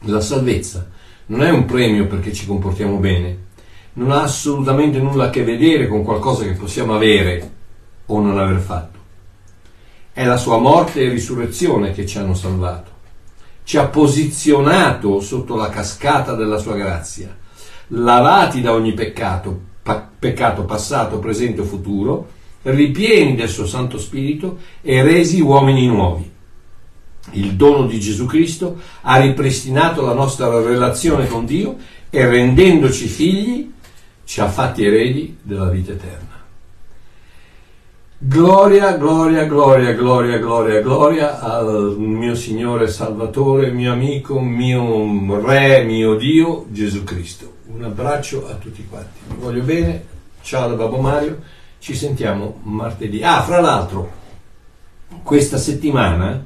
La 0.03 0.21
salvezza 0.21 0.89
non 1.27 1.43
è 1.43 1.49
un 1.49 1.65
premio 1.65 2.07
perché 2.07 2.31
ci 2.31 2.45
comportiamo 2.45 2.97
bene, 2.97 3.47
non 3.93 4.11
ha 4.11 4.21
assolutamente 4.21 4.99
nulla 4.99 5.25
a 5.25 5.29
che 5.29 5.43
vedere 5.43 5.87
con 5.87 6.03
qualcosa 6.03 6.43
che 6.43 6.53
possiamo 6.53 6.95
avere 6.95 7.51
o 8.05 8.21
non 8.21 8.39
aver 8.39 8.59
fatto. 8.59 8.97
È 10.13 10.23
la 10.25 10.37
sua 10.37 10.57
morte 10.57 11.01
e 11.01 11.09
risurrezione 11.09 11.91
che 11.91 12.05
ci 12.05 12.17
hanno 12.17 12.33
salvato. 12.33 12.91
Ci 13.69 13.77
ha 13.77 13.85
posizionato 13.85 15.19
sotto 15.19 15.55
la 15.55 15.69
cascata 15.69 16.33
della 16.33 16.57
sua 16.57 16.73
grazia, 16.73 17.37
lavati 17.89 18.61
da 18.61 18.73
ogni 18.73 18.95
peccato, 18.95 19.59
pa- 19.83 20.09
peccato 20.17 20.63
passato, 20.63 21.19
presente 21.19 21.61
o 21.61 21.65
futuro, 21.65 22.29
ripieni 22.63 23.35
del 23.35 23.47
suo 23.47 23.67
Santo 23.67 23.99
Spirito 23.99 24.57
e 24.81 25.03
resi 25.03 25.39
uomini 25.39 25.85
nuovi. 25.85 26.27
Il 27.33 27.53
dono 27.53 27.85
di 27.85 27.99
Gesù 27.99 28.25
Cristo 28.25 28.79
ha 29.01 29.19
ripristinato 29.19 30.03
la 30.03 30.13
nostra 30.13 30.49
relazione 30.49 31.27
con 31.27 31.45
Dio 31.45 31.77
e 32.09 32.25
rendendoci 32.25 33.05
figli 33.05 33.71
ci 34.25 34.41
ha 34.41 34.49
fatti 34.49 34.83
eredi 34.83 35.37
della 35.43 35.69
vita 35.69 35.91
eterna. 35.91 36.28
Gloria, 38.21 38.97
gloria, 38.97 39.45
gloria, 39.45 39.93
gloria, 39.93 40.37
gloria, 40.39 40.81
gloria 40.81 41.39
al 41.39 41.95
mio 41.97 42.35
Signore 42.35 42.89
Salvatore, 42.89 43.71
mio 43.71 43.93
amico, 43.93 44.41
mio 44.41 45.39
Re, 45.39 45.85
mio 45.85 46.15
Dio, 46.15 46.65
Gesù 46.67 47.05
Cristo. 47.05 47.53
Un 47.67 47.85
abbraccio 47.85 48.45
a 48.49 48.55
tutti 48.55 48.85
quanti. 48.89 49.19
Vi 49.25 49.35
voglio 49.39 49.63
bene. 49.63 50.03
Ciao 50.41 50.67
da 50.67 50.75
Babbo 50.75 50.97
Mario. 50.97 51.39
Ci 51.79 51.95
sentiamo 51.95 52.59
martedì. 52.63 53.23
Ah, 53.23 53.41
fra 53.41 53.61
l'altro, 53.61 54.11
questa 55.23 55.55
settimana 55.57 56.43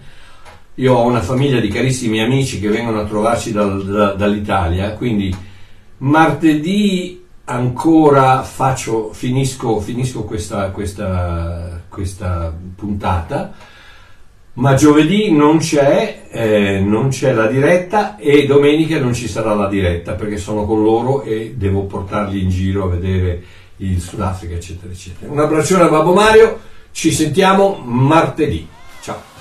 io 0.76 0.93
ho 0.93 1.07
una 1.07 1.21
famiglia 1.21 1.59
di 1.59 1.69
carissimi 1.69 2.21
amici 2.21 2.59
che 2.59 2.69
vengono 2.69 2.99
a 2.99 3.05
trovarci 3.05 3.51
dal, 3.51 3.84
da, 3.84 4.13
dall'Italia, 4.13 4.91
quindi 4.93 5.36
martedì 5.97 7.22
ancora 7.45 8.43
faccio, 8.43 9.11
finisco, 9.11 9.79
finisco 9.79 10.23
questa, 10.23 10.69
questa, 10.71 11.81
questa, 11.89 12.53
puntata, 12.75 13.53
ma 14.53 14.75
giovedì 14.75 15.31
non 15.31 15.57
c'è, 15.57 16.27
eh, 16.29 16.79
non 16.79 17.09
c'è 17.09 17.33
la 17.33 17.47
diretta 17.47 18.17
e 18.17 18.45
domenica 18.45 18.99
non 18.99 19.13
ci 19.13 19.27
sarà 19.27 19.55
la 19.55 19.67
diretta 19.67 20.13
perché 20.13 20.37
sono 20.37 20.65
con 20.65 20.83
loro 20.83 21.23
e 21.23 21.55
devo 21.57 21.83
portarli 21.85 22.41
in 22.41 22.49
giro 22.49 22.85
a 22.85 22.89
vedere 22.89 23.43
il 23.77 23.99
Sudafrica, 23.99 24.53
eccetera, 24.53 24.91
eccetera. 24.91 25.31
Un 25.31 25.39
abbraccione 25.39 25.83
a 25.83 25.89
Babbo 25.89 26.13
Mario, 26.13 26.59
ci 26.91 27.11
sentiamo 27.11 27.81
martedì. 27.83 28.67
Ciao. 29.01 29.32